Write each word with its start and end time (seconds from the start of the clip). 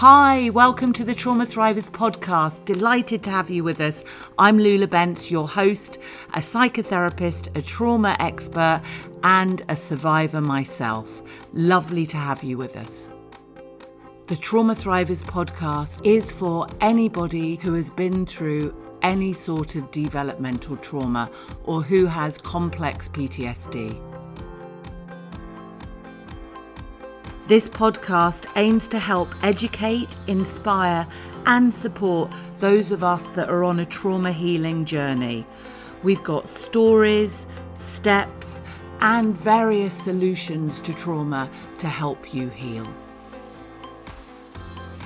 Hi, 0.00 0.48
welcome 0.48 0.94
to 0.94 1.04
the 1.04 1.14
Trauma 1.14 1.44
Thrivers 1.44 1.90
podcast. 1.90 2.64
Delighted 2.64 3.22
to 3.24 3.30
have 3.30 3.50
you 3.50 3.62
with 3.62 3.82
us. 3.82 4.02
I'm 4.38 4.58
Lula 4.58 4.86
Bentz, 4.86 5.30
your 5.30 5.46
host, 5.46 5.98
a 6.32 6.38
psychotherapist, 6.38 7.54
a 7.54 7.60
trauma 7.60 8.16
expert, 8.18 8.80
and 9.24 9.60
a 9.68 9.76
survivor 9.76 10.40
myself. 10.40 11.22
Lovely 11.52 12.06
to 12.06 12.16
have 12.16 12.42
you 12.42 12.56
with 12.56 12.76
us. 12.76 13.10
The 14.28 14.36
Trauma 14.36 14.74
Thrivers 14.74 15.22
podcast 15.22 16.00
is 16.02 16.32
for 16.32 16.66
anybody 16.80 17.56
who 17.56 17.74
has 17.74 17.90
been 17.90 18.24
through 18.24 18.74
any 19.02 19.34
sort 19.34 19.76
of 19.76 19.90
developmental 19.90 20.78
trauma 20.78 21.30
or 21.64 21.82
who 21.82 22.06
has 22.06 22.38
complex 22.38 23.10
PTSD. 23.10 24.09
This 27.50 27.68
podcast 27.68 28.46
aims 28.54 28.86
to 28.86 29.00
help 29.00 29.28
educate, 29.42 30.14
inspire, 30.28 31.04
and 31.46 31.74
support 31.74 32.30
those 32.60 32.92
of 32.92 33.02
us 33.02 33.26
that 33.30 33.50
are 33.50 33.64
on 33.64 33.80
a 33.80 33.84
trauma 33.84 34.30
healing 34.30 34.84
journey. 34.84 35.44
We've 36.04 36.22
got 36.22 36.48
stories, 36.48 37.48
steps, 37.74 38.62
and 39.00 39.36
various 39.36 39.92
solutions 39.92 40.78
to 40.78 40.94
trauma 40.94 41.50
to 41.78 41.88
help 41.88 42.32
you 42.32 42.50
heal. 42.50 42.86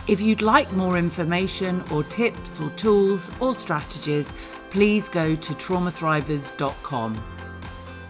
If 0.06 0.20
you'd 0.20 0.42
like 0.42 0.70
more 0.72 0.98
information 0.98 1.82
or 1.90 2.04
tips 2.04 2.60
or 2.60 2.68
tools 2.72 3.30
or 3.40 3.54
strategies, 3.54 4.34
please 4.68 5.08
go 5.08 5.34
to 5.34 5.54
traumathrivers.com. 5.54 7.24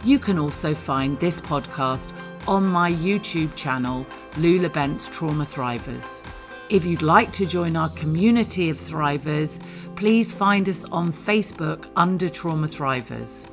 You 0.04 0.18
can 0.18 0.40
also 0.40 0.74
find 0.74 1.20
this 1.20 1.40
podcast 1.40 2.12
on 2.46 2.66
my 2.66 2.92
YouTube 2.92 3.54
channel, 3.56 4.06
Lula 4.36 4.68
Bent's 4.68 5.08
Trauma 5.08 5.46
Thrivers. 5.46 6.22
If 6.68 6.84
you'd 6.84 7.02
like 7.02 7.32
to 7.32 7.46
join 7.46 7.76
our 7.76 7.88
community 7.90 8.68
of 8.68 8.76
thrivers, 8.76 9.60
please 9.96 10.32
find 10.32 10.68
us 10.68 10.84
on 10.92 11.12
Facebook 11.12 11.88
under 11.96 12.28
Trauma 12.28 12.68
Thrivers. 12.68 13.48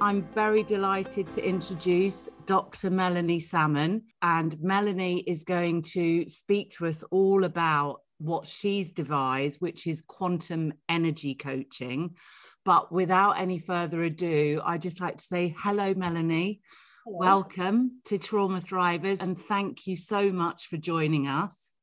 I'm 0.00 0.22
very 0.22 0.64
delighted 0.64 1.28
to 1.30 1.44
introduce 1.46 2.28
Dr. 2.46 2.90
Melanie 2.90 3.38
Salmon, 3.38 4.02
and 4.22 4.60
Melanie 4.60 5.20
is 5.20 5.44
going 5.44 5.82
to 5.92 6.28
speak 6.28 6.70
to 6.72 6.86
us 6.86 7.04
all 7.12 7.44
about 7.44 8.00
what 8.18 8.46
she's 8.46 8.92
devised, 8.92 9.60
which 9.60 9.86
is 9.86 10.02
quantum 10.02 10.72
energy 10.88 11.34
coaching. 11.36 12.16
But 12.64 12.92
without 12.92 13.32
any 13.32 13.58
further 13.58 14.04
ado, 14.04 14.60
I'd 14.64 14.82
just 14.82 15.00
like 15.00 15.16
to 15.16 15.22
say 15.22 15.54
hello, 15.58 15.94
Melanie. 15.94 16.60
Hello. 17.04 17.18
Welcome 17.18 18.00
to 18.04 18.18
Trauma 18.18 18.60
Thrivers, 18.60 19.20
and 19.20 19.36
thank 19.36 19.88
you 19.88 19.96
so 19.96 20.30
much 20.30 20.68
for 20.68 20.76
joining 20.76 21.26
us. 21.26 21.74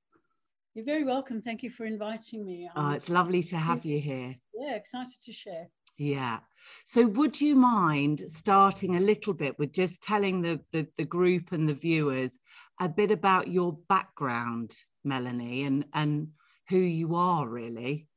You're 0.73 0.85
very 0.85 1.03
welcome. 1.03 1.41
Thank 1.41 1.63
you 1.63 1.69
for 1.69 1.85
inviting 1.85 2.45
me. 2.45 2.69
Oh, 2.73 2.91
it's 2.91 3.09
lovely 3.09 3.43
to 3.43 3.57
have 3.57 3.83
you 3.83 3.99
here. 3.99 4.33
Yeah, 4.57 4.75
excited 4.75 5.17
to 5.25 5.33
share. 5.33 5.67
Yeah. 5.97 6.39
So, 6.85 7.05
would 7.07 7.41
you 7.41 7.55
mind 7.55 8.23
starting 8.27 8.95
a 8.95 9.01
little 9.01 9.33
bit 9.33 9.59
with 9.59 9.73
just 9.73 10.01
telling 10.01 10.41
the, 10.41 10.61
the, 10.71 10.87
the 10.97 11.03
group 11.03 11.51
and 11.51 11.67
the 11.67 11.73
viewers 11.73 12.39
a 12.79 12.87
bit 12.87 13.11
about 13.11 13.49
your 13.49 13.77
background, 13.89 14.73
Melanie, 15.03 15.63
and, 15.63 15.83
and 15.93 16.29
who 16.69 16.77
you 16.77 17.15
are 17.15 17.49
really? 17.49 18.07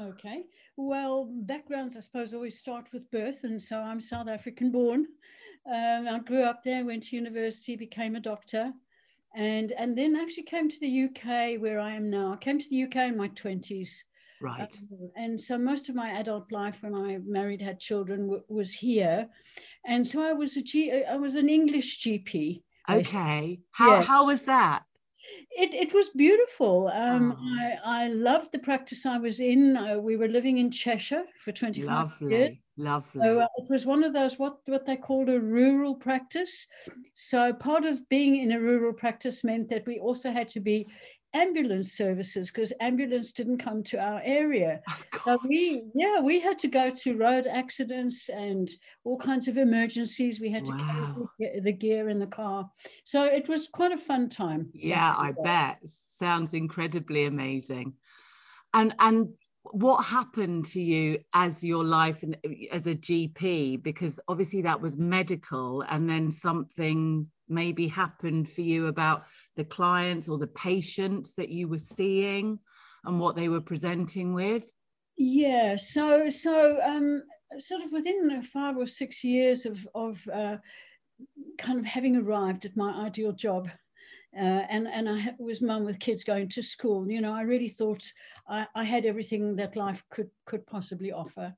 Okay. 0.00 0.44
Well, 0.76 1.28
backgrounds, 1.30 1.96
I 1.96 2.00
suppose, 2.00 2.32
always 2.32 2.58
start 2.58 2.92
with 2.92 3.10
birth. 3.10 3.44
And 3.44 3.60
so 3.60 3.78
I'm 3.78 4.00
South 4.00 4.28
African 4.28 4.70
born. 4.70 5.06
Um, 5.66 6.08
I 6.08 6.18
grew 6.18 6.42
up 6.42 6.62
there, 6.64 6.84
went 6.84 7.04
to 7.04 7.16
university, 7.16 7.76
became 7.76 8.16
a 8.16 8.20
doctor, 8.20 8.72
and, 9.36 9.72
and 9.72 9.96
then 9.96 10.16
actually 10.16 10.44
came 10.44 10.68
to 10.68 10.80
the 10.80 11.04
UK 11.04 11.60
where 11.60 11.78
I 11.78 11.94
am 11.94 12.10
now. 12.10 12.32
I 12.32 12.36
came 12.36 12.58
to 12.58 12.68
the 12.68 12.84
UK 12.84 12.96
in 12.96 13.16
my 13.16 13.28
20s. 13.28 13.90
Right. 14.40 14.60
Um, 14.60 15.10
and 15.14 15.40
so 15.40 15.56
most 15.56 15.88
of 15.88 15.94
my 15.94 16.10
adult 16.10 16.50
life 16.50 16.78
when 16.80 16.94
I 16.94 17.18
married, 17.24 17.62
had 17.62 17.78
children, 17.78 18.22
w- 18.22 18.42
was 18.48 18.72
here. 18.72 19.28
And 19.86 20.06
so 20.06 20.22
I 20.22 20.32
was 20.32 20.56
a 20.56 20.62
G, 20.62 21.04
I 21.08 21.16
was 21.16 21.36
an 21.36 21.48
English 21.48 22.00
GP. 22.00 22.62
Okay. 22.90 23.60
How, 23.70 23.92
yeah. 23.92 24.02
how 24.02 24.26
was 24.26 24.42
that? 24.42 24.82
It, 25.54 25.74
it 25.74 25.92
was 25.92 26.08
beautiful. 26.10 26.90
Um, 26.92 27.36
oh. 27.38 27.86
I, 27.86 28.04
I 28.04 28.08
loved 28.08 28.52
the 28.52 28.58
practice 28.58 29.04
I 29.04 29.18
was 29.18 29.40
in. 29.40 29.76
Uh, 29.76 29.98
we 29.98 30.16
were 30.16 30.28
living 30.28 30.58
in 30.58 30.70
Cheshire 30.70 31.24
for 31.38 31.52
25 31.52 31.86
lovely, 31.86 32.34
years. 32.34 32.56
Lovely. 32.78 33.20
So 33.20 33.40
uh, 33.40 33.46
it 33.58 33.68
was 33.68 33.84
one 33.84 34.02
of 34.02 34.12
those, 34.12 34.38
what, 34.38 34.58
what 34.66 34.86
they 34.86 34.96
called 34.96 35.28
a 35.28 35.38
rural 35.38 35.94
practice. 35.94 36.66
So 37.14 37.52
part 37.52 37.84
of 37.84 38.08
being 38.08 38.36
in 38.36 38.52
a 38.52 38.60
rural 38.60 38.94
practice 38.94 39.44
meant 39.44 39.68
that 39.68 39.86
we 39.86 39.98
also 39.98 40.32
had 40.32 40.48
to 40.48 40.60
be 40.60 40.86
ambulance 41.34 41.92
services 41.92 42.50
because 42.50 42.72
ambulance 42.80 43.32
didn't 43.32 43.58
come 43.58 43.82
to 43.84 43.98
our 43.98 44.20
area. 44.24 44.80
Oh, 45.24 45.36
so 45.36 45.48
we, 45.48 45.84
yeah, 45.94 46.20
we 46.20 46.40
had 46.40 46.58
to 46.60 46.68
go 46.68 46.90
to 46.90 47.16
road 47.16 47.46
accidents 47.46 48.28
and 48.28 48.68
all 49.04 49.16
kinds 49.16 49.46
of 49.46 49.56
emergencies. 49.56 50.40
We 50.40 50.50
had 50.50 50.64
to 50.66 50.72
wow. 50.72 51.28
carry 51.40 51.60
the 51.60 51.72
gear 51.72 52.08
in 52.08 52.18
the 52.18 52.26
car. 52.26 52.68
So 53.04 53.22
it 53.22 53.48
was 53.48 53.68
quite 53.68 53.92
a 53.92 53.98
fun 53.98 54.28
time. 54.30 54.70
Yeah, 54.72 55.14
I 55.16 55.30
bet. 55.30 55.78
Sounds 56.18 56.54
incredibly 56.54 57.26
amazing. 57.26 57.92
And 58.74 58.94
and 58.98 59.28
what 59.62 60.04
happened 60.04 60.64
to 60.66 60.80
you 60.80 61.20
as 61.34 61.62
your 61.62 61.84
life 61.84 62.22
and 62.22 62.36
as 62.72 62.86
a 62.86 62.94
GP? 62.94 63.82
Because 63.82 64.18
obviously 64.28 64.62
that 64.62 64.80
was 64.80 64.96
medical, 64.96 65.82
and 65.82 66.08
then 66.08 66.32
something 66.32 67.28
maybe 67.48 67.86
happened 67.86 68.48
for 68.48 68.62
you 68.62 68.86
about 68.86 69.24
the 69.56 69.64
clients 69.64 70.28
or 70.28 70.38
the 70.38 70.46
patients 70.46 71.34
that 71.34 71.50
you 71.50 71.68
were 71.68 71.78
seeing 71.78 72.58
and 73.04 73.20
what 73.20 73.36
they 73.36 73.48
were 73.48 73.60
presenting 73.60 74.34
with? 74.34 74.70
Yeah, 75.16 75.76
so 75.76 76.28
so 76.28 76.78
um, 76.82 77.22
sort 77.58 77.82
of 77.82 77.92
within 77.92 78.42
five 78.42 78.76
or 78.76 78.86
six 78.86 79.22
years 79.22 79.66
of 79.66 79.86
of 79.94 80.26
uh, 80.32 80.56
kind 81.58 81.78
of 81.78 81.84
having 81.84 82.16
arrived 82.16 82.64
at 82.64 82.76
my 82.76 83.06
ideal 83.06 83.32
job. 83.32 83.68
Uh, 84.34 84.64
and 84.70 84.88
and 84.88 85.08
I 85.08 85.34
was 85.38 85.60
mum 85.60 85.84
with 85.84 85.98
kids 85.98 86.24
going 86.24 86.48
to 86.48 86.62
school. 86.62 87.10
You 87.10 87.20
know, 87.20 87.34
I 87.34 87.42
really 87.42 87.68
thought 87.68 88.02
I, 88.48 88.66
I 88.74 88.84
had 88.84 89.04
everything 89.04 89.56
that 89.56 89.76
life 89.76 90.02
could 90.08 90.30
could 90.46 90.66
possibly 90.66 91.12
offer. 91.12 91.54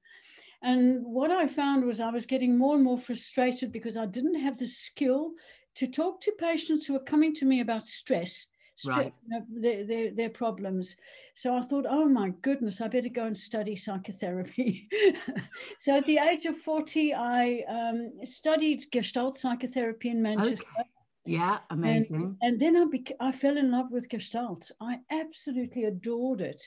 And 0.62 1.05
what 1.05 1.31
I 1.31 1.47
found 1.47 1.84
was 1.84 2.00
I 2.00 2.11
was 2.11 2.26
getting 2.26 2.56
more 2.56 2.75
and 2.75 2.82
more 2.82 2.97
frustrated 2.97 3.71
because 3.71 3.97
I 3.99 4.06
didn't 4.06 4.41
have 4.41 4.59
the 4.59 4.66
skill 4.66 5.32
to 5.77 5.87
talk 5.87 6.21
to 6.23 6.33
patients 6.33 6.87
who 6.87 6.97
are 6.97 7.01
coming 7.01 7.35
to 7.35 7.45
me 7.45 7.61
about 7.61 7.85
stress, 7.85 8.47
stress 8.77 9.05
right. 9.31 9.43
their, 9.61 9.87
their, 9.87 10.11
their, 10.15 10.31
problems. 10.31 10.97
So 11.35 11.57
I 11.57 11.62
thought, 11.62 11.87
oh 11.89 12.07
my 12.07 12.31
goodness, 12.43 12.81
I 12.81 12.89
better 12.89 13.09
go 13.09 13.25
and 13.25 13.37
study 13.37 13.77
psychotherapy. 13.77 14.89
so 15.79 15.97
at 15.97 16.07
the 16.07 16.19
age 16.19 16.45
of 16.47 16.57
40, 16.59 17.15
I 17.15 17.65
um, 17.69 18.12
studied 18.25 18.85
Gestalt 18.93 19.39
psychotherapy 19.39 20.11
in 20.11 20.23
Manchester. 20.23 20.65
Okay. 20.79 20.89
Yeah, 21.27 21.59
amazing. 21.71 22.37
And, 22.43 22.53
and 22.53 22.61
then 22.61 22.77
I, 22.77 22.85
bec- 22.85 23.17
I 23.19 23.33
fell 23.33 23.56
in 23.56 23.71
love 23.71 23.91
with 23.91 24.11
Gestalt. 24.11 24.71
I 24.81 24.99
absolutely 25.11 25.85
adored 25.85 26.43
it 26.43 26.61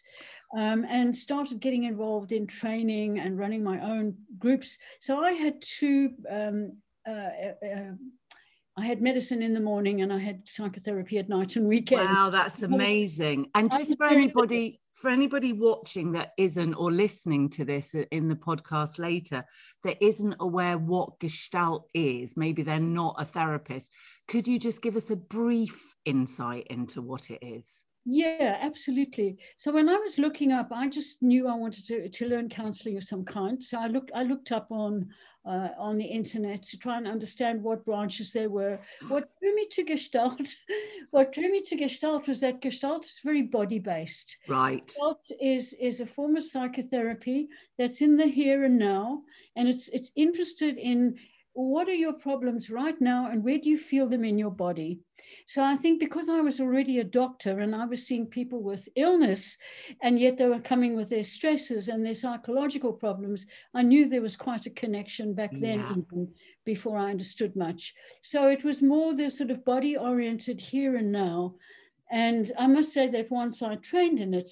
um, 0.58 0.84
and 0.90 1.16
started 1.16 1.60
getting 1.60 1.84
involved 1.84 2.32
in 2.32 2.48
training 2.48 3.20
and 3.20 3.38
running 3.38 3.64
my 3.64 3.80
own 3.80 4.16
groups. 4.40 4.80
So 5.00 5.20
I 5.20 5.34
had 5.34 5.62
two 5.62 6.10
um, 6.30 6.72
uh, 7.08 7.12
uh, 7.12 7.94
I 8.78 8.86
had 8.86 9.02
medicine 9.02 9.42
in 9.42 9.54
the 9.54 9.60
morning 9.60 10.02
and 10.02 10.14
I 10.14 10.20
had 10.20 10.48
psychotherapy 10.48 11.18
at 11.18 11.30
night 11.30 11.56
and 11.56 11.68
weekends. 11.68 12.06
Wow, 12.06 12.30
that's 12.30 12.62
amazing. 12.62 13.50
And 13.56 13.72
just 13.72 13.98
for 13.98 14.06
anybody 14.06 14.80
for 14.94 15.10
anybody 15.12 15.54
watching 15.54 16.12
that 16.14 16.34
isn't 16.38 16.74
or 16.74 16.92
listening 16.92 17.50
to 17.52 17.64
this 17.64 17.94
in 18.12 18.28
the 18.28 18.36
podcast 18.36 18.98
later 18.98 19.44
that 19.84 19.96
isn't 20.04 20.36
aware 20.40 20.78
what 20.78 21.20
gestalt 21.20 21.88
is 21.94 22.36
maybe 22.36 22.64
they're 22.64 22.80
not 22.80 23.14
a 23.20 23.26
therapist 23.26 23.94
could 24.28 24.48
you 24.48 24.58
just 24.58 24.82
give 24.82 24.96
us 24.96 25.12
a 25.12 25.16
brief 25.16 25.96
insight 26.06 26.66
into 26.72 27.04
what 27.04 27.30
it 27.30 27.38
is 27.44 27.86
yeah, 28.10 28.58
absolutely. 28.62 29.38
So 29.58 29.74
when 29.74 29.90
I 29.90 29.98
was 29.98 30.18
looking 30.18 30.54
up, 30.54 30.70
I 30.72 30.88
just 30.88 31.22
knew 31.22 31.46
I 31.50 31.56
wanted 31.56 31.86
to, 31.88 32.08
to 32.08 32.26
learn 32.26 32.48
counseling 32.48 32.96
of 32.96 33.04
some 33.04 33.26
kind. 33.26 33.62
So 33.62 33.78
I 33.78 33.88
looked 33.88 34.12
I 34.16 34.24
looked 34.24 34.54
up 34.54 34.68
on 34.72 35.10
uh, 35.48 35.70
on 35.78 35.98
the 35.98 36.06
internet 36.06 36.62
to 36.62 36.78
try 36.78 36.98
and 36.98 37.08
understand 37.08 37.64
what 37.64 37.86
branches 37.86 38.34
there 38.34 38.50
were. 38.50 38.80
What 39.08 39.30
drew 39.40 39.56
me 39.56 39.68
to 39.72 39.84
Gestalt, 39.84 40.56
what 41.12 41.34
drew 41.34 41.50
me 41.50 41.62
to 41.62 41.76
Gestalt 41.76 42.28
was 42.28 42.42
that 42.42 42.62
Gestalt 42.62 43.06
is 43.06 43.20
very 43.24 43.44
body 43.44 43.80
based. 43.80 44.38
Right. 44.48 44.86
Gestalt 44.86 45.32
is 45.40 45.74
is 45.74 46.02
a 46.02 46.06
form 46.06 46.36
of 46.36 46.44
psychotherapy 46.44 47.48
that's 47.78 48.02
in 48.02 48.18
the 48.18 48.28
here 48.28 48.66
and 48.66 48.78
now, 48.78 49.24
and 49.56 49.68
it's 49.68 49.88
it's 49.90 50.12
interested 50.16 50.78
in 50.78 51.18
what 51.66 51.88
are 51.88 51.94
your 51.94 52.14
problems 52.14 52.70
right 52.70 53.00
now 53.02 53.30
and 53.32 53.44
where 53.44 53.58
do 53.58 53.70
you 53.70 53.78
feel 53.78 54.08
them 54.08 54.24
in 54.24 54.38
your 54.38 54.52
body 54.52 55.00
so 55.46 55.64
I 55.64 55.76
think 55.76 56.00
because 56.00 56.30
I 56.30 56.42
was 56.42 56.60
already 56.60 57.00
a 57.00 57.04
doctor 57.04 57.60
and 57.60 57.76
I 57.76 57.86
was 57.86 58.06
seeing 58.06 58.26
people 58.26 58.62
with 58.62 58.88
illness, 58.96 59.58
and 60.02 60.20
yet 60.20 60.38
they 60.38 60.48
were 60.48 60.60
coming 60.60 60.96
with 60.96 61.10
their 61.10 61.24
stresses 61.24 61.90
and 61.90 62.06
their 62.06 62.16
psychological 62.16 62.94
problems, 62.94 63.48
I 63.74 63.82
knew 63.82 64.08
there 64.08 64.22
was 64.22 64.36
quite 64.36 64.66
a 64.66 64.72
connection 64.72 65.34
back 65.34 65.52
then, 65.54 65.80
yeah. 65.80 65.92
even 65.92 66.34
before 66.66 66.98
I 66.98 67.12
understood 67.12 67.56
much. 67.56 67.94
So 68.22 68.48
it 68.50 68.64
was 68.64 68.82
more 68.82 69.14
the 69.14 69.30
sort 69.30 69.52
of 69.52 69.66
body 69.66 69.98
oriented 69.98 70.60
here 70.60 70.98
and 70.98 71.12
now. 71.12 71.56
And 72.12 72.52
I 72.58 72.68
must 72.68 72.94
say 72.94 73.08
that 73.10 73.32
once 73.32 73.62
I 73.62 73.76
trained 73.76 74.22
in 74.22 74.34
it, 74.34 74.50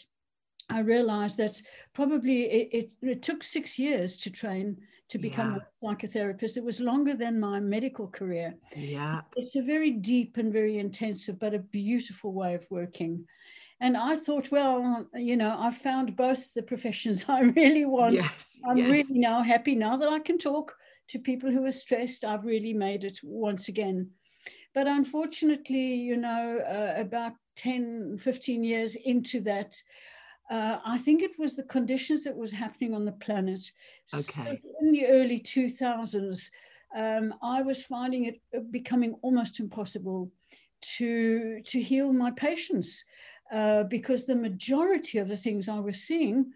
I 0.70 0.80
realized 0.80 1.38
that 1.38 1.62
probably 1.94 2.44
it, 2.44 2.70
it, 2.72 2.90
it 3.02 3.22
took 3.22 3.44
six 3.44 3.78
years 3.78 4.18
to 4.18 4.32
train 4.32 4.78
to 5.10 5.18
become 5.18 5.56
yeah. 5.56 5.60
a 5.60 5.86
psychotherapist. 5.86 6.58
It 6.58 6.64
was 6.64 6.80
longer 6.80 7.16
than 7.16 7.40
my 7.40 7.60
medical 7.60 8.08
career. 8.08 8.56
Yeah. 8.76 9.22
It's 9.36 9.56
a 9.56 9.62
very 9.62 9.92
deep 9.92 10.38
and 10.38 10.52
very 10.52 10.80
intensive, 10.80 11.40
but 11.40 11.54
a 11.54 11.60
beautiful 11.60 12.34
way 12.34 12.56
of 12.56 12.66
working. 12.70 13.26
And 13.82 13.98
I 13.98 14.16
thought, 14.16 14.52
well, 14.52 15.06
you 15.14 15.38
know, 15.38 15.56
I 15.60 15.72
found 15.72 16.16
both 16.16 16.54
the 16.54 16.64
professions 16.64 17.26
I 17.30 17.42
really 17.42 17.86
want. 17.86 18.16
Yes. 18.16 18.30
I'm 18.68 18.78
yes. 18.78 18.90
really 18.90 19.20
now 19.20 19.44
happy 19.44 19.76
now 19.76 19.98
that 19.98 20.10
I 20.10 20.20
can 20.20 20.38
talk 20.38 20.76
to 21.10 21.20
people 21.20 21.52
who 21.52 21.66
are 21.66 21.72
stressed. 21.72 22.26
I've 22.26 22.46
really 22.46 22.74
made 22.74 23.04
it 23.04 23.20
once 23.24 23.68
again. 23.68 24.10
But 24.74 24.88
unfortunately, 24.88 25.96
you 25.96 26.18
know, 26.18 26.60
uh, 26.60 27.00
about 27.00 27.34
10, 27.58 28.18
15 28.20 28.64
years 28.64 28.96
into 28.96 29.40
that, 29.42 29.76
uh, 30.50 30.78
I 30.86 30.98
think 30.98 31.24
it 31.24 31.38
was 31.40 31.56
the 31.56 31.64
conditions 31.64 32.24
that 32.24 32.36
was 32.36 32.52
happening 32.52 32.94
on 32.94 33.06
the 33.06 33.14
planet. 33.14 33.64
Okay. 34.14 34.44
So 34.44 34.58
in 34.82 34.92
the 34.92 35.08
early 35.08 35.40
2000s, 35.40 36.50
um, 36.96 37.34
I 37.42 37.62
was 37.62 37.84
finding 37.84 38.26
it 38.26 38.42
uh, 38.56 38.60
becoming 38.72 39.16
almost 39.22 39.60
impossible 39.60 40.32
to, 40.98 41.62
to 41.62 41.82
heal 41.82 42.14
my 42.14 42.32
patients 42.32 43.04
uh, 43.52 43.84
because 43.84 44.26
the 44.26 44.36
majority 44.36 45.18
of 45.18 45.28
the 45.28 45.38
things 45.38 45.68
I 45.68 45.80
was 45.80 46.04
seeing, 46.04 46.52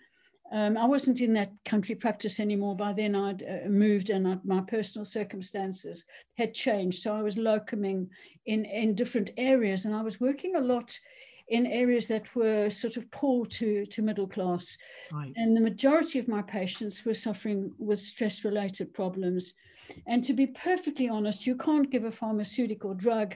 um, 0.52 0.78
I 0.78 0.86
wasn't 0.86 1.22
in 1.22 1.34
that 1.34 1.52
country 1.66 1.96
practice 1.96 2.40
anymore. 2.40 2.76
By 2.76 2.94
then, 2.94 3.16
I'd 3.16 3.44
uh, 3.44 3.70
moved 3.70 4.12
and 4.12 4.28
I'd, 4.28 4.46
my 4.46 4.62
personal 4.62 5.06
circumstances 5.06 6.06
had 6.38 6.54
changed. 6.54 7.04
So 7.04 7.16
I 7.16 7.22
was 7.22 7.36
locuming 7.36 8.08
in, 8.46 8.66
in 8.66 8.96
different 8.96 9.32
areas 9.38 9.86
and 9.86 9.96
I 9.96 10.02
was 10.02 10.20
working 10.20 10.56
a 10.56 10.62
lot 10.62 10.98
in 11.50 11.66
areas 11.66 12.08
that 12.08 12.34
were 12.36 12.70
sort 12.70 12.98
of 12.98 13.10
poor 13.12 13.46
to, 13.46 13.86
to 13.88 14.02
middle 14.02 14.28
class. 14.28 14.78
Right. 15.12 15.34
And 15.36 15.56
the 15.56 15.62
majority 15.62 16.20
of 16.20 16.28
my 16.28 16.42
patients 16.42 17.04
were 17.04 17.14
suffering 17.14 17.72
with 17.78 18.00
stress 18.02 18.46
related 18.46 18.94
problems. 18.94 19.54
And 20.06 20.24
to 20.24 20.34
be 20.34 20.48
perfectly 20.48 21.10
honest, 21.10 21.48
you 21.48 21.56
can't 21.56 21.90
give 21.90 22.06
a 22.06 22.12
pharmaceutical 22.12 22.94
drug 22.94 23.36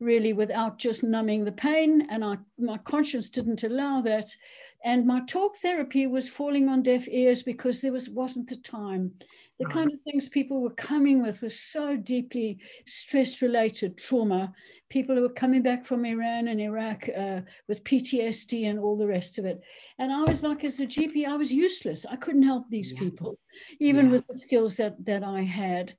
really 0.00 0.32
without 0.32 0.78
just 0.78 1.04
numbing 1.04 1.44
the 1.44 1.52
pain. 1.52 2.06
And 2.10 2.24
I, 2.24 2.38
my 2.58 2.78
conscience 2.78 3.28
didn't 3.28 3.62
allow 3.62 4.00
that. 4.02 4.34
And 4.82 5.06
my 5.06 5.20
talk 5.26 5.56
therapy 5.56 6.06
was 6.06 6.28
falling 6.28 6.68
on 6.68 6.82
deaf 6.82 7.06
ears 7.08 7.42
because 7.42 7.80
there 7.80 7.92
was, 7.92 8.08
wasn't 8.08 8.48
the 8.48 8.56
time. 8.56 9.12
The 9.58 9.66
kind 9.66 9.92
of 9.92 10.00
things 10.00 10.26
people 10.26 10.62
were 10.62 10.70
coming 10.70 11.22
with 11.22 11.42
was 11.42 11.60
so 11.60 11.94
deeply 11.94 12.58
stress 12.86 13.42
related 13.42 13.98
trauma. 13.98 14.54
People 14.88 15.16
who 15.16 15.20
were 15.20 15.28
coming 15.28 15.60
back 15.60 15.84
from 15.84 16.06
Iran 16.06 16.48
and 16.48 16.62
Iraq 16.62 17.10
uh, 17.10 17.42
with 17.68 17.84
PTSD 17.84 18.70
and 18.70 18.78
all 18.78 18.96
the 18.96 19.06
rest 19.06 19.38
of 19.38 19.44
it. 19.44 19.60
And 19.98 20.10
I 20.10 20.22
was 20.22 20.42
like, 20.42 20.64
as 20.64 20.80
a 20.80 20.86
GP, 20.86 21.26
I 21.26 21.36
was 21.36 21.52
useless. 21.52 22.06
I 22.06 22.16
couldn't 22.16 22.42
help 22.42 22.70
these 22.70 22.92
yeah. 22.92 23.00
people, 23.00 23.38
even 23.80 24.06
yeah. 24.06 24.12
with 24.12 24.26
the 24.28 24.38
skills 24.38 24.78
that, 24.78 25.04
that 25.04 25.22
I 25.22 25.42
had. 25.42 25.92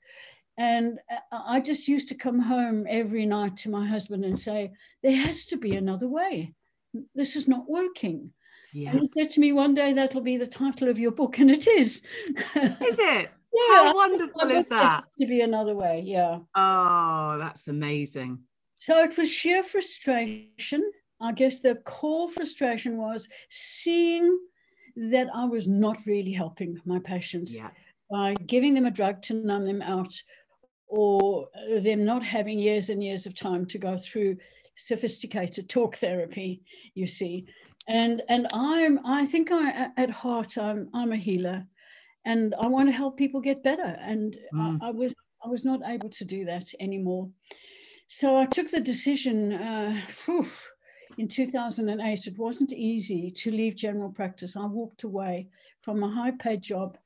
And 0.57 1.00
uh, 1.12 1.19
I 1.31 1.60
just 1.60 1.88
used 1.88 2.10
to 2.10 2.16
come 2.16 2.39
home 2.39 2.88
every 2.89 3.27
night 3.27 3.57
to 3.57 3.69
my 3.69 3.88
husband 3.88 4.25
and 4.25 4.39
say, 4.39 4.72
there 5.04 5.16
has 5.16 5.45
to 5.45 5.57
be 5.57 5.75
another 5.75 6.07
way. 6.07 6.56
This 7.13 7.36
is 7.36 7.48
not 7.48 7.69
working. 7.69 8.31
Yeah. 8.74 8.92
And 8.92 9.02
he 9.02 9.12
said 9.18 9.30
to 9.32 9.40
me 9.40 9.52
one 9.52 9.74
day, 9.74 9.94
that'll 9.94 10.22
be 10.22 10.38
the 10.38 10.48
title 10.48 10.90
of 10.90 11.00
your 11.00 11.12
book. 11.12 11.40
And 11.40 11.52
it 11.52 11.68
is. 11.68 11.98
Is 11.98 12.04
it? 12.56 13.30
yeah. 13.54 13.76
How 13.76 13.96
wonderful 13.96 14.50
is 14.50 14.66
that? 14.68 15.04
To 15.20 15.26
be 15.26 15.42
another 15.42 15.76
way. 15.76 16.04
Yeah. 16.06 16.40
Oh, 16.56 17.38
that's 17.38 17.68
amazing. 17.68 18.40
So 18.78 18.98
it 19.04 19.18
was 19.18 19.32
sheer 19.32 19.64
frustration. 19.64 20.92
I 21.22 21.32
guess 21.34 21.60
the 21.60 21.76
core 21.76 22.30
frustration 22.30 22.98
was 22.98 23.30
seeing 23.50 24.40
that 24.96 25.28
I 25.34 25.46
was 25.46 25.68
not 25.68 25.98
really 26.06 26.32
helping 26.32 26.80
my 26.86 27.00
patients 27.00 27.58
yeah. 27.58 27.70
by 28.10 28.34
giving 28.48 28.74
them 28.74 28.86
a 28.86 28.92
drug 28.92 29.22
to 29.24 29.34
numb 29.34 29.66
them 29.66 29.82
out 29.82 30.14
or 30.88 31.48
them 31.82 32.04
not 32.04 32.24
having 32.24 32.60
years 32.60 32.90
and 32.90 33.04
years 33.04 33.26
of 33.26 33.34
time 33.34 33.66
to 33.68 33.78
go 33.78 33.98
through 33.98 34.36
sophisticated 34.76 35.70
talk 35.70 35.96
therapy, 35.96 36.62
you 36.96 37.08
see. 37.08 37.46
And 37.88 38.22
and 38.30 38.48
I'm 38.54 39.00
I 39.06 39.25
think 39.25 39.51
I 39.51 39.89
at 39.98 40.10
heart 40.10 40.57
I'm 40.57 40.89
I'm 40.94 41.12
a 41.12 41.18
healer 41.18 41.66
and 42.25 42.54
I 42.60 42.68
want 42.68 42.89
to 42.89 42.94
help 42.94 43.18
people 43.18 43.42
get 43.42 43.63
better. 43.63 43.98
And 44.00 44.38
mm. 44.54 44.80
I, 44.81 44.88
I, 44.88 44.92
was 44.92 45.13
I 45.44 45.50
was 45.50 45.66
not 45.66 45.81
able 45.86 46.10
to 46.10 46.25
do 46.25 46.45
that 46.45 46.72
anymore. 46.80 47.30
So 48.07 48.38
I 48.38 48.45
took 48.45 48.69
the 48.69 48.80
decision 48.80 49.54
uh, 49.54 50.00
whew, 50.25 50.45
in 51.18 51.28
2008. 51.28 52.28
It 52.28 52.38
wasn't 52.38 52.74
easy 52.74 53.31
to 53.31 53.51
leave 53.51 53.75
general 53.75 54.10
practice. 54.10 54.56
I 54.56 54.66
walked 54.66 55.04
away 55.04 55.48
from 55.81 56.04
a 56.04 56.12
high 56.12 56.31
paid 56.31 56.62
job 56.62 56.98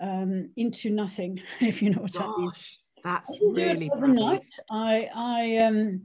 um, 0.00 0.50
into 0.56 0.90
nothing, 0.90 1.40
if 1.60 1.82
you 1.82 1.90
know 1.90 2.02
what 2.02 2.14
Gosh. 2.14 2.24
I 2.24 2.40
mean. 2.40 2.50
That's 3.04 3.38
really 3.40 3.88
overnight. 3.90 4.42
I 4.68 5.08
I 5.14 5.56
um 5.58 6.02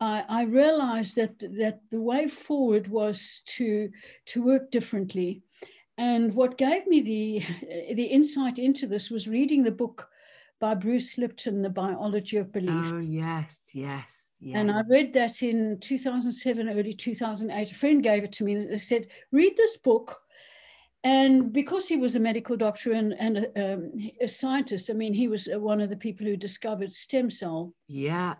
I, 0.00 0.24
I 0.28 0.42
realized 0.44 1.16
that 1.16 1.38
that 1.38 1.80
the 1.90 2.00
way 2.00 2.28
forward 2.28 2.88
was 2.88 3.42
to 3.56 3.90
to 4.26 4.42
work 4.42 4.70
differently, 4.70 5.42
and 5.98 6.34
what 6.34 6.58
gave 6.58 6.86
me 6.86 7.00
the 7.02 7.94
the 7.94 8.04
insight 8.04 8.58
into 8.58 8.86
this 8.86 9.10
was 9.10 9.28
reading 9.28 9.62
the 9.62 9.70
book 9.70 10.08
by 10.58 10.74
Bruce 10.74 11.18
Lipton, 11.18 11.62
The 11.62 11.70
Biology 11.70 12.38
of 12.38 12.52
Belief. 12.52 12.92
Oh 12.92 12.98
yes, 12.98 13.70
yes. 13.74 14.12
Yeah. 14.38 14.58
And 14.58 14.70
I 14.70 14.82
read 14.86 15.14
that 15.14 15.42
in 15.42 15.78
2007, 15.80 16.68
early 16.68 16.92
2008. 16.92 17.70
A 17.70 17.74
friend 17.74 18.02
gave 18.02 18.22
it 18.22 18.32
to 18.32 18.44
me 18.44 18.52
and 18.52 18.80
said, 18.80 19.06
read 19.32 19.56
this 19.56 19.78
book 19.78 20.20
and 21.06 21.52
because 21.52 21.86
he 21.86 21.96
was 21.96 22.16
a 22.16 22.20
medical 22.20 22.56
doctor 22.56 22.92
and, 22.92 23.14
and 23.20 23.38
a, 23.38 23.74
um, 23.74 23.92
a, 24.20 24.26
scientist, 24.26 24.90
I 24.90 24.92
mean, 24.92 25.14
he 25.14 25.28
was 25.28 25.48
uh, 25.48 25.60
one 25.60 25.80
of 25.80 25.88
the 25.88 25.96
people 25.96 26.26
who 26.26 26.36
discovered 26.36 26.92
stem 26.92 27.30
cell. 27.30 27.72
Yeah. 27.86 28.34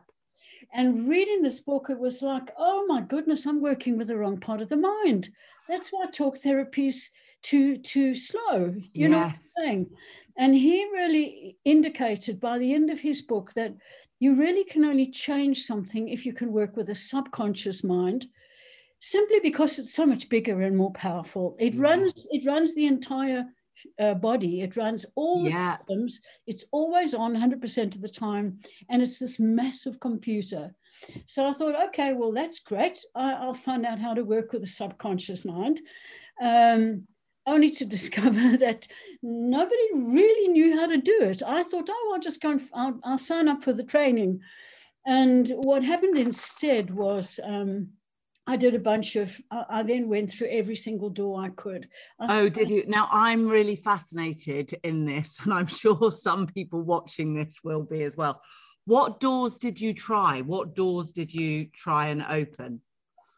And 0.73 1.09
reading 1.09 1.43
this 1.43 1.61
book, 1.61 1.89
it 1.91 1.99
was 1.99 2.23
like, 2.23 2.53
oh 2.59 2.85
my 2.87 3.01
goodness, 3.01 3.47
I'm 3.47 3.61
working 3.61 3.97
with 3.97 4.09
the 4.09 4.17
wrong 4.17 4.39
part 4.39 4.61
of 4.61 4.69
the 4.69 4.77
mind. 4.77 5.29
That's 5.69 5.91
why 5.91 6.07
talk 6.07 6.39
therapy's 6.39 7.11
too 7.43 7.77
too 7.77 8.15
slow. 8.15 8.75
You 8.93 9.09
yes. 9.09 9.11
know 9.11 9.19
what 9.19 9.27
I'm 9.27 9.41
saying? 9.57 9.91
And 10.39 10.55
he 10.55 10.85
really 10.93 11.57
indicated 11.65 12.41
by 12.41 12.59
the 12.59 12.75
end 12.75 12.91
of 12.91 13.01
his 13.01 13.23
book 13.23 13.53
that 13.55 13.75
you 14.19 14.35
really 14.35 14.65
can 14.65 14.85
only 14.85 15.11
change 15.11 15.63
something 15.65 16.09
if 16.09 16.27
you 16.27 16.33
can 16.33 16.53
work 16.53 16.77
with 16.77 16.91
a 16.91 16.95
subconscious 16.95 17.85
mind 17.85 18.27
simply 19.01 19.41
because 19.41 19.79
it's 19.79 19.93
so 19.93 20.07
much 20.07 20.29
bigger 20.29 20.63
and 20.63 20.77
more 20.77 20.93
powerful. 20.93 21.57
It 21.59 21.75
yeah. 21.75 21.83
runs 21.83 22.27
it 22.31 22.47
runs 22.47 22.75
the 22.75 22.87
entire 22.87 23.45
uh, 24.01 24.15
body. 24.15 24.63
It 24.63 24.77
runs 24.77 25.07
all 25.15 25.45
the 25.45 25.51
yeah. 25.51 25.79
systems. 25.79 26.21
It's 26.47 26.65
always 26.73 27.15
on 27.15 27.35
100% 27.35 27.95
of 27.95 28.01
the 28.01 28.09
time, 28.09 28.59
and 28.89 29.03
it's 29.03 29.19
this 29.19 29.39
massive 29.39 30.01
computer. 30.01 30.75
So 31.27 31.47
I 31.47 31.53
thought, 31.53 31.89
okay, 31.89 32.15
well 32.15 32.33
that's 32.33 32.59
great. 32.61 32.99
I, 33.15 33.45
will 33.45 33.55
find 33.55 33.85
out 33.85 33.99
how 33.99 34.15
to 34.15 34.25
work 34.25 34.53
with 34.53 34.63
the 34.63 34.67
subconscious 34.67 35.45
mind. 35.45 35.81
Um, 36.41 37.07
only 37.47 37.71
to 37.71 37.85
discover 37.97 38.57
that 38.57 38.87
nobody 39.23 39.89
really 39.95 40.49
knew 40.49 40.77
how 40.79 40.87
to 40.87 40.97
do 40.97 41.19
it. 41.23 41.43
I 41.47 41.63
thought, 41.63 41.89
oh, 41.91 42.13
I'll 42.15 42.21
just 42.21 42.41
go 42.41 42.53
and 42.53 42.69
I'll, 42.75 43.01
I'll 43.05 43.19
sign 43.19 43.49
up 43.49 43.63
for 43.63 43.73
the 43.73 43.85
training. 43.85 44.41
And 45.07 45.53
what 45.63 45.85
happened 45.85 46.19
instead 46.19 46.93
was 46.93 47.39
um, 47.45 47.89
I 48.49 48.57
did 48.57 48.75
a 48.75 48.79
bunch 48.79 49.17
of, 49.17 49.41
I 49.51 49.83
then 49.83 50.09
went 50.09 50.31
through 50.31 50.49
every 50.49 50.77
single 50.77 51.11
door 51.11 51.43
I 51.43 51.49
could. 51.49 51.89
I 52.21 52.41
oh, 52.41 52.49
did 52.49 52.71
you? 52.71 52.85
Now, 52.87 53.09
I'm 53.11 53.49
really 53.49 53.75
fascinated 53.75 54.79
in 54.85 55.05
this, 55.05 55.39
and 55.43 55.53
I'm 55.53 55.67
sure 55.67 56.13
some 56.13 56.47
people 56.47 56.83
watching 56.83 57.35
this 57.35 57.61
will 57.65 57.83
be 57.83 58.03
as 58.05 58.17
well. 58.17 58.41
What 58.85 59.19
doors 59.19 59.57
did 59.57 59.81
you 59.81 59.93
try? 59.93 60.43
What 60.43 60.77
doors 60.77 61.11
did 61.11 61.35
you 61.35 61.67
try 61.75 62.09
and 62.09 62.25
open? 62.29 62.81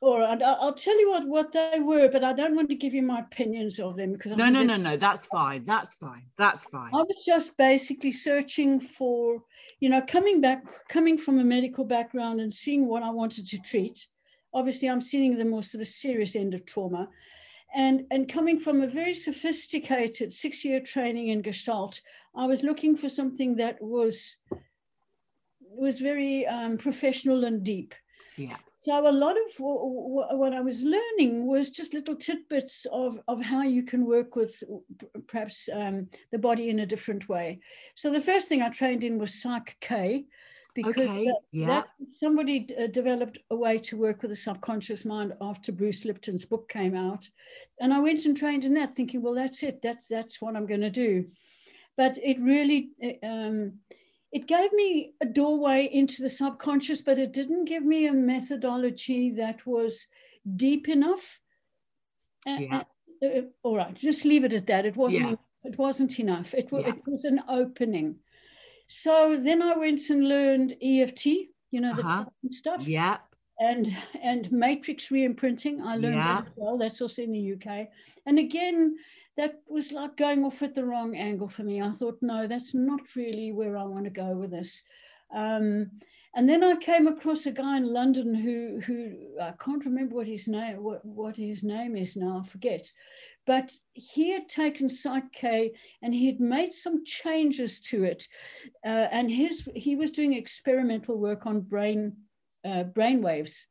All 0.00 0.20
right, 0.20 0.40
I'll 0.40 0.74
tell 0.74 0.96
you 1.00 1.10
what, 1.10 1.26
what 1.26 1.52
they 1.52 1.80
were, 1.80 2.08
but 2.08 2.22
I 2.22 2.32
don't 2.32 2.54
want 2.54 2.68
to 2.68 2.76
give 2.76 2.94
you 2.94 3.02
my 3.02 3.18
opinions 3.20 3.80
of 3.80 3.96
them 3.96 4.12
because 4.12 4.30
no, 4.30 4.44
I'm 4.44 4.52
no, 4.52 4.62
no, 4.62 4.76
no, 4.76 4.96
that's 4.96 5.26
fine, 5.26 5.64
that's 5.64 5.94
fine, 5.94 6.26
that's 6.36 6.64
fine. 6.66 6.90
I 6.94 6.98
was 6.98 7.24
just 7.26 7.56
basically 7.56 8.12
searching 8.12 8.78
for, 8.78 9.42
you 9.80 9.88
know, 9.88 10.00
coming 10.00 10.40
back, 10.40 10.62
coming 10.88 11.18
from 11.18 11.40
a 11.40 11.44
medical 11.44 11.84
background 11.84 12.40
and 12.40 12.52
seeing 12.52 12.86
what 12.86 13.02
I 13.02 13.10
wanted 13.10 13.48
to 13.48 13.58
treat 13.58 14.06
obviously 14.52 14.88
I'm 14.88 15.00
seeing 15.00 15.36
the 15.36 15.44
more 15.44 15.62
sort 15.62 15.82
of 15.82 15.88
serious 15.88 16.36
end 16.36 16.54
of 16.54 16.64
trauma. 16.64 17.08
And, 17.74 18.04
and 18.10 18.32
coming 18.32 18.58
from 18.58 18.80
a 18.80 18.86
very 18.86 19.14
sophisticated 19.14 20.32
six-year 20.32 20.80
training 20.80 21.28
in 21.28 21.42
Gestalt, 21.42 22.00
I 22.34 22.46
was 22.46 22.62
looking 22.62 22.96
for 22.96 23.08
something 23.08 23.56
that 23.56 23.76
was, 23.80 24.36
was 25.60 25.98
very 25.98 26.46
um, 26.46 26.78
professional 26.78 27.44
and 27.44 27.62
deep. 27.62 27.94
Yeah. 28.36 28.56
So 28.80 29.06
a 29.06 29.12
lot 29.12 29.36
of 29.36 29.54
what 29.58 30.54
I 30.54 30.60
was 30.60 30.82
learning 30.82 31.46
was 31.46 31.68
just 31.68 31.92
little 31.92 32.14
tidbits 32.14 32.86
of, 32.90 33.20
of 33.28 33.42
how 33.42 33.64
you 33.64 33.82
can 33.82 34.06
work 34.06 34.34
with 34.34 34.62
perhaps 35.26 35.68
um, 35.70 36.08
the 36.30 36.38
body 36.38 36.70
in 36.70 36.78
a 36.78 36.86
different 36.86 37.28
way. 37.28 37.60
So 37.96 38.10
the 38.10 38.20
first 38.20 38.48
thing 38.48 38.62
I 38.62 38.70
trained 38.70 39.04
in 39.04 39.18
was 39.18 39.42
Psych 39.42 39.76
K, 39.80 40.24
because 40.82 41.10
okay. 41.10 41.24
that, 41.24 41.40
yeah. 41.52 41.66
that 41.66 41.88
somebody 42.12 42.68
uh, 42.78 42.86
developed 42.86 43.38
a 43.50 43.56
way 43.56 43.78
to 43.78 43.96
work 43.96 44.22
with 44.22 44.30
the 44.30 44.36
subconscious 44.36 45.04
mind 45.04 45.34
after 45.40 45.72
Bruce 45.72 46.04
Lipton's 46.04 46.44
book 46.44 46.68
came 46.68 46.96
out, 46.96 47.28
and 47.80 47.92
I 47.92 48.00
went 48.00 48.24
and 48.24 48.36
trained 48.36 48.64
in 48.64 48.74
that, 48.74 48.94
thinking, 48.94 49.22
well, 49.22 49.34
that's 49.34 49.62
it. 49.62 49.82
That's 49.82 50.06
that's 50.06 50.40
what 50.40 50.56
I'm 50.56 50.66
going 50.66 50.82
to 50.82 50.90
do. 50.90 51.26
But 51.96 52.18
it 52.22 52.40
really. 52.40 52.90
Uh, 53.02 53.26
um, 53.26 53.72
it 54.30 54.46
gave 54.46 54.72
me 54.74 55.14
a 55.22 55.26
doorway 55.26 55.88
into 55.90 56.20
the 56.20 56.28
subconscious, 56.28 57.00
but 57.00 57.18
it 57.18 57.32
didn't 57.32 57.64
give 57.64 57.82
me 57.82 58.06
a 58.06 58.12
methodology 58.12 59.30
that 59.30 59.66
was 59.66 60.06
deep 60.56 60.86
enough. 60.88 61.40
Yeah. 62.46 62.82
Uh, 63.22 63.26
uh, 63.26 63.40
all 63.62 63.76
right, 63.76 63.94
just 63.94 64.24
leave 64.26 64.44
it 64.44 64.52
at 64.52 64.66
that. 64.66 64.86
It 64.86 64.96
wasn't. 64.96 65.30
Yeah. 65.30 65.36
It 65.64 65.78
wasn't 65.78 66.20
enough. 66.20 66.54
It, 66.54 66.68
Yeah. 66.70 66.90
it 66.90 67.02
was 67.06 67.24
an 67.24 67.42
opening. 67.48 68.16
So 68.88 69.36
then 69.38 69.62
I 69.62 69.76
went 69.76 70.08
and 70.10 70.28
learned 70.28 70.74
EFT. 70.82 71.50
You 71.70 71.80
know 71.80 71.92
the 71.94 72.02
Uh-huh. 72.02 72.24
stuff 72.50 72.86
Yeah. 72.88 73.18
and 73.60 73.94
and 74.22 74.50
matrix 74.52 75.10
re-imprinting 75.10 75.82
i 75.82 75.96
learned 75.96 76.14
Yeah. 76.14 76.40
that 76.40 76.46
as 76.46 76.52
well 76.56 76.78
that's 76.78 77.00
also 77.02 77.22
in 77.22 77.32
the 77.32 77.52
uk 77.52 77.88
and 78.24 78.38
again 78.38 78.96
that 79.36 79.60
was 79.68 79.92
like 79.92 80.16
going 80.16 80.44
off 80.44 80.62
at 80.62 80.74
the 80.74 80.84
wrong 80.84 81.16
angle 81.16 81.48
for 81.48 81.64
me 81.64 81.82
i 81.82 81.90
thought 81.90 82.16
no 82.22 82.46
that's 82.46 82.74
not 82.74 83.00
really 83.16 83.52
where 83.52 83.76
i 83.76 83.82
want 83.84 84.04
to 84.04 84.10
go 84.10 84.28
with 84.36 84.50
this 84.50 84.82
um, 85.34 85.90
and 86.34 86.48
then 86.48 86.62
i 86.62 86.74
came 86.76 87.06
across 87.06 87.46
a 87.46 87.52
guy 87.52 87.76
in 87.76 87.92
london 87.92 88.34
who 88.34 88.80
who 88.80 89.16
i 89.40 89.52
can't 89.58 89.84
remember 89.84 90.16
what 90.16 90.26
his 90.26 90.48
name 90.48 90.82
what, 90.82 91.04
what 91.04 91.36
his 91.36 91.62
name 91.62 91.96
is 91.96 92.16
now 92.16 92.42
i 92.44 92.48
forget. 92.48 92.90
But 93.48 93.72
he 93.94 94.30
had 94.30 94.46
taken 94.46 94.90
Psych 94.90 95.32
K 95.32 95.72
and 96.02 96.12
he 96.12 96.26
had 96.26 96.38
made 96.38 96.70
some 96.70 97.02
changes 97.02 97.80
to 97.88 98.04
it. 98.04 98.28
Uh, 98.84 99.08
and 99.10 99.30
his 99.30 99.66
he 99.74 99.96
was 99.96 100.10
doing 100.10 100.34
experimental 100.34 101.16
work 101.16 101.46
on 101.46 101.62
brain 101.62 102.14
uh, 102.62 102.82
brain 102.84 103.22
waves. 103.22 103.66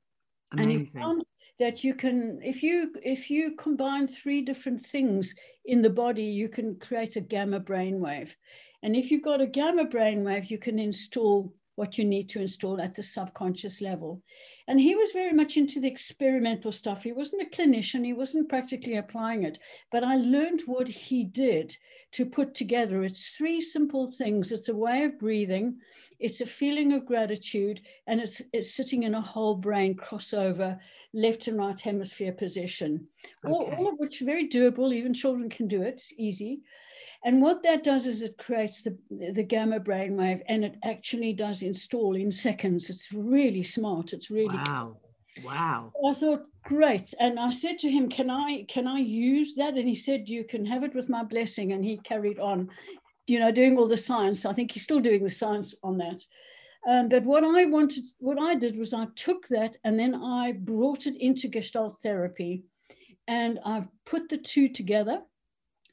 And 0.53 0.71
you 0.71 0.79
Amazing. 0.79 1.01
found 1.01 1.23
that 1.59 1.83
you 1.83 1.93
can 1.93 2.41
if 2.43 2.63
you 2.63 2.91
if 3.03 3.29
you 3.29 3.51
combine 3.51 4.07
three 4.07 4.41
different 4.41 4.81
things 4.81 5.35
in 5.65 5.83
the 5.83 5.91
body 5.91 6.23
you 6.23 6.49
can 6.49 6.79
create 6.79 7.15
a 7.15 7.21
gamma 7.21 7.59
brainwave. 7.59 8.35
And 8.81 8.95
if 8.95 9.11
you've 9.11 9.21
got 9.21 9.41
a 9.41 9.47
gamma 9.47 9.85
brainwave 9.85 10.49
you 10.49 10.57
can 10.57 10.79
install 10.79 11.53
what 11.77 11.95
you 11.95 12.03
need 12.03 12.27
to 12.27 12.41
install 12.41 12.81
at 12.81 12.95
the 12.95 13.03
subconscious 13.03 13.81
level. 13.81 14.19
And 14.67 14.81
he 14.81 14.95
was 14.95 15.11
very 15.11 15.31
much 15.31 15.57
into 15.57 15.79
the 15.79 15.87
experimental 15.87 16.71
stuff. 16.71 17.03
He 17.03 17.11
wasn't 17.11 17.43
a 17.43 17.55
clinician. 17.55 18.03
He 18.03 18.13
wasn't 18.13 18.49
practically 18.49 18.97
applying 18.97 19.43
it. 19.43 19.59
But 19.91 20.03
i 20.03 20.15
learned 20.15 20.61
what 20.65 20.87
he 20.87 21.23
did 21.23 21.77
to 22.13 22.25
put 22.25 22.55
together. 22.55 23.03
It's 23.03 23.29
three 23.29 23.61
simple 23.61 24.07
things. 24.07 24.51
It's 24.51 24.69
a 24.69 24.75
way 24.75 25.03
of 25.03 25.19
breathing. 25.19 25.77
It's 26.19 26.41
a 26.41 26.47
feeling 26.47 26.93
of 26.93 27.05
gratitude. 27.05 27.81
And 28.07 28.19
it's 28.19 28.41
it's 28.53 28.73
sitting 28.73 29.03
in 29.03 29.13
a 29.13 29.21
whole 29.21 29.55
brain 29.55 29.95
crossover 29.95 30.79
left 31.13 31.47
and 31.47 31.59
right 31.59 31.79
hemisphere 31.79 32.33
position. 32.33 33.07
All, 33.45 33.67
Okay. 33.67 33.75
all 33.75 33.87
of 33.89 33.99
which 33.99 34.21
very 34.21 34.49
doable. 34.49 34.91
Even 34.95 35.13
children 35.13 35.47
can 35.47 35.67
do 35.67 35.83
it. 35.83 35.93
It's 35.93 36.13
easy 36.17 36.61
and 37.25 37.41
what 37.41 37.63
that 37.63 37.83
does 37.83 38.05
is 38.05 38.21
it 38.21 38.37
creates 38.37 38.81
the, 38.81 38.97
the 39.09 39.43
gamma 39.43 39.79
brainwave 39.79 40.41
and 40.47 40.63
it 40.63 40.75
actually 40.83 41.33
does 41.33 41.61
install 41.61 42.15
in 42.15 42.31
seconds 42.31 42.89
it's 42.89 43.11
really 43.11 43.63
smart 43.63 44.13
it's 44.13 44.29
really 44.31 44.55
Wow. 44.55 44.97
Wow. 45.43 45.93
I 46.07 46.13
thought, 46.13 46.45
great. 46.63 47.13
And 47.19 47.39
I 47.39 47.49
said 47.49 47.79
to 47.79 47.91
him, 47.91 48.09
Can 48.09 48.29
I 48.29 48.65
can 48.67 48.87
I 48.87 48.99
use 48.99 49.53
that? 49.55 49.75
And 49.75 49.87
he 49.87 49.95
said, 49.95 50.29
You 50.29 50.43
can 50.43 50.65
have 50.65 50.83
it 50.83 50.95
with 50.95 51.09
my 51.09 51.23
blessing. 51.23 51.73
And 51.73 51.83
he 51.83 51.97
carried 51.97 52.39
on, 52.39 52.69
you 53.27 53.39
know, 53.39 53.51
doing 53.51 53.77
all 53.77 53.87
the 53.87 53.97
science. 53.97 54.45
I 54.45 54.53
think 54.53 54.71
he's 54.71 54.83
still 54.83 54.99
doing 54.99 55.23
the 55.23 55.29
science 55.29 55.73
on 55.83 55.97
that. 55.99 56.23
Um, 56.87 57.09
but 57.09 57.23
what 57.23 57.43
I 57.43 57.65
wanted, 57.65 58.05
what 58.19 58.39
I 58.39 58.55
did 58.55 58.77
was 58.77 58.93
I 58.93 59.07
took 59.15 59.47
that 59.49 59.75
and 59.83 59.99
then 59.99 60.15
I 60.15 60.53
brought 60.53 61.05
it 61.05 61.17
into 61.17 61.49
Gestalt 61.49 61.99
therapy 62.01 62.63
and 63.27 63.59
I've 63.65 63.87
put 64.05 64.29
the 64.29 64.37
two 64.37 64.69
together 64.69 65.21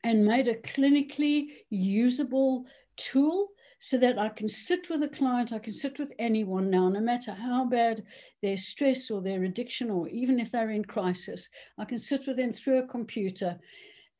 and 0.04 0.25
made 0.25 0.46
a 0.46 0.54
clinically 0.54 1.46
usable 1.70 2.66
tool 2.96 3.49
so 3.80 3.99
that 3.99 4.18
I 4.18 4.28
can 4.28 4.49
sit 4.49 4.88
with 4.88 5.02
a 5.02 5.08
client, 5.08 5.52
I 5.52 5.58
can 5.58 5.73
sit 5.73 5.99
with 5.99 6.12
anyone 6.18 6.70
now, 6.70 6.88
no 6.88 7.00
matter 7.00 7.32
how 7.32 7.66
bad 7.66 8.04
their 8.40 8.56
stress 8.56 9.11
or 9.11 9.20
their 9.20 9.44
addiction, 9.44 9.90
or 9.90 10.08
even 10.08 10.40
if 10.40 10.50
they're 10.50 10.70
in 10.70 10.84
crisis, 10.84 11.49
I 11.78 11.84
can 11.84 11.99
sit 11.99 12.26
with 12.26 12.37
them 12.37 12.52
through 12.52 12.78
a 12.78 12.87
computer, 12.87 13.58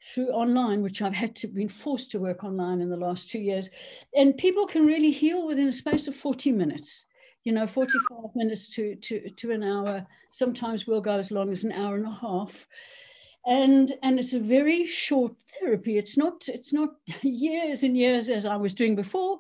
through 0.03 0.29
online, 0.29 0.83
which 0.83 1.01
I've 1.01 1.15
had 1.15 1.35
to 1.37 1.47
been 1.47 1.69
forced 1.69 2.11
to 2.11 2.19
work 2.19 2.45
online 2.45 2.83
in 2.83 2.91
the 2.91 2.97
last 2.97 3.31
two 3.31 3.39
years. 3.39 3.71
And 4.15 4.37
people 4.37 4.67
can 4.67 4.85
really 4.85 5.11
heal 5.11 5.47
within 5.47 5.69
a 5.69 5.73
space 5.73 6.09
of 6.09 6.15
40 6.15 6.53
minutes. 6.53 7.07
You 7.45 7.53
know, 7.53 7.67
45 7.67 8.35
minutes 8.35 8.69
to, 8.75 8.97
to, 8.97 9.31
to 9.31 9.51
an 9.51 9.63
hour. 9.63 10.07
Sometimes 10.31 10.87
we'll 10.87 11.01
go 11.03 11.17
as 11.17 11.31
long 11.31 11.53
as 11.53 11.65
an 11.65 11.73
hour 11.73 11.97
and 11.97 12.07
a 12.07 12.19
half 12.21 12.67
and 13.47 13.93
and 14.03 14.19
it's 14.19 14.33
a 14.33 14.41
very 14.41 14.87
short 14.87 15.33
therapy. 15.61 15.99
It's 15.99 16.17
not 16.17 16.49
it's 16.49 16.73
not 16.73 16.91
years 17.23 17.83
and 17.83 17.97
years 17.97 18.29
as 18.31 18.47
i 18.47 18.57
was 18.57 18.75
doing 18.75 18.97
before. 18.97 19.39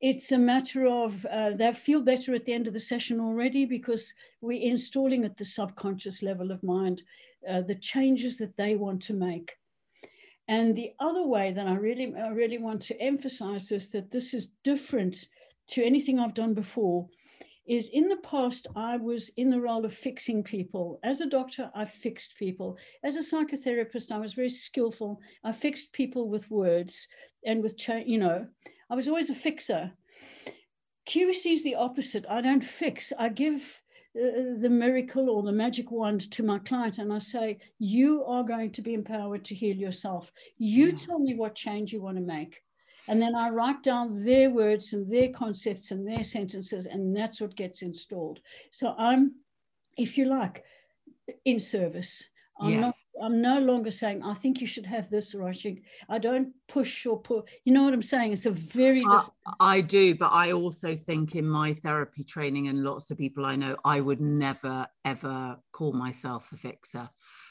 It's 0.00 0.30
a 0.30 0.38
matter 0.38 0.86
of 0.86 1.26
uh, 1.26 1.50
they 1.50 1.72
feel 1.72 2.02
better 2.02 2.34
at 2.34 2.44
the 2.44 2.52
end 2.52 2.68
of 2.68 2.72
the 2.72 2.80
session 2.80 3.18
already 3.18 3.64
because 3.64 4.14
we're 4.40 4.62
installing 4.62 5.24
at 5.24 5.36
the 5.36 5.44
subconscious 5.44 6.22
level 6.22 6.52
of 6.52 6.62
mind 6.62 7.02
uh, 7.48 7.62
the 7.62 7.74
changes 7.74 8.36
that 8.38 8.56
they 8.56 8.76
want 8.76 9.02
to 9.02 9.14
make. 9.14 9.56
And 10.46 10.76
the 10.76 10.92
other 11.00 11.26
way 11.26 11.52
that 11.52 11.66
i 11.66 11.74
really 11.74 12.14
i 12.16 12.28
really 12.28 12.58
want 12.58 12.82
to 12.82 13.00
emphasize 13.00 13.72
is 13.72 13.90
that 13.90 14.10
this 14.10 14.34
is 14.34 14.48
different 14.62 15.28
to 15.68 15.84
anything 15.84 16.18
i've 16.18 16.34
done 16.34 16.54
before 16.54 17.08
is 17.68 17.88
in 17.88 18.08
the 18.08 18.16
past, 18.16 18.66
I 18.74 18.96
was 18.96 19.30
in 19.36 19.50
the 19.50 19.60
role 19.60 19.84
of 19.84 19.92
fixing 19.94 20.42
people. 20.42 20.98
As 21.02 21.20
a 21.20 21.26
doctor, 21.26 21.70
I 21.74 21.84
fixed 21.84 22.36
people. 22.36 22.78
As 23.04 23.16
a 23.16 23.20
psychotherapist, 23.20 24.10
I 24.10 24.18
was 24.18 24.34
very 24.34 24.50
skillful. 24.50 25.20
I 25.44 25.52
fixed 25.52 25.92
people 25.92 26.28
with 26.28 26.50
words 26.50 27.06
and 27.44 27.62
with, 27.62 27.76
you 28.06 28.18
know, 28.18 28.46
I 28.90 28.94
was 28.94 29.06
always 29.08 29.30
a 29.30 29.34
fixer. 29.34 29.92
QEC 31.08 31.54
is 31.54 31.62
the 31.62 31.74
opposite. 31.74 32.24
I 32.28 32.40
don't 32.40 32.64
fix, 32.64 33.12
I 33.18 33.28
give 33.28 33.82
uh, 34.16 34.56
the 34.60 34.68
miracle 34.70 35.30
or 35.30 35.42
the 35.42 35.52
magic 35.52 35.90
wand 35.90 36.30
to 36.32 36.42
my 36.42 36.58
client 36.58 36.98
and 36.98 37.12
I 37.12 37.18
say, 37.18 37.58
You 37.78 38.24
are 38.24 38.42
going 38.42 38.72
to 38.72 38.82
be 38.82 38.94
empowered 38.94 39.44
to 39.46 39.54
heal 39.54 39.76
yourself. 39.76 40.32
You 40.56 40.86
Yeah. 40.86 40.96
tell 40.96 41.18
me 41.18 41.34
what 41.34 41.54
change 41.54 41.92
you 41.92 42.02
want 42.02 42.16
to 42.16 42.22
make. 42.22 42.62
And 43.08 43.20
then 43.20 43.34
I 43.34 43.48
write 43.50 43.82
down 43.82 44.24
their 44.24 44.50
words 44.50 44.92
and 44.92 45.10
their 45.10 45.30
concepts 45.30 45.90
and 45.90 46.06
their 46.06 46.24
sentences, 46.24 46.86
and 46.86 47.16
that's 47.16 47.40
what 47.40 47.56
gets 47.56 47.82
installed. 47.82 48.40
So 48.70 48.94
I'm, 48.98 49.34
if 49.96 50.18
you 50.18 50.26
like, 50.26 50.64
in 51.44 51.58
service. 51.58 52.24
I'm 52.60 52.80
not. 52.80 52.86
Yes. 52.86 53.04
I'm 53.22 53.40
no 53.40 53.60
longer 53.60 53.92
saying 53.92 54.24
I 54.24 54.34
think 54.34 54.60
you 54.60 54.66
should 54.66 54.86
have 54.86 55.08
this 55.10 55.32
or 55.32 55.48
I 55.48 55.52
should. 55.52 55.80
I 56.08 56.18
don't 56.18 56.52
push 56.66 57.06
or 57.06 57.20
pull. 57.20 57.46
You 57.64 57.72
know 57.72 57.84
what 57.84 57.94
I'm 57.94 58.02
saying? 58.02 58.32
It's 58.32 58.46
a 58.46 58.50
very 58.50 59.04
I, 59.06 59.12
different. 59.12 59.32
I 59.60 59.80
do, 59.80 60.14
but 60.16 60.32
I 60.32 60.50
also 60.52 60.96
think 60.96 61.36
in 61.36 61.48
my 61.48 61.74
therapy 61.74 62.24
training 62.24 62.66
and 62.66 62.82
lots 62.82 63.12
of 63.12 63.18
people 63.18 63.46
I 63.46 63.54
know, 63.54 63.76
I 63.84 64.00
would 64.00 64.20
never 64.20 64.88
ever 65.04 65.58
call 65.72 65.92
myself 65.92 66.50
a 66.52 66.56
fixer 66.56 67.08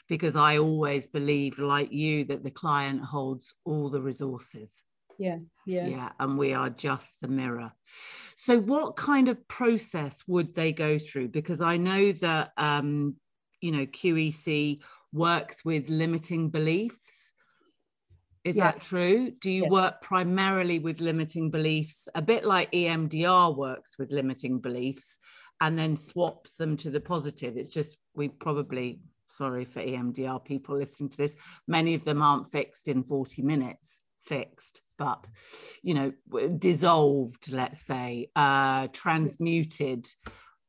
because 0.08 0.36
I 0.36 0.58
always 0.58 1.06
believe, 1.06 1.58
like 1.58 1.90
you, 1.90 2.24
that 2.26 2.44
the 2.44 2.50
client 2.50 3.02
holds 3.02 3.54
all 3.64 3.88
the 3.88 4.02
resources. 4.02 4.82
Yeah, 5.18 5.38
yeah. 5.66 5.86
Yeah. 5.86 6.12
And 6.18 6.38
we 6.38 6.54
are 6.54 6.70
just 6.70 7.20
the 7.20 7.28
mirror. 7.28 7.72
So, 8.36 8.58
what 8.58 8.96
kind 8.96 9.28
of 9.28 9.46
process 9.48 10.22
would 10.26 10.54
they 10.54 10.72
go 10.72 10.98
through? 10.98 11.28
Because 11.28 11.60
I 11.60 11.76
know 11.76 12.12
that, 12.12 12.52
um, 12.56 13.16
you 13.60 13.72
know, 13.72 13.84
QEC 13.86 14.80
works 15.12 15.64
with 15.64 15.88
limiting 15.88 16.50
beliefs. 16.50 17.32
Is 18.44 18.56
Yeah. 18.56 18.72
that 18.72 18.80
true? 18.80 19.32
Do 19.32 19.50
you 19.50 19.64
Yeah. 19.64 19.70
work 19.70 20.00
primarily 20.00 20.78
with 20.78 21.00
limiting 21.00 21.50
beliefs, 21.50 22.08
a 22.14 22.22
bit 22.22 22.44
like 22.44 22.70
EMDR 22.72 23.52
works 23.52 23.98
with 23.98 24.12
limiting 24.12 24.60
beliefs 24.60 25.18
and 25.60 25.76
then 25.78 25.96
swaps 25.96 26.54
them 26.54 26.76
to 26.78 26.90
the 26.90 27.00
positive? 27.00 27.56
It's 27.56 27.70
just 27.70 27.98
we 28.14 28.28
probably, 28.28 29.00
sorry 29.28 29.64
for 29.64 29.80
EMDR 29.80 30.38
people 30.38 30.76
listening 30.76 31.10
to 31.10 31.18
this, 31.18 31.36
many 31.66 31.94
of 31.94 32.04
them 32.04 32.22
aren't 32.22 32.50
fixed 32.50 32.86
in 32.88 33.02
40 33.02 33.42
minutes, 33.42 34.00
fixed, 34.28 34.82
but 34.98 35.24
you 35.82 35.94
know, 35.94 36.12
dissolved, 36.58 37.50
let's 37.50 37.80
say, 37.80 38.30
uh, 38.36 38.88
transmuted. 38.92 40.06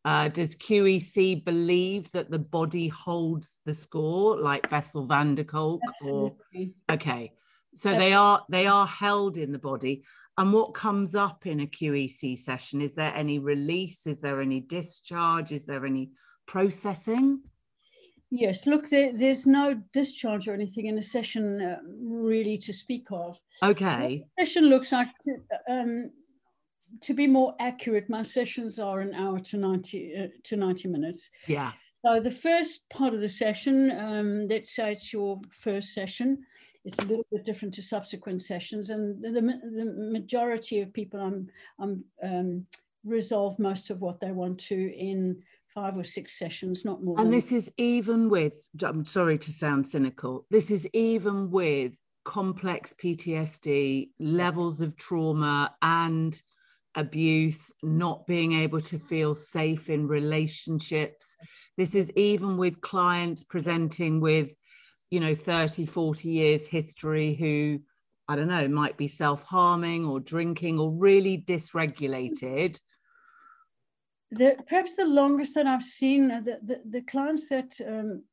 Uh, 0.05 0.29
does 0.29 0.55
QEC 0.55 1.43
believe 1.43 2.09
that 2.11 2.31
the 2.31 2.39
body 2.39 2.87
holds 2.87 3.59
the 3.65 3.73
score, 3.73 4.39
like 4.39 4.69
Bessel 4.69 5.05
van 5.05 5.35
der 5.35 5.43
Kolk? 5.43 5.81
Or 6.07 6.35
okay, 6.89 7.33
so 7.75 7.93
they 7.93 8.13
are 8.13 8.43
they 8.49 8.65
are 8.65 8.87
held 8.87 9.37
in 9.37 9.51
the 9.51 9.59
body. 9.59 10.03
And 10.37 10.53
what 10.53 10.73
comes 10.73 11.15
up 11.15 11.45
in 11.45 11.59
a 11.59 11.67
QEC 11.67 12.37
session? 12.37 12.79
Is 12.79 12.95
there 12.95 13.13
any 13.13 13.39
release? 13.39 14.07
Is 14.07 14.21
there 14.21 14.39
any 14.39 14.61
discharge? 14.61 15.51
Is 15.51 15.65
there 15.65 15.85
any 15.85 16.11
processing? 16.45 17.41
Yes, 18.31 18.67
look, 18.67 18.89
there, 18.89 19.11
there's 19.11 19.47
no 19.47 19.81
discharge 19.91 20.47
or 20.47 20.53
anything 20.53 20.85
in 20.85 20.97
a 20.99 21.01
session 21.01 21.61
uh, 21.61 21.79
really 21.99 22.57
to 22.59 22.71
speak 22.71 23.07
of. 23.11 23.39
Okay. 23.63 24.23
The 24.37 24.45
session 24.45 24.65
looks 24.65 24.91
like, 24.91 25.09
um, 25.69 26.11
to 27.01 27.13
be 27.13 27.25
more 27.25 27.55
accurate, 27.59 28.09
my 28.09 28.21
sessions 28.21 28.79
are 28.79 28.99
an 28.99 29.15
hour 29.15 29.39
to 29.39 29.57
90, 29.57 30.15
uh, 30.15 30.27
to 30.43 30.55
90 30.55 30.89
minutes. 30.89 31.31
Yeah. 31.47 31.71
So 32.05 32.19
the 32.19 32.31
first 32.31 32.87
part 32.89 33.13
of 33.13 33.19
the 33.19 33.29
session, 33.29 33.91
um, 33.91 34.47
let's 34.47 34.75
say 34.75 34.91
it's 34.91 35.11
your 35.11 35.41
first 35.49 35.93
session, 35.93 36.45
it's 36.85 36.99
a 36.99 37.07
little 37.07 37.25
bit 37.31 37.45
different 37.45 37.73
to 37.75 37.83
subsequent 37.83 38.41
sessions, 38.41 38.89
and 38.89 39.21
the, 39.21 39.31
the 39.31 40.11
majority 40.11 40.79
of 40.81 40.93
people 40.93 41.19
I'm, 41.19 41.49
I'm 41.79 42.03
um, 42.23 42.65
resolve 43.03 43.59
most 43.59 43.89
of 43.89 44.01
what 44.01 44.19
they 44.19 44.31
want 44.31 44.59
to 44.59 44.97
in 44.97 45.41
five 45.73 45.97
or 45.97 46.03
six 46.03 46.37
sessions, 46.37 46.85
not 46.85 47.03
more. 47.03 47.19
And 47.19 47.31
this 47.31 47.51
is 47.51 47.71
even 47.77 48.29
with, 48.29 48.55
I'm 48.81 49.05
sorry 49.05 49.37
to 49.37 49.51
sound 49.51 49.87
cynical, 49.87 50.45
this 50.49 50.71
is 50.71 50.87
even 50.93 51.51
with 51.51 51.97
complex 52.25 52.93
PTSD, 52.93 54.09
levels 54.19 54.81
of 54.81 54.95
trauma 54.95 55.73
and 55.81 56.39
abuse, 56.95 57.71
not 57.83 58.27
being 58.27 58.53
able 58.53 58.81
to 58.81 58.99
feel 58.99 59.35
safe 59.35 59.89
in 59.89 60.07
relationships. 60.07 61.37
This 61.77 61.95
is 61.95 62.11
even 62.15 62.57
with 62.57 62.81
clients 62.81 63.43
presenting 63.43 64.19
with, 64.19 64.55
you 65.11 65.19
know, 65.19 65.35
30, 65.35 65.85
40 65.85 66.29
years 66.29 66.67
history 66.67 67.35
who, 67.35 67.79
I 68.27 68.35
don't 68.35 68.47
know, 68.47 68.67
might 68.67 68.97
be 68.97 69.07
self 69.07 69.43
harming 69.43 70.05
or 70.05 70.19
drinking 70.19 70.79
or 70.79 70.91
really 70.91 71.43
dysregulated 71.47 72.79
the, 74.31 74.55
perhaps 74.67 74.95
the 74.95 75.05
longest 75.05 75.55
that 75.55 75.67
I've 75.67 75.83
seen, 75.83 76.31
uh, 76.31 76.41
the, 76.41 76.59
the, 76.63 76.81
the 76.89 77.01
clients 77.01 77.47
that 77.49 77.79
um, 77.87 78.23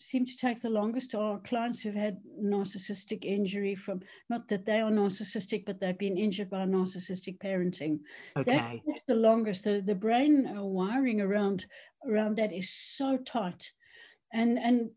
seem 0.00 0.24
to 0.24 0.36
take 0.36 0.60
the 0.60 0.70
longest 0.70 1.14
are 1.14 1.38
clients 1.40 1.80
who've 1.80 1.94
had 1.94 2.18
narcissistic 2.40 3.24
injury 3.24 3.74
from, 3.74 4.00
not 4.28 4.46
that 4.48 4.64
they 4.64 4.80
are 4.80 4.90
narcissistic, 4.90 5.64
but 5.64 5.80
they've 5.80 5.98
been 5.98 6.16
injured 6.16 6.50
by 6.50 6.64
narcissistic 6.64 7.38
parenting. 7.38 7.98
Okay. 8.36 8.52
That 8.52 8.80
takes 8.86 9.04
the 9.04 9.14
longest. 9.14 9.64
The, 9.64 9.82
the 9.84 9.94
brain 9.94 10.54
uh, 10.56 10.62
wiring 10.62 11.20
around, 11.20 11.66
around 12.06 12.36
that 12.36 12.52
is 12.52 12.70
so 12.70 13.16
tight. 13.18 13.72
And, 14.32 14.58
and 14.58 14.90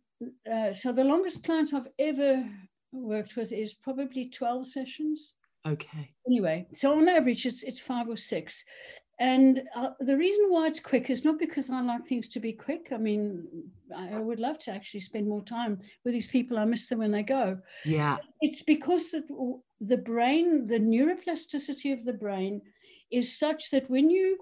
uh, 0.52 0.74
so 0.74 0.92
the 0.92 1.04
longest 1.04 1.44
clients 1.44 1.74
I've 1.74 1.88
ever 1.98 2.46
worked 2.92 3.36
with 3.36 3.52
is 3.52 3.74
probably 3.74 4.30
12 4.30 4.68
sessions. 4.68 5.34
Okay. 5.68 6.12
Anyway, 6.28 6.68
so 6.74 6.98
on 6.98 7.08
average, 7.08 7.46
it's, 7.46 7.64
it's 7.64 7.80
five 7.80 8.08
or 8.10 8.18
six. 8.18 8.66
And 9.20 9.62
uh, 9.76 9.90
the 10.00 10.18
reason 10.18 10.46
why 10.50 10.66
it's 10.66 10.80
quick 10.80 11.12
is 11.12 11.24
not 11.24 11.38
because 11.38 11.70
I 11.70 11.80
like 11.82 12.08
things 12.08 12.28
to 12.30 12.40
be 12.40 12.54
quick. 12.54 12.88
I 12.92 12.98
mean, 12.98 13.48
I 13.96 14.18
would 14.18 14.40
love 14.40 14.58
to 14.60 14.72
actually 14.72 15.02
spend 15.02 15.28
more 15.28 15.44
time 15.44 15.80
with 16.04 16.14
these 16.14 16.28
people. 16.28 16.58
I 16.58 16.66
miss 16.66 16.88
them 16.88 17.00
when 17.00 17.12
they 17.12 17.22
go. 17.22 17.60
Yeah. 17.86 18.18
It's 18.42 18.64
because 18.64 19.14
the 19.80 19.98
brain, 19.98 20.66
the 20.66 20.80
neuroplasticity 20.80 21.94
of 21.94 22.04
the 22.04 22.14
brain 22.14 22.62
is 23.12 23.38
such 23.38 23.70
that 23.70 23.88
when 23.92 24.10
you 24.10 24.40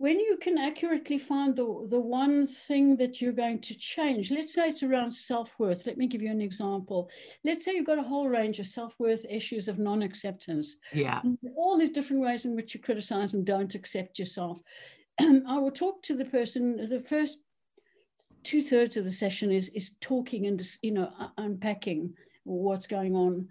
when 0.00 0.18
you 0.18 0.38
can 0.40 0.56
accurately 0.56 1.18
find 1.18 1.54
the, 1.54 1.86
the 1.90 2.00
one 2.00 2.46
thing 2.46 2.96
that 2.96 3.20
you're 3.20 3.34
going 3.34 3.60
to 3.60 3.76
change, 3.76 4.30
let's 4.30 4.54
say 4.54 4.66
it's 4.66 4.82
around 4.82 5.12
self 5.12 5.60
worth. 5.60 5.84
Let 5.84 5.98
me 5.98 6.06
give 6.06 6.22
you 6.22 6.30
an 6.30 6.40
example. 6.40 7.10
Let's 7.44 7.66
say 7.66 7.74
you've 7.74 7.84
got 7.84 7.98
a 7.98 8.02
whole 8.02 8.26
range 8.26 8.58
of 8.60 8.66
self 8.66 8.98
worth 8.98 9.26
issues 9.28 9.68
of 9.68 9.78
non 9.78 10.00
acceptance. 10.00 10.78
Yeah. 10.94 11.20
All 11.54 11.76
these 11.76 11.90
different 11.90 12.22
ways 12.22 12.46
in 12.46 12.56
which 12.56 12.72
you 12.72 12.80
criticize 12.80 13.34
and 13.34 13.44
don't 13.44 13.74
accept 13.74 14.18
yourself. 14.18 14.58
I 15.20 15.58
will 15.58 15.70
talk 15.70 16.02
to 16.04 16.16
the 16.16 16.24
person, 16.24 16.88
the 16.88 17.00
first 17.00 17.40
two 18.42 18.62
thirds 18.62 18.96
of 18.96 19.04
the 19.04 19.12
session 19.12 19.52
is, 19.52 19.68
is 19.68 19.96
talking 20.00 20.46
and, 20.46 20.66
you 20.80 20.92
know, 20.92 21.12
unpacking 21.36 22.14
what's 22.44 22.86
going 22.86 23.14
on. 23.14 23.48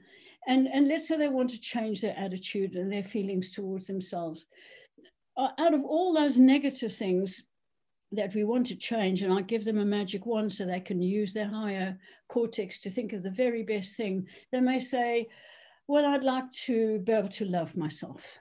And, 0.47 0.67
and 0.67 0.87
let's 0.87 1.07
say 1.07 1.15
they 1.15 1.27
want 1.27 1.51
to 1.51 1.61
change 1.61 2.01
their 2.01 2.17
attitude 2.17 2.75
and 2.75 2.91
their 2.91 3.03
feelings 3.03 3.51
towards 3.51 3.85
themselves 3.85 4.47
Uh, 5.39 5.51
out 5.57 5.73
of 5.73 5.85
all 5.85 6.13
those 6.13 6.37
negative 6.37 6.93
things 6.93 7.43
that 8.11 8.35
we 8.35 8.43
want 8.43 8.67
to 8.67 8.75
change, 8.75 9.21
and 9.21 9.31
I 9.31 9.41
give 9.41 9.63
them 9.63 9.77
a 9.77 9.85
magic 9.85 10.25
wand 10.25 10.51
so 10.51 10.65
they 10.65 10.81
can 10.81 11.01
use 11.01 11.31
their 11.31 11.47
higher 11.47 11.97
cortex 12.27 12.77
to 12.79 12.89
think 12.89 13.13
of 13.13 13.23
the 13.23 13.29
very 13.29 13.63
best 13.63 13.95
thing, 13.95 14.27
they 14.51 14.59
may 14.59 14.79
say, 14.79 15.29
Well, 15.87 16.05
I'd 16.05 16.25
like 16.25 16.51
to 16.65 16.99
be 16.99 17.13
able 17.13 17.29
to 17.29 17.45
love 17.45 17.77
myself. 17.77 18.39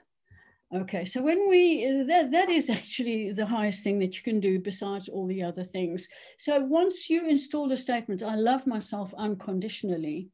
Okay, 0.75 1.05
so 1.05 1.21
when 1.21 1.47
we, 1.47 2.03
that, 2.05 2.31
that 2.31 2.49
is 2.49 2.69
actually 2.69 3.31
the 3.31 3.45
highest 3.45 3.81
thing 3.81 3.97
that 3.99 4.17
you 4.17 4.21
can 4.21 4.41
do 4.41 4.59
besides 4.59 5.07
all 5.07 5.25
the 5.25 5.41
other 5.41 5.63
things. 5.63 6.09
So 6.37 6.59
once 6.59 7.09
you 7.09 7.29
install 7.29 7.69
the 7.69 7.77
statement, 7.77 8.23
I 8.23 8.35
love 8.35 8.67
myself 8.67 9.13
unconditionally, 9.17 10.27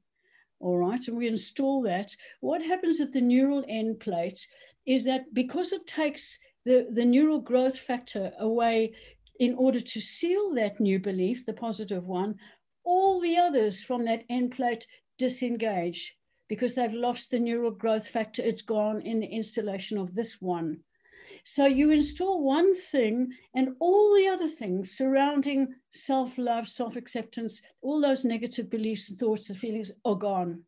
all 0.60 0.80
right, 0.80 1.08
and 1.08 1.16
we 1.16 1.28
install 1.28 1.84
that, 1.84 2.16
what 2.40 2.64
happens 2.64 3.00
at 3.02 3.12
the 3.12 3.22
neural 3.22 3.64
end 3.68 4.00
plate 4.00 4.48
is 4.88 5.06
that 5.06 5.32
because 5.32 5.72
it 5.72 5.86
takes 5.86 6.40
the, 6.66 6.88
the 6.92 7.06
neural 7.06 7.40
growth 7.40 7.78
factor 7.78 8.32
away 8.40 8.94
in 9.40 9.56
order 9.56 9.80
to 9.80 10.02
seal 10.02 10.54
that 10.56 10.80
new 10.80 11.00
belief, 11.00 11.46
the 11.46 11.54
positive 11.54 12.06
one, 12.06 12.36
all 12.84 13.20
the 13.20 13.38
others 13.38 13.84
from 13.84 14.06
that 14.06 14.24
end 14.30 14.52
plate 14.52 14.88
disengage 15.18 16.16
because 16.48 16.74
they've 16.74 16.94
lost 16.94 17.32
the 17.32 17.40
neural 17.40 17.72
growth 17.72 18.08
factor. 18.08 18.42
It's 18.42 18.62
gone 18.62 19.02
in 19.02 19.20
the 19.20 19.28
installation 19.28 19.98
of 19.98 20.14
this 20.14 20.38
one. 20.40 20.80
So 21.44 21.66
you 21.66 21.92
install 21.92 22.44
one 22.44 22.76
thing, 22.76 23.32
and 23.56 23.70
all 23.80 24.16
the 24.16 24.28
other 24.28 24.48
things 24.48 24.92
surrounding 24.92 25.74
self 25.94 26.38
love, 26.38 26.68
self 26.68 26.96
acceptance, 26.96 27.62
all 27.82 28.02
those 28.02 28.26
negative 28.26 28.70
beliefs 28.70 29.10
and 29.10 29.18
thoughts 29.18 29.50
and 29.50 29.58
feelings 29.58 29.92
are 30.04 30.16
gone. 30.16 30.64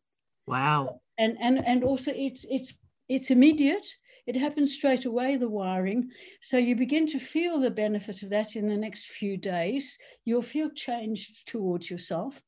Wow. 0.46 1.00
And, 1.18 1.36
and, 1.40 1.64
and 1.66 1.84
also, 1.84 2.12
it's, 2.14 2.44
it's, 2.48 2.74
it's 3.08 3.30
immediate 3.30 3.86
it 4.28 4.36
happens 4.36 4.74
straight 4.74 5.06
away, 5.06 5.36
the 5.36 5.48
wiring. 5.48 6.10
So 6.42 6.58
you 6.58 6.76
begin 6.76 7.06
to 7.06 7.18
feel 7.18 7.58
the 7.58 7.70
benefit 7.70 8.22
of 8.22 8.28
that 8.28 8.56
in 8.56 8.68
the 8.68 8.76
next 8.76 9.06
few 9.06 9.38
days. 9.38 9.98
You'll 10.26 10.42
feel 10.42 10.68
changed 10.68 11.48
towards 11.48 11.90
yourself. 11.90 12.42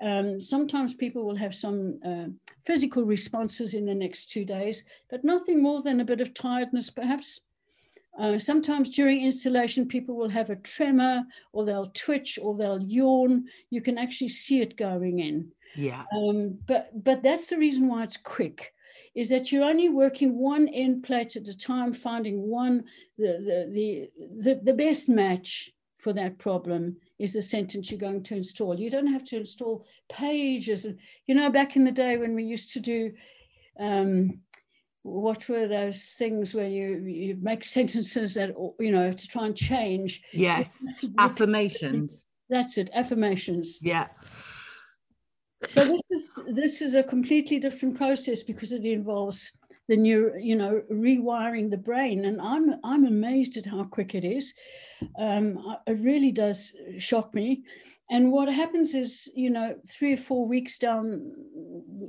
Um, 0.00 0.40
sometimes 0.40 0.94
people 0.94 1.24
will 1.26 1.34
have 1.34 1.52
some 1.52 1.98
uh, 2.06 2.26
physical 2.64 3.02
responses 3.02 3.74
in 3.74 3.84
the 3.84 3.94
next 3.94 4.30
two 4.30 4.44
days, 4.44 4.84
but 5.10 5.24
nothing 5.24 5.60
more 5.60 5.82
than 5.82 6.00
a 6.00 6.04
bit 6.04 6.20
of 6.20 6.32
tiredness, 6.32 6.90
perhaps. 6.90 7.40
Uh, 8.16 8.38
sometimes 8.38 8.90
during 8.90 9.24
installation, 9.24 9.88
people 9.88 10.14
will 10.14 10.28
have 10.28 10.50
a 10.50 10.56
tremor 10.56 11.24
or 11.52 11.64
they'll 11.64 11.90
twitch 11.92 12.38
or 12.40 12.54
they'll 12.54 12.80
yawn. 12.80 13.46
You 13.70 13.80
can 13.80 13.98
actually 13.98 14.28
see 14.28 14.60
it 14.60 14.76
going 14.76 15.18
in. 15.18 15.50
Yeah. 15.74 16.04
Um, 16.16 16.56
but 16.68 17.02
but 17.02 17.24
that's 17.24 17.48
the 17.48 17.58
reason 17.58 17.88
why 17.88 18.04
it's 18.04 18.16
quick 18.16 18.72
is 19.14 19.28
that 19.28 19.50
you're 19.50 19.64
only 19.64 19.88
working 19.88 20.38
one 20.38 20.68
end 20.68 21.02
plate 21.02 21.36
at 21.36 21.48
a 21.48 21.56
time, 21.56 21.92
finding 21.92 22.42
one, 22.42 22.84
the, 23.18 23.38
the, 23.38 23.70
the, 23.72 24.10
the, 24.42 24.60
the 24.62 24.74
best 24.74 25.08
match 25.08 25.70
for 25.98 26.12
that 26.12 26.38
problem 26.38 26.96
is 27.18 27.32
the 27.32 27.42
sentence 27.42 27.90
you're 27.90 27.98
going 27.98 28.22
to 28.22 28.36
install. 28.36 28.78
You 28.78 28.90
don't 28.90 29.12
have 29.12 29.24
to 29.24 29.38
install 29.38 29.84
pages. 30.08 30.84
And 30.84 30.98
You 31.26 31.34
know, 31.34 31.50
back 31.50 31.76
in 31.76 31.84
the 31.84 31.90
day 31.90 32.16
when 32.16 32.34
we 32.34 32.44
used 32.44 32.72
to 32.72 32.80
do, 32.80 33.12
um, 33.80 34.40
what 35.02 35.48
were 35.48 35.68
those 35.68 36.14
things 36.18 36.52
where 36.52 36.68
you, 36.68 36.98
you 36.98 37.38
make 37.40 37.64
sentences 37.64 38.34
that, 38.34 38.50
you 38.80 38.92
know, 38.92 39.12
to 39.12 39.28
try 39.28 39.46
and 39.46 39.56
change? 39.56 40.22
Yes, 40.32 40.84
affirmations. 41.18 42.24
That's 42.48 42.78
it, 42.78 42.90
affirmations. 42.94 43.78
Yeah. 43.80 44.08
So 45.66 45.84
this 45.84 46.02
is 46.10 46.42
this 46.48 46.82
is 46.82 46.94
a 46.94 47.02
completely 47.02 47.58
different 47.58 47.96
process 47.96 48.42
because 48.42 48.72
it 48.72 48.84
involves 48.84 49.52
the 49.88 49.96
new, 49.96 50.32
you 50.38 50.56
know, 50.56 50.82
rewiring 50.90 51.70
the 51.70 51.76
brain, 51.76 52.24
and 52.24 52.40
I'm 52.40 52.74
I'm 52.84 53.04
amazed 53.06 53.56
at 53.56 53.66
how 53.66 53.84
quick 53.84 54.14
it 54.14 54.24
is. 54.24 54.54
Um, 55.18 55.76
it 55.86 55.98
really 56.00 56.32
does 56.32 56.74
shock 56.98 57.34
me. 57.34 57.62
And 58.10 58.30
what 58.30 58.52
happens 58.52 58.94
is, 58.94 59.28
you 59.34 59.50
know, 59.50 59.76
three 59.88 60.12
or 60.12 60.16
four 60.16 60.46
weeks 60.46 60.78
down 60.78 61.32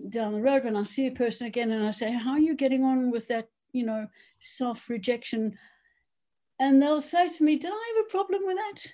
down 0.09 0.33
the 0.33 0.41
road, 0.41 0.63
when 0.63 0.75
I 0.75 0.83
see 0.83 1.07
a 1.07 1.11
person 1.11 1.47
again, 1.47 1.71
and 1.71 1.85
I 1.85 1.91
say, 1.91 2.11
"How 2.11 2.31
are 2.31 2.39
you 2.39 2.55
getting 2.55 2.83
on 2.83 3.11
with 3.11 3.27
that?" 3.27 3.49
You 3.73 3.85
know, 3.85 4.07
self 4.39 4.89
rejection, 4.89 5.57
and 6.59 6.81
they'll 6.81 7.01
say 7.01 7.29
to 7.29 7.43
me, 7.43 7.57
"Did 7.57 7.71
I 7.71 7.93
have 7.95 8.05
a 8.05 8.09
problem 8.09 8.41
with 8.45 8.57
that?" 8.57 8.93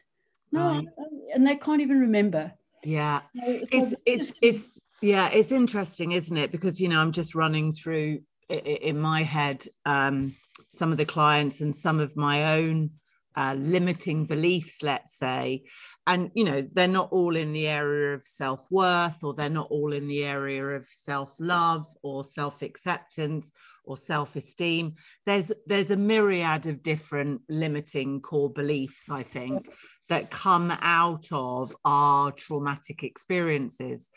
No, 0.52 0.68
right. 0.68 0.88
and 1.34 1.46
they 1.46 1.56
can't 1.56 1.82
even 1.82 2.00
remember. 2.00 2.54
Yeah, 2.84 3.22
it's 3.34 3.96
it's 4.06 4.34
it's 4.42 4.82
yeah, 5.02 5.30
it's 5.30 5.52
interesting, 5.52 6.14
isn't 6.14 6.38
it? 6.38 6.52
Because 6.52 6.80
you 6.80 6.88
know, 6.88 7.00
I'm 7.00 7.12
just 7.12 7.36
running 7.36 7.72
through 7.72 8.20
in 8.50 9.00
my 9.00 9.24
head 9.24 9.66
um, 9.86 10.36
some 10.70 10.92
of 10.92 10.98
the 10.98 11.06
clients 11.06 11.62
and 11.62 11.76
some 11.76 12.00
of 12.00 12.16
my 12.16 12.60
own 12.60 12.92
uh, 13.36 13.56
limiting 13.58 14.26
beliefs, 14.26 14.84
let's 14.84 15.18
say, 15.18 15.64
and 16.06 16.30
you 16.36 16.44
know, 16.44 16.62
they're 16.62 16.88
not 16.88 17.10
all 17.12 17.36
in 17.36 17.54
the 17.54 17.68
area 17.68 18.14
of 18.14 18.26
self 18.26 18.66
worth, 18.70 19.24
or 19.24 19.34
they're 19.34 19.50
not 19.50 19.68
all 19.72 19.94
in 19.94 20.08
the 20.08 20.24
area 20.24 20.64
of 20.66 20.86
self 20.90 21.34
love, 21.40 21.86
or 22.04 22.24
self 22.24 22.62
acceptance, 22.62 23.52
or 23.86 23.98
self 23.98 24.36
esteem. 24.36 24.96
There's 25.26 25.52
there's 25.66 25.92
a 25.92 25.98
myriad 25.98 26.68
of 26.68 26.84
different 26.84 27.42
limiting 27.50 28.22
core 28.22 28.52
beliefs, 28.52 29.10
I 29.10 29.24
think 29.24 29.68
that 30.14 30.30
come 30.30 30.70
out 30.70 31.28
of 31.32 31.76
our 31.84 32.32
traumatic 32.32 33.02
experiences. 33.02 34.12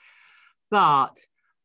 But 0.71 1.17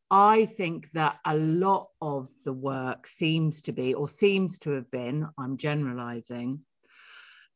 I 0.09 0.45
think 0.45 0.89
that 0.93 1.19
a 1.25 1.35
lot 1.35 1.89
of 2.01 2.29
the 2.45 2.53
work 2.53 3.07
seems 3.07 3.59
to 3.63 3.73
be, 3.73 3.93
or 3.93 4.07
seems 4.07 4.57
to 4.59 4.71
have 4.71 4.89
been, 4.89 5.27
I'm 5.37 5.57
generalizing, 5.57 6.61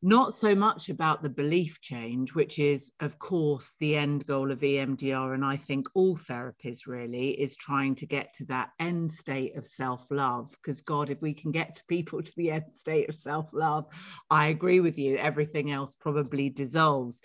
not 0.06 0.36
so 0.36 0.54
much 0.54 0.90
about 0.90 1.24
the 1.24 1.30
belief 1.32 1.82
change, 1.82 2.36
which 2.36 2.60
is, 2.60 2.92
of 3.00 3.18
course, 3.18 3.74
the 3.80 3.96
end 3.96 4.24
goal 4.28 4.52
of 4.52 4.60
EMDR. 4.60 5.34
And 5.34 5.44
I 5.44 5.58
think 5.58 5.88
all 5.96 6.16
therapies 6.16 6.82
really 6.86 7.30
is 7.32 7.56
trying 7.56 7.96
to 7.96 8.06
get 8.06 8.32
to 8.36 8.46
that 8.46 8.70
end 8.80 9.12
state 9.12 9.58
of 9.58 9.66
self 9.66 10.06
love. 10.12 10.52
Because, 10.52 10.82
God, 10.82 11.10
if 11.10 11.24
we 11.24 11.34
can 11.34 11.52
get 11.52 11.74
to 11.74 11.84
people 11.90 12.22
to 12.22 12.32
the 12.38 12.52
end 12.52 12.66
state 12.74 13.10
of 13.10 13.16
self 13.16 13.52
love, 13.52 13.86
I 14.30 14.50
agree 14.50 14.80
with 14.80 15.00
you, 15.00 15.18
everything 15.18 15.72
else 15.72 15.96
probably 16.00 16.52
dissolves. 16.52 17.22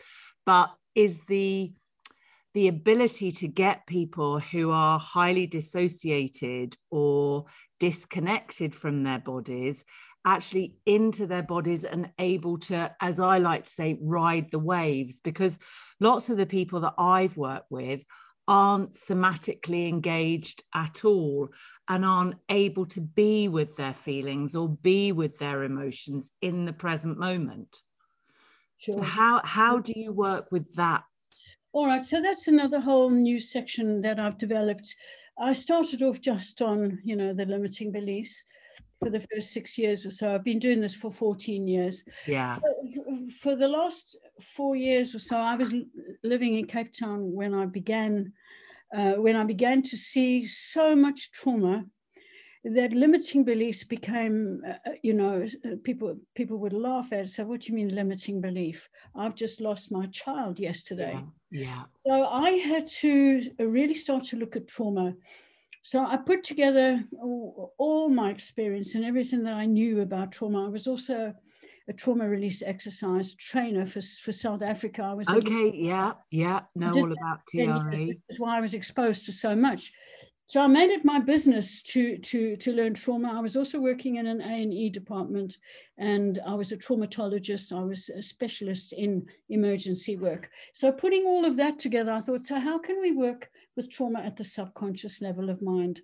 But 0.46 0.70
is 0.94 1.18
the 1.28 1.74
the 2.54 2.68
ability 2.68 3.30
to 3.30 3.46
get 3.46 3.86
people 3.86 4.40
who 4.40 4.70
are 4.70 4.98
highly 4.98 5.46
dissociated 5.46 6.76
or 6.90 7.44
disconnected 7.78 8.74
from 8.74 9.02
their 9.02 9.18
bodies 9.18 9.84
actually 10.24 10.76
into 10.86 11.26
their 11.26 11.42
bodies 11.42 11.84
and 11.84 12.10
able 12.18 12.58
to, 12.58 12.94
as 13.00 13.20
I 13.20 13.38
like 13.38 13.64
to 13.64 13.70
say, 13.70 13.98
ride 14.00 14.50
the 14.50 14.58
waves. 14.58 15.20
Because 15.20 15.58
lots 15.98 16.30
of 16.30 16.36
the 16.36 16.46
people 16.46 16.80
that 16.80 16.94
I've 16.98 17.36
worked 17.36 17.70
with 17.70 18.04
aren't 18.48 18.92
somatically 18.92 19.88
engaged 19.88 20.62
at 20.74 21.04
all 21.04 21.48
and 21.88 22.04
aren't 22.04 22.36
able 22.48 22.86
to 22.86 23.00
be 23.00 23.48
with 23.48 23.76
their 23.76 23.94
feelings 23.94 24.56
or 24.56 24.68
be 24.68 25.12
with 25.12 25.38
their 25.38 25.62
emotions 25.62 26.32
in 26.40 26.64
the 26.64 26.72
present 26.72 27.18
moment. 27.18 27.78
Sure. 28.78 28.96
So 28.96 29.02
how 29.02 29.42
how 29.44 29.78
do 29.78 29.92
you 29.94 30.10
work 30.10 30.50
with 30.50 30.74
that 30.76 31.04
all 31.72 31.86
right, 31.86 32.04
so 32.04 32.20
that's 32.20 32.48
another 32.48 32.80
whole 32.80 33.10
new 33.10 33.38
section 33.38 34.02
that 34.02 34.18
I've 34.18 34.38
developed. 34.38 34.96
I 35.38 35.52
started 35.52 36.02
off 36.02 36.20
just 36.20 36.60
on, 36.60 36.98
you 37.04 37.14
know, 37.14 37.32
the 37.32 37.44
limiting 37.44 37.92
beliefs 37.92 38.42
for 39.00 39.10
the 39.10 39.26
first 39.32 39.52
six 39.52 39.78
years 39.78 40.06
or 40.06 40.10
so. 40.10 40.34
I've 40.34 40.44
been 40.44 40.58
doing 40.58 40.80
this 40.80 40.94
for 40.94 41.10
14 41.10 41.66
years. 41.66 42.04
Yeah. 42.26 42.58
For 43.40 43.56
the 43.56 43.68
last 43.68 44.16
four 44.40 44.76
years 44.76 45.14
or 45.14 45.18
so, 45.18 45.36
I 45.36 45.56
was 45.56 45.74
living 46.22 46.58
in 46.58 46.66
Cape 46.66 46.92
Town 46.92 47.32
when 47.32 47.54
I 47.54 47.64
began, 47.66 48.32
uh, 48.94 49.12
when 49.12 49.36
I 49.36 49.44
began 49.44 49.82
to 49.82 49.96
see 49.96 50.46
so 50.46 50.94
much 50.94 51.32
trauma 51.32 51.84
that 52.62 52.92
limiting 52.92 53.42
beliefs 53.42 53.84
became, 53.84 54.60
uh, 54.68 54.90
uh 54.90 54.92
you 55.02 55.14
know, 55.14 55.46
uh, 55.64 55.76
people 55.82 56.14
people 56.34 56.58
would 56.58 56.74
laugh 56.74 57.10
at 57.10 57.20
it. 57.20 57.30
So, 57.30 57.46
what 57.46 57.60
do 57.60 57.72
you 57.72 57.76
mean 57.76 57.94
limiting 57.94 58.42
belief? 58.42 58.86
I've 59.16 59.34
just 59.34 59.62
lost 59.62 59.90
my 59.90 60.06
child 60.08 60.60
yesterday. 60.60 61.18
Yeah. 61.50 61.62
yeah. 61.62 61.82
So 62.06 62.26
I 62.26 62.50
had 62.50 62.86
to 63.00 63.40
really 63.58 63.94
start 63.94 64.24
to 64.24 64.36
look 64.36 64.56
at 64.56 64.68
trauma. 64.68 65.14
So 65.82 66.04
I 66.04 66.16
put 66.16 66.44
together 66.44 67.02
all, 67.12 67.74
all 67.78 68.08
my 68.08 68.30
experience 68.30 68.94
and 68.94 69.04
everything 69.04 69.42
that 69.44 69.54
I 69.54 69.66
knew 69.66 70.00
about 70.02 70.32
trauma. 70.32 70.66
I 70.66 70.68
was 70.68 70.86
also 70.86 71.32
a 71.88 71.92
trauma 71.92 72.28
release 72.28 72.62
exercise 72.62 73.34
trainer 73.34 73.86
for, 73.86 74.00
for 74.00 74.32
South 74.32 74.62
Africa. 74.62 75.02
I 75.02 75.14
was 75.14 75.28
okay. 75.28 75.72
Yeah, 75.74 76.12
yeah, 76.30 76.60
know 76.74 76.92
all 76.92 77.12
about 77.12 77.40
TRE. 77.48 78.18
That's 78.28 78.38
why 78.38 78.58
I 78.58 78.60
was 78.60 78.74
exposed 78.74 79.24
to 79.26 79.32
so 79.32 79.56
much. 79.56 79.92
So 80.50 80.60
I 80.60 80.66
made 80.66 80.90
it 80.90 81.04
my 81.04 81.20
business 81.20 81.80
to, 81.82 82.18
to, 82.18 82.56
to 82.56 82.72
learn 82.72 82.92
trauma. 82.92 83.32
I 83.36 83.40
was 83.40 83.56
also 83.56 83.78
working 83.78 84.16
in 84.16 84.26
an 84.26 84.40
A&E 84.40 84.90
department 84.90 85.56
and 85.96 86.40
I 86.44 86.54
was 86.54 86.72
a 86.72 86.76
traumatologist. 86.76 87.72
I 87.72 87.84
was 87.84 88.08
a 88.08 88.20
specialist 88.20 88.92
in 88.92 89.28
emergency 89.48 90.16
work. 90.16 90.50
So 90.74 90.90
putting 90.90 91.24
all 91.24 91.44
of 91.44 91.56
that 91.58 91.78
together, 91.78 92.10
I 92.10 92.20
thought, 92.20 92.46
so 92.46 92.58
how 92.58 92.78
can 92.78 93.00
we 93.00 93.12
work 93.12 93.48
with 93.76 93.90
trauma 93.90 94.20
at 94.20 94.36
the 94.36 94.44
subconscious 94.44 95.20
level 95.20 95.50
of 95.50 95.62
mind? 95.62 96.00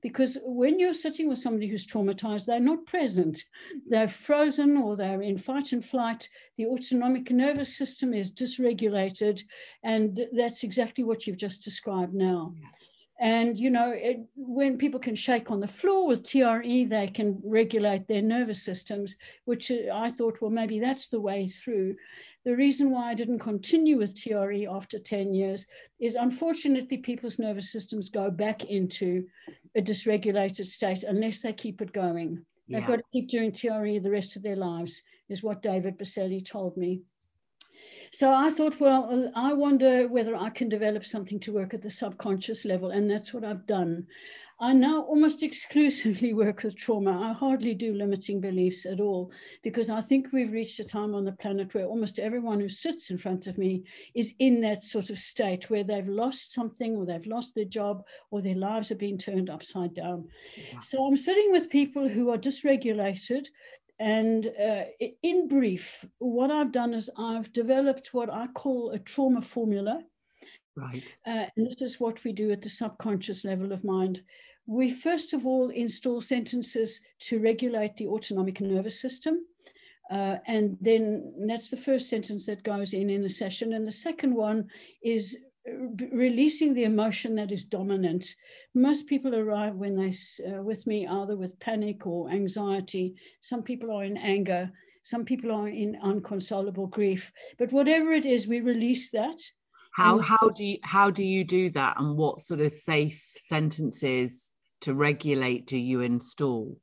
Because 0.00 0.38
when 0.42 0.78
you're 0.78 0.94
sitting 0.94 1.28
with 1.28 1.38
somebody 1.38 1.68
who's 1.68 1.86
traumatized, 1.86 2.46
they're 2.46 2.60
not 2.60 2.86
present. 2.86 3.44
They're 3.86 4.08
frozen 4.08 4.76
or 4.76 4.96
they're 4.96 5.22
in 5.22 5.38
fight 5.38 5.72
and 5.72 5.84
flight. 5.84 6.28
The 6.56 6.66
autonomic 6.66 7.30
nervous 7.30 7.76
system 7.76 8.14
is 8.14 8.32
dysregulated. 8.32 9.42
And 9.82 10.26
that's 10.32 10.64
exactly 10.64 11.04
what 11.04 11.26
you've 11.26 11.36
just 11.36 11.62
described 11.62 12.14
now. 12.14 12.54
Yeah. 12.56 12.68
And, 13.20 13.58
you 13.58 13.70
know, 13.70 13.90
it, 13.90 14.20
when 14.36 14.78
people 14.78 15.00
can 15.00 15.16
shake 15.16 15.50
on 15.50 15.58
the 15.58 15.66
floor 15.66 16.06
with 16.06 16.22
TRE, 16.22 16.84
they 16.84 17.08
can 17.08 17.40
regulate 17.42 18.06
their 18.06 18.22
nervous 18.22 18.62
systems, 18.62 19.16
which 19.44 19.72
I 19.72 20.08
thought, 20.08 20.40
well, 20.40 20.52
maybe 20.52 20.78
that's 20.78 21.08
the 21.08 21.20
way 21.20 21.48
through. 21.48 21.96
The 22.44 22.54
reason 22.54 22.90
why 22.90 23.10
I 23.10 23.14
didn't 23.14 23.40
continue 23.40 23.98
with 23.98 24.14
TRE 24.14 24.66
after 24.70 25.00
10 25.00 25.34
years 25.34 25.66
is 25.98 26.14
unfortunately, 26.14 26.98
people's 26.98 27.40
nervous 27.40 27.72
systems 27.72 28.08
go 28.08 28.30
back 28.30 28.64
into 28.64 29.26
a 29.74 29.82
dysregulated 29.82 30.66
state 30.66 31.02
unless 31.02 31.40
they 31.40 31.52
keep 31.52 31.82
it 31.82 31.92
going. 31.92 32.44
Yeah. 32.68 32.78
They've 32.78 32.88
got 32.88 32.96
to 32.96 33.04
keep 33.12 33.28
doing 33.28 33.50
TRE 33.50 33.98
the 33.98 34.10
rest 34.10 34.36
of 34.36 34.42
their 34.44 34.56
lives, 34.56 35.02
is 35.28 35.42
what 35.42 35.62
David 35.62 35.98
Berceli 35.98 36.44
told 36.44 36.76
me. 36.76 37.02
So 38.12 38.32
I 38.32 38.50
thought, 38.50 38.80
well, 38.80 39.30
I 39.34 39.52
wonder 39.52 40.08
whether 40.08 40.36
I 40.36 40.50
can 40.50 40.68
develop 40.68 41.04
something 41.04 41.40
to 41.40 41.52
work 41.52 41.74
at 41.74 41.82
the 41.82 41.90
subconscious 41.90 42.64
level. 42.64 42.90
And 42.90 43.10
that's 43.10 43.34
what 43.34 43.44
I've 43.44 43.66
done. 43.66 44.06
I 44.60 44.72
now 44.72 45.02
almost 45.02 45.42
exclusively 45.44 46.32
work 46.32 46.62
with 46.62 46.76
trauma. 46.76 47.30
I 47.30 47.32
hardly 47.32 47.74
do 47.74 47.94
limiting 47.94 48.40
beliefs 48.40 48.86
at 48.86 49.00
all 49.00 49.30
because 49.62 49.90
I 49.90 50.00
think 50.00 50.32
we've 50.32 50.52
reached 50.52 50.80
a 50.80 50.84
time 50.84 51.14
on 51.14 51.24
the 51.24 51.32
planet 51.32 51.74
where 51.74 51.86
almost 51.86 52.18
everyone 52.18 52.60
who 52.60 52.68
sits 52.68 53.10
in 53.10 53.18
front 53.18 53.46
of 53.46 53.58
me 53.58 53.84
is 54.14 54.34
in 54.38 54.60
that 54.62 54.82
sort 54.82 55.10
of 55.10 55.18
state 55.18 55.70
where 55.70 55.84
they've 55.84 56.08
lost 56.08 56.52
something 56.52 56.96
or 56.96 57.06
they've 57.06 57.26
lost 57.26 57.54
their 57.54 57.64
job 57.64 58.04
or 58.30 58.40
their 58.40 58.56
lives 58.56 58.88
have 58.88 58.98
been 58.98 59.18
turned 59.18 59.50
upside 59.50 59.94
down. 59.94 60.28
Yeah. 60.56 60.80
So 60.80 61.06
I'm 61.06 61.16
sitting 61.16 61.52
with 61.52 61.70
people 61.70 62.08
who 62.08 62.30
are 62.30 62.38
dysregulated, 62.38 63.46
and 63.98 64.46
uh, 64.46 64.84
in 65.22 65.48
brief, 65.48 66.04
what 66.18 66.50
I've 66.50 66.72
done 66.72 66.94
is 66.94 67.10
I've 67.18 67.52
developed 67.52 68.14
what 68.14 68.30
I 68.32 68.46
call 68.48 68.90
a 68.90 68.98
trauma 68.98 69.42
formula. 69.42 70.02
Right. 70.76 71.14
Uh, 71.26 71.46
and 71.56 71.66
this 71.66 71.82
is 71.82 71.98
what 71.98 72.22
we 72.22 72.32
do 72.32 72.52
at 72.52 72.62
the 72.62 72.70
subconscious 72.70 73.44
level 73.44 73.72
of 73.72 73.82
mind. 73.82 74.22
We 74.66 74.90
first 74.90 75.32
of 75.32 75.46
all 75.46 75.70
install 75.70 76.20
sentences 76.20 77.00
to 77.20 77.40
regulate 77.40 77.96
the 77.96 78.06
autonomic 78.06 78.60
nervous 78.60 79.00
system. 79.00 79.44
Uh, 80.10 80.36
and 80.46 80.78
then 80.80 81.34
that's 81.46 81.68
the 81.68 81.76
first 81.76 82.08
sentence 82.08 82.46
that 82.46 82.62
goes 82.62 82.92
in 82.92 83.10
in 83.10 83.24
a 83.24 83.28
session. 83.28 83.72
And 83.72 83.86
the 83.86 83.92
second 83.92 84.34
one 84.34 84.68
is 85.02 85.36
releasing 86.12 86.74
the 86.74 86.84
emotion 86.84 87.34
that 87.36 87.52
is 87.52 87.64
dominant. 87.64 88.34
Most 88.74 89.06
people 89.06 89.34
arrive 89.34 89.74
when 89.74 89.96
they 89.96 90.14
uh, 90.46 90.62
with 90.62 90.86
me 90.86 91.06
either 91.06 91.36
with 91.36 91.58
panic 91.60 92.06
or 92.06 92.30
anxiety. 92.30 93.14
Some 93.40 93.62
people 93.62 93.90
are 93.90 94.04
in 94.04 94.16
anger. 94.16 94.70
Some 95.02 95.24
people 95.24 95.52
are 95.52 95.68
in 95.68 95.98
unconsolable 96.02 96.86
grief. 96.86 97.32
But 97.58 97.72
whatever 97.72 98.12
it 98.12 98.26
is, 98.26 98.46
we 98.46 98.60
release 98.60 99.10
that. 99.12 99.40
How 99.94 100.18
how 100.18 100.50
do 100.54 100.64
you 100.64 100.78
how 100.82 101.10
do 101.10 101.24
you 101.24 101.44
do 101.44 101.70
that, 101.70 101.98
and 101.98 102.16
what 102.16 102.40
sort 102.40 102.60
of 102.60 102.70
safe 102.70 103.32
sentences 103.36 104.52
to 104.82 104.94
regulate 104.94 105.66
do 105.66 105.76
you 105.76 106.02
install? 106.02 106.78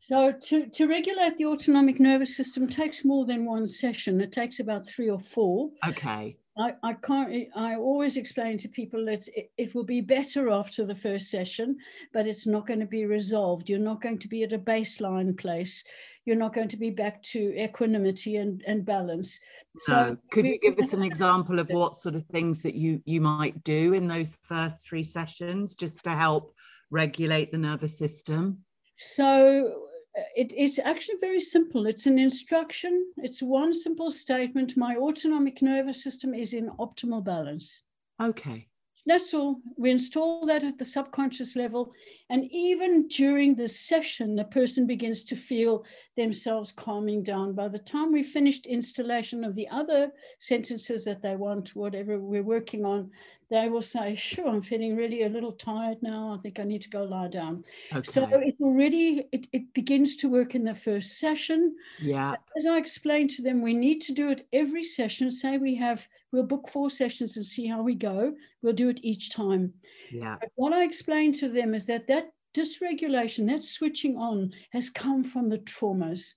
So 0.00 0.32
to, 0.32 0.66
to 0.66 0.86
regulate 0.86 1.36
the 1.36 1.46
autonomic 1.46 2.00
nervous 2.00 2.36
system 2.36 2.66
takes 2.66 3.04
more 3.04 3.26
than 3.26 3.44
one 3.44 3.68
session. 3.68 4.20
It 4.20 4.32
takes 4.32 4.60
about 4.60 4.86
three 4.86 5.10
or 5.10 5.18
four. 5.18 5.70
Okay. 5.86 6.36
I, 6.58 6.74
I 6.82 6.92
can't 6.94 7.32
eh, 7.32 7.44
I 7.54 7.76
always 7.76 8.16
explain 8.16 8.58
to 8.58 8.68
people 8.68 9.04
that 9.06 9.28
it, 9.28 9.50
it 9.56 9.74
will 9.74 9.84
be 9.84 10.00
better 10.00 10.50
after 10.50 10.84
the 10.84 10.94
first 10.94 11.30
session, 11.30 11.76
but 12.12 12.26
it's 12.26 12.46
not 12.46 12.66
going 12.66 12.80
to 12.80 12.86
be 12.86 13.06
resolved. 13.06 13.70
You're 13.70 13.78
not 13.78 14.02
going 14.02 14.18
to 14.18 14.28
be 14.28 14.42
at 14.42 14.52
a 14.52 14.58
baseline 14.58 15.38
place. 15.38 15.84
You're 16.24 16.36
not 16.36 16.52
going 16.52 16.68
to 16.68 16.76
be 16.76 16.90
back 16.90 17.22
to 17.24 17.54
equanimity 17.56 18.36
and, 18.36 18.62
and 18.66 18.84
balance. 18.84 19.38
So 19.78 19.92
no. 19.92 20.16
could 20.32 20.44
we, 20.44 20.58
you 20.62 20.70
give 20.70 20.84
us 20.84 20.92
an 20.92 21.02
example 21.04 21.60
of 21.60 21.70
what 21.70 21.94
sort 21.94 22.16
of 22.16 22.26
things 22.26 22.60
that 22.62 22.74
you 22.74 23.00
you 23.04 23.20
might 23.20 23.62
do 23.62 23.94
in 23.94 24.08
those 24.08 24.38
first 24.42 24.88
three 24.88 25.04
sessions 25.04 25.74
just 25.74 26.02
to 26.04 26.10
help 26.10 26.54
regulate 26.90 27.52
the 27.52 27.58
nervous 27.58 27.96
system? 27.96 28.58
So 28.96 29.87
it, 30.36 30.52
it's 30.56 30.78
actually 30.78 31.18
very 31.20 31.40
simple. 31.40 31.86
It's 31.86 32.06
an 32.06 32.18
instruction. 32.18 33.12
It's 33.18 33.42
one 33.42 33.74
simple 33.74 34.10
statement. 34.10 34.76
My 34.76 34.96
autonomic 34.96 35.62
nervous 35.62 36.02
system 36.02 36.34
is 36.34 36.54
in 36.54 36.70
optimal 36.78 37.24
balance. 37.24 37.84
Okay. 38.20 38.68
That's 39.06 39.32
all. 39.32 39.62
We 39.78 39.90
install 39.90 40.44
that 40.46 40.64
at 40.64 40.76
the 40.76 40.84
subconscious 40.84 41.56
level. 41.56 41.94
And 42.28 42.44
even 42.52 43.08
during 43.08 43.54
the 43.54 43.66
session, 43.68 44.36
the 44.36 44.44
person 44.44 44.86
begins 44.86 45.24
to 45.24 45.36
feel 45.36 45.86
themselves 46.14 46.72
calming 46.72 47.22
down. 47.22 47.54
By 47.54 47.68
the 47.68 47.78
time 47.78 48.12
we 48.12 48.22
finished 48.22 48.66
installation 48.66 49.44
of 49.44 49.54
the 49.54 49.66
other 49.68 50.12
sentences 50.40 51.06
that 51.06 51.22
they 51.22 51.36
want, 51.36 51.74
whatever 51.74 52.18
we're 52.18 52.42
working 52.42 52.84
on, 52.84 53.10
they 53.50 53.68
will 53.68 53.82
say, 53.82 54.14
Sure, 54.14 54.48
I'm 54.48 54.62
feeling 54.62 54.96
really 54.96 55.22
a 55.22 55.28
little 55.28 55.52
tired 55.52 55.98
now. 56.02 56.34
I 56.36 56.40
think 56.40 56.60
I 56.60 56.64
need 56.64 56.82
to 56.82 56.90
go 56.90 57.04
lie 57.04 57.28
down. 57.28 57.64
Okay. 57.94 58.10
So 58.10 58.22
it 58.40 58.56
already 58.60 59.24
it, 59.32 59.46
it 59.52 59.72
begins 59.72 60.16
to 60.16 60.28
work 60.28 60.54
in 60.54 60.64
the 60.64 60.74
first 60.74 61.18
session. 61.18 61.74
Yeah. 62.00 62.36
As 62.58 62.66
I 62.66 62.76
explained 62.76 63.30
to 63.30 63.42
them, 63.42 63.62
we 63.62 63.74
need 63.74 64.00
to 64.02 64.12
do 64.12 64.30
it 64.30 64.46
every 64.52 64.84
session. 64.84 65.30
Say 65.30 65.56
we 65.56 65.74
have 65.76 66.06
we'll 66.32 66.42
book 66.42 66.68
four 66.68 66.90
sessions 66.90 67.36
and 67.36 67.46
see 67.46 67.66
how 67.66 67.82
we 67.82 67.94
go. 67.94 68.34
We'll 68.62 68.74
do 68.74 68.88
it 68.88 69.00
each 69.02 69.32
time. 69.32 69.72
Yeah. 70.10 70.36
But 70.40 70.50
what 70.56 70.72
I 70.72 70.84
explained 70.84 71.36
to 71.36 71.48
them 71.48 71.74
is 71.74 71.86
that 71.86 72.06
that 72.08 72.32
dysregulation, 72.54 73.46
that 73.48 73.64
switching 73.64 74.16
on, 74.16 74.52
has 74.70 74.90
come 74.90 75.24
from 75.24 75.48
the 75.48 75.58
traumas. 75.58 76.34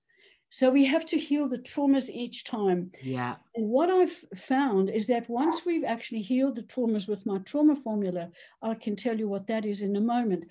So 0.53 0.69
we 0.69 0.83
have 0.83 1.05
to 1.05 1.17
heal 1.17 1.47
the 1.47 1.57
traumas 1.57 2.09
each 2.09 2.43
time. 2.43 2.91
Yeah. 3.01 3.37
And 3.55 3.69
what 3.69 3.89
I've 3.89 4.25
found 4.35 4.89
is 4.89 5.07
that 5.07 5.29
once 5.29 5.65
we've 5.65 5.85
actually 5.85 6.21
healed 6.21 6.57
the 6.57 6.63
traumas 6.63 7.07
with 7.07 7.25
my 7.25 7.37
trauma 7.39 7.73
formula, 7.73 8.29
I 8.61 8.73
can 8.73 8.97
tell 8.97 9.17
you 9.17 9.29
what 9.29 9.47
that 9.47 9.63
is 9.63 9.81
in 9.81 9.95
a 9.95 10.01
moment 10.01 10.43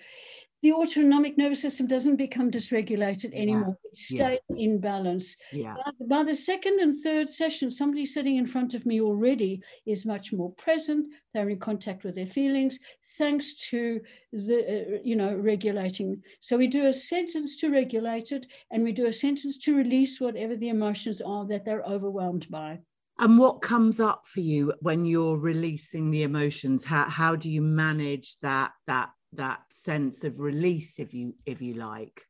the 0.63 0.73
autonomic 0.73 1.39
nervous 1.39 1.63
system 1.63 1.87
doesn't 1.87 2.17
become 2.17 2.51
dysregulated 2.51 3.35
anymore. 3.35 3.79
Yeah. 3.83 3.91
It 3.91 3.97
stays 3.97 4.39
yeah. 4.49 4.57
in 4.57 4.81
balance. 4.81 5.37
Yeah. 5.53 5.75
By, 5.75 6.17
by, 6.17 6.25
the 6.25 6.35
second 6.35 6.81
and 6.81 6.95
third 6.95 7.31
session, 7.31 7.71
somebody 7.71 8.05
sitting 8.05 8.37
in 8.37 8.47
front 8.47 8.75
of 8.75 8.85
me 8.85 9.01
already 9.01 9.63
is 9.87 10.05
much 10.05 10.33
more 10.33 10.53
present. 10.53 11.07
They're 11.33 11.49
in 11.49 11.59
contact 11.59 12.05
with 12.05 12.15
their 12.15 12.27
feelings, 12.27 12.79
thanks 13.17 13.69
to 13.71 14.01
the, 14.33 14.97
uh, 14.97 14.99
you 15.03 15.17
know, 15.17 15.35
regulating. 15.35 16.23
So 16.41 16.59
we 16.59 16.67
do 16.67 16.87
a 16.87 16.93
sentence 16.95 17.57
to 17.61 17.71
regulate 17.71 18.33
it, 18.33 18.47
and 18.71 18.83
we 18.83 18.93
do 18.93 19.07
a 19.07 19.13
sentence 19.13 19.57
to 19.59 19.77
release 19.77 20.21
whatever 20.21 20.57
the 20.57 20.69
emotions 20.69 21.23
are 21.23 21.47
that 21.47 21.65
they're 21.65 21.85
overwhelmed 21.85 22.49
by. 22.51 22.81
And 23.19 23.39
what 23.39 23.61
comes 23.61 24.01
up 24.01 24.27
for 24.27 24.41
you 24.41 24.73
when 24.81 25.05
you're 25.05 25.37
releasing 25.37 26.11
the 26.11 26.23
emotions? 26.23 26.87
How, 26.87 27.05
how 27.05 27.37
do 27.37 27.51
you 27.51 27.61
manage 27.61 28.39
that 28.41 28.73
that 28.87 29.11
that 29.33 29.61
sense 29.71 30.25
of 30.25 30.41
release 30.41 30.99
if 30.99 31.15
you 31.15 31.35
if 31.47 31.63
you 31.63 31.75
like. 31.75 32.27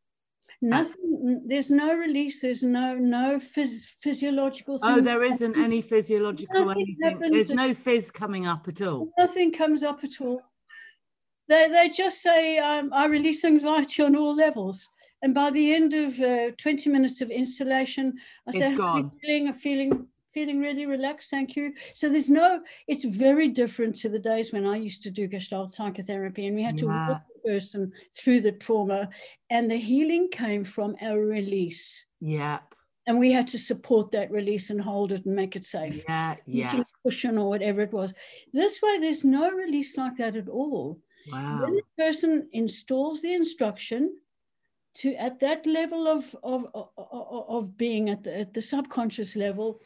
Nothing 0.62 1.42
there's 1.46 1.70
no 1.70 1.94
release 1.94 2.42
there's 2.42 2.62
no 2.62 2.94
no 2.94 3.38
phys, 3.38 3.84
physiological 4.02 4.78
thing. 4.78 4.90
oh 4.90 5.00
there 5.00 5.24
isn't 5.24 5.56
any 5.56 5.80
physiological 5.80 6.66
nothing 6.66 6.96
anything. 7.02 7.30
there's 7.30 7.50
no 7.50 7.72
fizz 7.72 8.10
coming 8.10 8.46
up 8.46 8.68
at 8.68 8.82
all. 8.82 9.10
Nothing 9.18 9.52
comes 9.52 9.82
up 9.82 10.04
at 10.04 10.20
all. 10.20 10.42
They, 11.48 11.68
they 11.68 11.88
just 11.88 12.22
say 12.22 12.58
um, 12.58 12.92
i 12.92 13.06
release 13.06 13.44
anxiety 13.44 14.02
on 14.02 14.16
all 14.16 14.34
levels. 14.34 14.88
And 15.22 15.34
by 15.34 15.50
the 15.50 15.74
end 15.74 15.92
of 15.92 16.18
uh, 16.20 16.50
20 16.56 16.88
minutes 16.88 17.20
of 17.20 17.30
installation 17.30 18.14
i 18.46 18.52
say 18.52 18.74
I'm 18.74 19.10
feeling? 19.20 19.48
A 19.48 19.52
feeling 19.52 20.06
feeling 20.32 20.60
really 20.60 20.86
relaxed, 20.86 21.30
thank 21.30 21.56
you. 21.56 21.72
So 21.94 22.08
there's 22.08 22.30
no, 22.30 22.60
it's 22.86 23.04
very 23.04 23.48
different 23.48 23.96
to 23.96 24.08
the 24.08 24.18
days 24.18 24.52
when 24.52 24.66
I 24.66 24.76
used 24.76 25.02
to 25.04 25.10
do 25.10 25.26
Gestalt 25.26 25.72
psychotherapy 25.72 26.46
and 26.46 26.56
we 26.56 26.62
had 26.62 26.78
to 26.78 26.86
walk 26.86 27.22
the 27.42 27.50
person 27.50 27.92
through 28.16 28.40
the 28.42 28.52
trauma 28.52 29.10
and 29.50 29.70
the 29.70 29.76
healing 29.76 30.28
came 30.30 30.64
from 30.64 30.96
a 31.02 31.16
release. 31.16 32.04
Yeah. 32.20 32.60
And 33.06 33.18
we 33.18 33.32
had 33.32 33.48
to 33.48 33.58
support 33.58 34.12
that 34.12 34.30
release 34.30 34.70
and 34.70 34.80
hold 34.80 35.12
it 35.12 35.24
and 35.24 35.34
make 35.34 35.56
it 35.56 35.64
safe. 35.64 36.04
Yeah, 36.08 36.36
yeah. 36.46 36.82
Cushion 37.04 37.38
or 37.38 37.48
whatever 37.48 37.80
it 37.80 37.92
was. 37.92 38.14
This 38.52 38.80
way, 38.82 38.98
there's 38.98 39.24
no 39.24 39.50
release 39.50 39.96
like 39.96 40.16
that 40.18 40.36
at 40.36 40.48
all. 40.48 41.00
Wow. 41.32 41.62
When 41.62 41.74
the 41.74 41.82
person 41.98 42.48
installs 42.52 43.20
the 43.20 43.32
instruction, 43.34 44.16
to 44.92 45.14
at 45.14 45.40
that 45.40 45.66
level 45.66 46.08
of 46.08 46.34
of 46.42 46.66
of, 46.74 46.88
of 46.96 47.76
being 47.76 48.10
at 48.10 48.24
the, 48.24 48.40
at 48.40 48.54
the 48.54 48.62
subconscious 48.62 49.36
level 49.36 49.80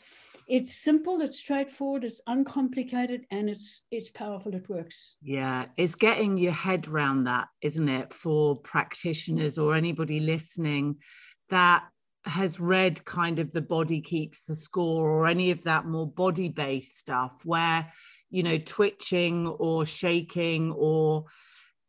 it's 0.46 0.74
simple 0.74 1.20
it's 1.20 1.38
straightforward 1.38 2.04
it's 2.04 2.20
uncomplicated 2.26 3.22
and 3.30 3.48
it's 3.48 3.82
it's 3.90 4.10
powerful 4.10 4.54
it 4.54 4.68
works. 4.68 5.16
Yeah 5.22 5.66
it's 5.76 5.94
getting 5.94 6.38
your 6.38 6.52
head 6.52 6.86
around 6.88 7.24
that 7.24 7.48
isn't 7.62 7.88
it 7.88 8.12
for 8.12 8.56
practitioners 8.56 9.58
or 9.58 9.74
anybody 9.74 10.20
listening 10.20 10.96
that 11.50 11.84
has 12.24 12.58
read 12.58 13.04
kind 13.04 13.38
of 13.38 13.52
the 13.52 13.62
body 13.62 14.00
keeps 14.00 14.44
the 14.44 14.56
score 14.56 15.10
or 15.10 15.26
any 15.26 15.50
of 15.50 15.62
that 15.64 15.86
more 15.86 16.08
body 16.08 16.48
based 16.48 16.98
stuff 16.98 17.40
where 17.44 17.90
you 18.30 18.42
know 18.42 18.58
twitching 18.58 19.46
or 19.46 19.84
shaking 19.84 20.72
or 20.72 21.24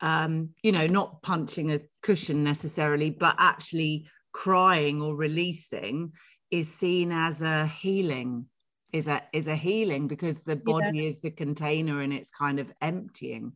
um 0.02 0.50
you 0.62 0.72
know 0.72 0.86
not 0.88 1.22
punching 1.22 1.72
a 1.72 1.80
cushion 2.02 2.44
necessarily 2.44 3.10
but 3.10 3.36
actually 3.40 4.08
crying 4.34 5.02
or 5.02 5.16
releasing 5.16 6.12
is 6.60 6.74
seen 6.74 7.12
as 7.12 7.42
a 7.42 7.68
healing 7.68 8.46
is 8.94 9.08
a 9.08 9.22
is 9.34 9.48
a 9.48 9.56
healing 9.56 10.08
because 10.08 10.40
the 10.40 10.56
body 10.56 11.00
yeah. 11.00 11.10
is 11.10 11.20
the 11.20 11.32
container 11.32 12.02
and 12.02 12.14
it's 12.14 12.30
kind 12.30 12.60
of 12.60 12.72
emptying. 12.82 13.52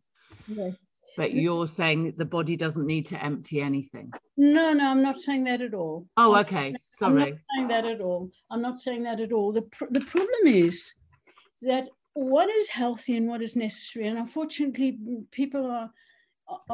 Yeah. 0.48 0.72
but 1.18 1.34
you're 1.34 1.68
saying 1.68 2.14
the 2.18 2.26
body 2.26 2.56
doesn't 2.56 2.86
need 2.86 3.06
to 3.08 3.24
empty 3.24 3.62
anything? 3.62 4.12
No 4.38 4.74
no 4.74 4.92
i'm 4.92 5.02
not 5.02 5.18
saying 5.18 5.46
that 5.46 5.62
at 5.62 5.74
all. 5.74 6.08
Oh 6.18 6.38
okay. 6.40 6.76
sorry. 6.90 7.12
I'm 7.12 7.30
not 7.30 7.38
saying 7.56 7.68
that 7.70 7.86
at 7.86 8.02
all. 8.02 8.30
I'm 8.52 8.62
not 8.62 8.80
saying 8.80 9.04
that 9.04 9.20
at 9.22 9.32
all. 9.32 9.52
The, 9.54 9.64
pr- 9.64 9.92
the 9.92 10.02
problem 10.02 10.44
is 10.46 10.92
that 11.62 11.88
what 12.14 12.50
is 12.50 12.70
healthy 12.70 13.16
and 13.16 13.28
what 13.28 13.42
is 13.42 13.56
necessary 13.56 14.08
and 14.08 14.18
unfortunately 14.18 14.98
people 15.32 15.66
are 15.72 15.90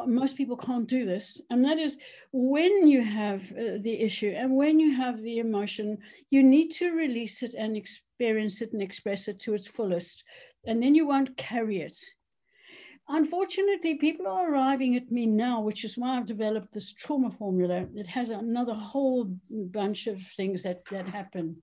most 0.06 0.38
people 0.38 0.58
can't 0.58 0.88
do 0.88 1.06
this. 1.06 1.42
And 1.50 1.64
that 1.66 1.78
is 1.78 1.98
when 2.32 2.88
you 2.88 3.04
have 3.04 3.42
uh, 3.52 3.78
the 3.80 4.00
issue 4.00 4.34
and 4.36 4.56
when 4.56 4.80
you 4.80 4.96
have 4.96 5.22
the 5.22 5.40
emotion 5.40 5.98
you 6.30 6.44
need 6.44 6.70
to 6.72 6.92
release 6.92 7.44
it 7.44 7.54
and 7.54 7.76
experience 7.76 8.62
it 8.62 8.74
and 8.74 8.82
express 8.82 9.28
it 9.28 9.40
to 9.42 9.54
its 9.54 9.68
fullest. 9.68 10.24
And 10.66 10.82
then 10.82 10.96
you 10.96 11.08
won't 11.08 11.38
carry 11.38 11.82
it. 11.82 11.98
Unfortunately 13.08 13.96
people 13.96 14.28
are 14.28 14.52
arriving 14.52 14.96
at 14.96 15.12
me 15.12 15.28
now 15.28 15.62
which 15.62 15.86
is 15.86 15.96
why 15.96 16.18
i've 16.18 16.26
developed 16.26 16.74
this 16.74 16.92
trauma 16.92 17.30
formula 17.30 17.86
that 17.94 18.08
has 18.08 18.32
another 18.32 18.74
whole 18.74 19.26
bunch 19.50 20.08
of 20.08 20.20
things 20.36 20.64
that 20.64 20.84
that 20.86 21.08
happen. 21.08 21.62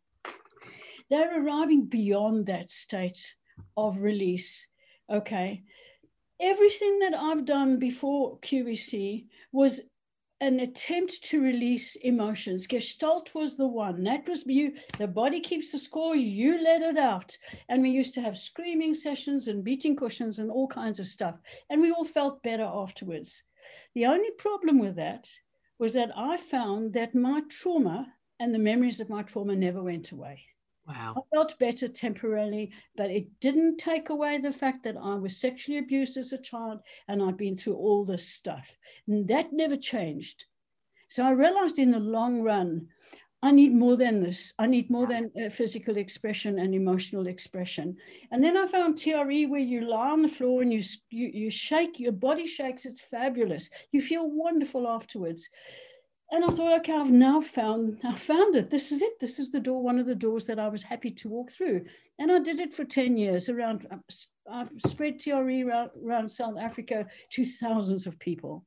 They're 1.10 1.44
arriving 1.44 1.86
beyond 1.86 2.46
that 2.46 2.70
state 2.70 3.34
of 3.76 3.98
release 3.98 4.68
okay 5.10 5.62
everything 6.42 6.98
that 6.98 7.14
I've 7.14 7.44
done 7.44 7.78
before 7.78 8.38
QEC 8.40 9.26
was 9.52 9.80
an 10.40 10.58
attempt 10.58 11.22
to 11.22 11.40
release 11.40 11.94
emotions. 11.96 12.66
Gestalt 12.66 13.32
was 13.32 13.56
the 13.56 13.66
one. 13.66 14.02
That 14.02 14.28
was 14.28 14.44
you. 14.44 14.72
The 14.98 15.06
body 15.06 15.40
keeps 15.40 15.70
the 15.70 15.78
score. 15.78 16.16
You 16.16 16.60
let 16.60 16.82
it 16.82 16.98
out. 16.98 17.36
And 17.68 17.80
we 17.80 17.90
used 17.90 18.12
to 18.14 18.20
have 18.20 18.36
screaming 18.36 18.92
sessions 18.92 19.46
and 19.46 19.62
beating 19.62 19.94
cushions 19.94 20.40
and 20.40 20.50
all 20.50 20.66
kinds 20.66 20.98
of 20.98 21.06
stuff. 21.06 21.36
And 21.70 21.80
we 21.80 21.92
all 21.92 22.04
felt 22.04 22.42
better 22.42 22.64
afterwards. 22.64 23.44
The 23.94 24.06
only 24.06 24.32
problem 24.32 24.80
with 24.80 24.96
that 24.96 25.30
was 25.78 25.92
that 25.92 26.10
I 26.16 26.36
found 26.36 26.92
that 26.94 27.14
my 27.14 27.42
trauma 27.48 28.12
and 28.40 28.52
the 28.52 28.58
memories 28.58 28.98
of 28.98 29.08
my 29.08 29.22
trauma 29.22 29.54
never 29.54 29.80
went 29.80 30.10
away. 30.10 30.40
Wow. 30.86 31.14
I 31.16 31.36
felt 31.36 31.58
better 31.58 31.86
temporarily, 31.86 32.72
but 32.96 33.10
it 33.10 33.40
didn't 33.40 33.78
take 33.78 34.08
away 34.10 34.38
the 34.38 34.52
fact 34.52 34.82
that 34.84 34.96
I 34.96 35.14
was 35.14 35.36
sexually 35.36 35.78
abused 35.78 36.16
as 36.16 36.32
a 36.32 36.38
child 36.38 36.80
and 37.08 37.22
I'd 37.22 37.36
been 37.36 37.56
through 37.56 37.76
all 37.76 38.04
this 38.04 38.28
stuff. 38.28 38.76
And 39.06 39.28
that 39.28 39.52
never 39.52 39.76
changed. 39.76 40.46
So 41.08 41.22
I 41.22 41.30
realized 41.30 41.78
in 41.78 41.92
the 41.92 42.00
long 42.00 42.42
run, 42.42 42.88
I 43.44 43.50
need 43.50 43.74
more 43.74 43.96
than 43.96 44.22
this. 44.22 44.54
I 44.58 44.66
need 44.66 44.88
more 44.88 45.06
than 45.06 45.30
uh, 45.36 45.50
physical 45.50 45.96
expression 45.96 46.58
and 46.58 46.74
emotional 46.74 47.26
expression. 47.26 47.96
And 48.30 48.42
then 48.42 48.56
I 48.56 48.66
found 48.66 48.96
TRE 48.96 49.46
where 49.46 49.60
you 49.60 49.82
lie 49.82 50.10
on 50.10 50.22
the 50.22 50.28
floor 50.28 50.62
and 50.62 50.72
you, 50.72 50.80
you, 51.10 51.28
you 51.28 51.50
shake, 51.50 51.98
your 51.98 52.12
body 52.12 52.46
shakes. 52.46 52.86
It's 52.86 53.00
fabulous. 53.00 53.68
You 53.90 54.00
feel 54.00 54.30
wonderful 54.30 54.86
afterwards 54.86 55.48
and 56.32 56.46
I 56.46 56.48
thought, 56.48 56.78
okay, 56.78 56.94
I've 56.94 57.10
now 57.10 57.42
found, 57.42 57.98
I 58.02 58.16
found 58.16 58.56
it. 58.56 58.70
This 58.70 58.90
is 58.90 59.02
it. 59.02 59.20
This 59.20 59.38
is 59.38 59.50
the 59.50 59.60
door, 59.60 59.82
one 59.82 59.98
of 59.98 60.06
the 60.06 60.14
doors 60.14 60.46
that 60.46 60.58
I 60.58 60.66
was 60.68 60.82
happy 60.82 61.10
to 61.10 61.28
walk 61.28 61.50
through. 61.50 61.84
And 62.18 62.32
I 62.32 62.38
did 62.38 62.58
it 62.58 62.72
for 62.72 62.84
10 62.86 63.18
years 63.18 63.50
around, 63.50 63.86
I've 64.50 64.70
spread 64.78 65.20
TRE 65.20 65.62
around, 65.62 65.90
around 66.02 66.30
South 66.30 66.56
Africa 66.58 67.06
to 67.32 67.44
thousands 67.44 68.06
of 68.06 68.18
people, 68.18 68.64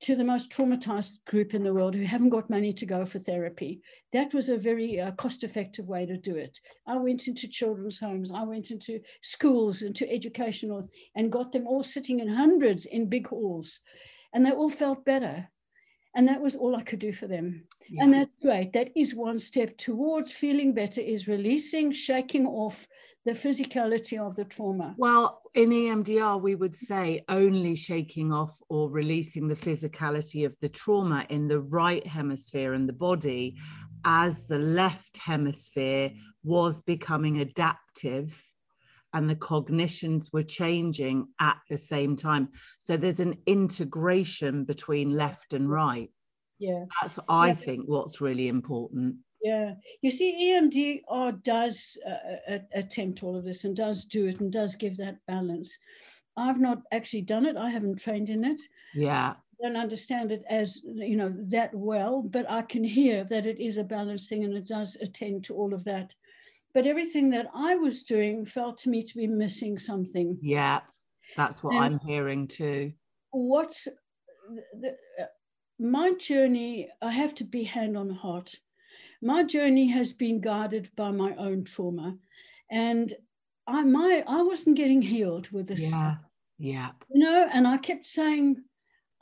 to 0.00 0.16
the 0.16 0.24
most 0.24 0.50
traumatized 0.50 1.22
group 1.26 1.52
in 1.52 1.62
the 1.62 1.74
world 1.74 1.94
who 1.94 2.04
haven't 2.04 2.30
got 2.30 2.48
money 2.48 2.72
to 2.72 2.86
go 2.86 3.04
for 3.04 3.18
therapy. 3.18 3.82
That 4.14 4.32
was 4.32 4.48
a 4.48 4.56
very 4.56 4.98
uh, 4.98 5.10
cost 5.12 5.44
effective 5.44 5.86
way 5.86 6.06
to 6.06 6.16
do 6.16 6.36
it. 6.36 6.58
I 6.86 6.96
went 6.96 7.28
into 7.28 7.48
children's 7.48 8.00
homes, 8.00 8.32
I 8.32 8.44
went 8.44 8.70
into 8.70 8.98
schools, 9.20 9.82
into 9.82 10.10
educational, 10.10 10.88
and 11.14 11.30
got 11.30 11.52
them 11.52 11.66
all 11.66 11.82
sitting 11.82 12.20
in 12.20 12.28
hundreds 12.28 12.86
in 12.86 13.10
big 13.10 13.26
halls. 13.26 13.80
And 14.32 14.44
they 14.44 14.52
all 14.52 14.70
felt 14.70 15.04
better 15.04 15.50
And 16.16 16.28
that 16.28 16.40
was 16.40 16.54
all 16.54 16.76
I 16.76 16.82
could 16.82 17.00
do 17.00 17.12
for 17.12 17.26
them. 17.26 17.64
Yeah. 17.88 18.04
And 18.04 18.14
that's 18.14 18.30
great. 18.40 18.72
That 18.72 18.90
is 18.96 19.14
one 19.14 19.38
step 19.38 19.76
towards 19.76 20.30
feeling 20.30 20.72
better 20.72 21.00
is 21.00 21.26
releasing, 21.26 21.90
shaking 21.90 22.46
off 22.46 22.86
the 23.24 23.32
physicality 23.32 24.18
of 24.18 24.36
the 24.36 24.44
trauma. 24.44 24.94
Well, 24.98 25.42
in 25.54 25.70
EMDR, 25.70 26.40
we 26.40 26.54
would 26.54 26.76
say 26.76 27.24
only 27.28 27.74
shaking 27.74 28.32
off 28.32 28.56
or 28.68 28.90
releasing 28.90 29.48
the 29.48 29.56
physicality 29.56 30.44
of 30.44 30.54
the 30.60 30.68
trauma 30.68 31.26
in 31.30 31.48
the 31.48 31.60
right 31.60 32.06
hemisphere 32.06 32.74
in 32.74 32.86
the 32.86 32.92
body 32.92 33.56
as 34.04 34.46
the 34.46 34.58
left 34.58 35.16
hemisphere 35.16 36.10
was 36.42 36.82
becoming 36.82 37.40
adaptive 37.40 38.40
and 39.14 39.30
the 39.30 39.36
cognitions 39.36 40.32
were 40.32 40.42
changing 40.42 41.28
at 41.40 41.56
the 41.70 41.78
same 41.78 42.16
time. 42.16 42.48
So 42.80 42.96
there's 42.96 43.20
an 43.20 43.38
integration 43.46 44.64
between 44.64 45.16
left 45.16 45.54
and 45.54 45.64
mm-hmm. 45.64 45.72
right. 45.72 46.10
Yeah. 46.58 46.84
That's, 47.00 47.18
I 47.28 47.48
yeah. 47.48 47.54
think, 47.54 47.84
what's 47.86 48.20
really 48.20 48.48
important. 48.48 49.16
Yeah. 49.42 49.74
You 50.02 50.10
see, 50.10 50.52
EMDR 50.52 51.42
does 51.42 51.96
uh, 52.06 52.52
uh, 52.52 52.54
uh, 52.54 52.58
attempt 52.74 53.22
all 53.22 53.36
of 53.36 53.44
this 53.44 53.64
and 53.64 53.76
does 53.76 54.04
do 54.04 54.26
it 54.26 54.40
and 54.40 54.52
does 54.52 54.74
give 54.74 54.96
that 54.96 55.18
balance. 55.28 55.78
I've 56.36 56.60
not 56.60 56.82
actually 56.92 57.22
done 57.22 57.46
it, 57.46 57.56
I 57.56 57.70
haven't 57.70 58.00
trained 58.00 58.30
in 58.30 58.44
it. 58.44 58.60
Yeah. 58.94 59.34
I 59.36 59.68
don't 59.68 59.76
understand 59.76 60.32
it 60.32 60.42
as 60.50 60.80
you 60.84 61.16
know 61.16 61.32
that 61.48 61.72
well, 61.72 62.22
but 62.22 62.50
I 62.50 62.62
can 62.62 62.82
hear 62.82 63.22
that 63.24 63.46
it 63.46 63.60
is 63.60 63.76
a 63.76 63.84
balanced 63.84 64.28
thing 64.28 64.42
and 64.42 64.54
it 64.54 64.66
does 64.66 64.96
attend 65.00 65.44
to 65.44 65.54
all 65.54 65.72
of 65.72 65.84
that. 65.84 66.14
But 66.74 66.86
everything 66.86 67.30
that 67.30 67.46
I 67.54 67.76
was 67.76 68.02
doing 68.02 68.44
felt 68.44 68.78
to 68.78 68.90
me 68.90 69.02
to 69.04 69.16
be 69.16 69.28
missing 69.28 69.78
something. 69.78 70.36
Yeah, 70.42 70.80
that's 71.36 71.62
what 71.62 71.76
and 71.76 71.84
I'm 71.84 72.00
hearing 72.00 72.48
too. 72.48 72.92
What 73.30 73.72
the, 74.80 74.96
uh, 75.20 75.26
my 75.78 76.12
journey, 76.14 76.90
I 77.00 77.12
have 77.12 77.34
to 77.36 77.44
be 77.44 77.62
hand 77.62 77.96
on 77.96 78.10
heart. 78.10 78.54
My 79.22 79.44
journey 79.44 79.88
has 79.88 80.12
been 80.12 80.40
guided 80.40 80.90
by 80.96 81.12
my 81.12 81.34
own 81.36 81.64
trauma, 81.64 82.16
and 82.70 83.14
I 83.66 83.82
my 83.84 84.24
I 84.26 84.42
wasn't 84.42 84.76
getting 84.76 85.00
healed 85.00 85.50
with 85.50 85.68
this. 85.68 85.92
Yeah, 85.92 86.14
yeah. 86.58 86.90
You 87.08 87.20
know, 87.20 87.48
and 87.52 87.66
I 87.66 87.78
kept 87.78 88.04
saying, 88.04 88.62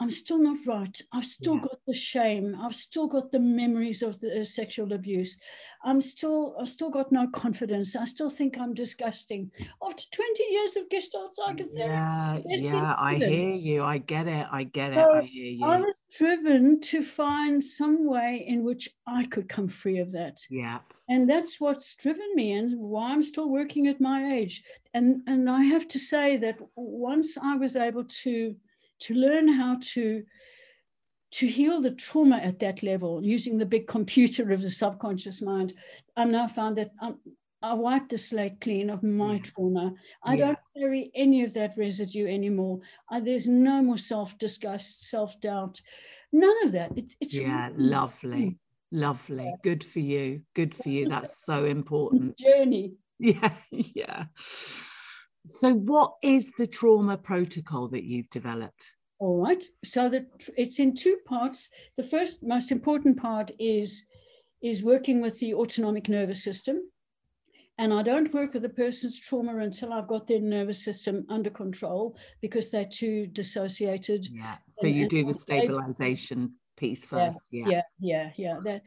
I'm 0.02 0.10
still 0.10 0.38
not 0.38 0.56
right. 0.66 1.00
I've 1.12 1.24
still 1.24 1.54
yeah. 1.54 1.60
got 1.60 1.78
the 1.86 1.94
shame. 1.94 2.56
I've 2.60 2.74
still 2.74 3.06
got 3.06 3.30
the 3.30 3.38
memories 3.38 4.02
of 4.02 4.18
the 4.18 4.40
uh, 4.40 4.44
sexual 4.44 4.92
abuse. 4.94 5.38
I'm 5.84 6.00
still, 6.00 6.56
I've 6.60 6.68
still 6.68 6.90
got 6.90 7.12
no 7.12 7.28
confidence. 7.28 7.94
I 7.94 8.04
still 8.06 8.28
think 8.28 8.58
I'm 8.58 8.74
disgusting. 8.74 9.52
After 9.80 10.02
20 10.10 10.44
years 10.50 10.76
of 10.76 10.90
Gestalt 10.90 11.36
psychotherapy. 11.36 11.76
Yeah, 11.76 12.38
yeah, 12.48 12.94
I 12.98 13.14
hear 13.14 13.54
you. 13.54 13.84
I 13.84 13.98
get 13.98 14.26
it. 14.26 14.44
I 14.50 14.64
get 14.64 14.90
it. 14.90 14.96
So 14.96 15.12
I 15.12 15.22
hear 15.22 15.52
you. 15.52 15.64
I 15.64 15.76
was 15.76 15.94
driven 16.18 16.80
to 16.80 17.00
find 17.00 17.62
some 17.62 18.04
way 18.04 18.44
in 18.44 18.64
which 18.64 18.88
I 19.06 19.24
could 19.26 19.48
come 19.48 19.68
free 19.68 20.00
of 20.00 20.10
that. 20.12 20.40
Yeah. 20.50 20.80
And 21.10 21.30
that's 21.30 21.60
what's 21.60 21.94
driven 21.94 22.34
me 22.34 22.54
and 22.54 22.76
why 22.76 23.12
I'm 23.12 23.22
still 23.22 23.50
working 23.50 23.86
at 23.86 24.00
my 24.00 24.34
age. 24.34 24.64
And 24.94 25.22
and 25.28 25.48
I 25.48 25.62
have 25.62 25.86
to 25.88 25.98
say 26.00 26.38
that 26.38 26.58
once 26.74 27.38
I 27.38 27.54
was 27.54 27.76
able 27.76 28.04
to 28.24 28.56
to 29.02 29.14
learn 29.14 29.48
how 29.48 29.76
to 29.80 30.22
to 31.32 31.46
heal 31.46 31.80
the 31.80 31.92
trauma 31.92 32.36
at 32.36 32.58
that 32.60 32.82
level 32.82 33.24
using 33.24 33.56
the 33.56 33.64
big 33.64 33.86
computer 33.86 34.52
of 34.52 34.60
the 34.62 34.70
subconscious 34.70 35.40
mind 35.40 35.72
i've 36.16 36.28
now 36.28 36.46
found 36.46 36.76
that 36.76 36.90
I'm, 37.00 37.18
i 37.62 37.74
wiped 37.74 38.10
the 38.10 38.18
slate 38.18 38.60
clean 38.60 38.90
of 38.90 39.02
my 39.02 39.34
yeah. 39.34 39.42
trauma. 39.42 39.94
I 40.24 40.34
yeah. 40.34 40.46
don't 40.46 40.58
carry 40.76 41.10
any 41.14 41.44
of 41.44 41.54
that 41.54 41.76
residue 41.76 42.26
anymore. 42.26 42.80
I, 43.08 43.20
there's 43.20 43.46
no 43.46 43.82
more 43.82 43.98
self-disgust 43.98 45.08
self-doubt 45.08 45.80
none 46.32 46.56
of 46.64 46.72
that. 46.72 46.92
It's, 46.96 47.14
it's 47.20 47.34
yeah 47.34 47.68
really 47.68 47.84
lovely. 47.84 48.58
lovely. 48.90 49.44
Yeah. 49.44 49.56
good 49.62 49.84
for 49.84 50.00
you. 50.00 50.42
Good 50.54 50.74
for 50.74 50.88
you. 50.88 51.08
That's 51.08 51.44
so 51.44 51.64
important. 51.78 52.38
journey. 52.38 52.94
Yeah 53.18 53.54
yeah 53.70 54.24
so, 55.46 55.72
what 55.72 56.14
is 56.22 56.52
the 56.56 56.66
trauma 56.66 57.16
protocol 57.16 57.88
that 57.88 58.04
you've 58.04 58.30
developed? 58.30 58.92
All 59.18 59.40
right. 59.40 59.62
So 59.84 60.08
that 60.08 60.26
it's 60.56 60.78
in 60.78 60.94
two 60.94 61.18
parts. 61.26 61.68
The 61.96 62.02
first 62.02 62.42
most 62.42 62.72
important 62.72 63.20
part 63.20 63.50
is 63.58 64.06
is 64.62 64.82
working 64.82 65.20
with 65.20 65.38
the 65.40 65.54
autonomic 65.54 66.08
nervous 66.08 66.42
system. 66.42 66.80
And 67.78 67.92
I 67.92 68.02
don't 68.02 68.32
work 68.32 68.54
with 68.54 68.64
a 68.64 68.68
person's 68.68 69.18
trauma 69.18 69.56
until 69.56 69.92
I've 69.92 70.06
got 70.06 70.28
their 70.28 70.40
nervous 70.40 70.84
system 70.84 71.24
under 71.28 71.50
control 71.50 72.16
because 72.40 72.70
they're 72.70 72.84
too 72.84 73.26
dissociated. 73.26 74.26
Yeah. 74.30 74.56
So 74.68 74.86
and, 74.86 74.96
you 74.96 75.08
do 75.08 75.24
the 75.24 75.34
stabilization 75.34 76.54
piece 76.82 77.06
first. 77.06 77.48
Yeah. 77.50 77.68
Yeah. 77.68 77.82
Yeah. 78.00 78.30
Yeah. 78.36 78.56
That, 78.64 78.82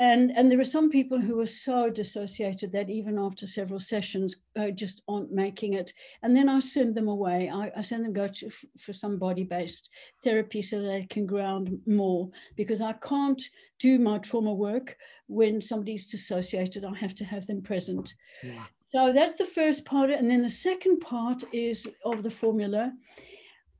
and 0.00 0.30
and 0.36 0.50
there 0.50 0.60
are 0.60 0.76
some 0.76 0.90
people 0.90 1.18
who 1.20 1.40
are 1.40 1.46
so 1.46 1.90
dissociated 1.90 2.70
that 2.72 2.90
even 2.90 3.18
after 3.18 3.46
several 3.46 3.80
sessions 3.80 4.36
uh, 4.56 4.70
just 4.70 5.02
aren't 5.08 5.32
making 5.32 5.72
it 5.72 5.92
and 6.22 6.36
then 6.36 6.48
i 6.48 6.60
send 6.60 6.94
them 6.94 7.08
away 7.08 7.50
i, 7.52 7.70
I 7.76 7.82
send 7.82 8.04
them 8.04 8.12
go 8.12 8.28
to, 8.28 8.50
for 8.78 8.92
some 8.92 9.18
body-based 9.18 9.88
therapy 10.22 10.62
so 10.62 10.80
they 10.80 11.06
can 11.10 11.26
ground 11.26 11.80
more 11.86 12.30
because 12.54 12.80
i 12.80 12.92
can't 12.92 13.42
do 13.80 13.98
my 13.98 14.18
trauma 14.18 14.54
work 14.54 14.96
when 15.26 15.60
somebody's 15.60 16.06
dissociated 16.06 16.84
i 16.84 16.94
have 16.94 17.16
to 17.16 17.24
have 17.24 17.46
them 17.48 17.60
present 17.60 18.14
yeah. 18.44 18.64
so 18.92 19.12
that's 19.12 19.34
the 19.34 19.52
first 19.58 19.84
part 19.84 20.10
and 20.10 20.30
then 20.30 20.42
the 20.42 20.48
second 20.68 21.00
part 21.00 21.42
is 21.52 21.88
of 22.04 22.22
the 22.22 22.30
formula 22.30 22.92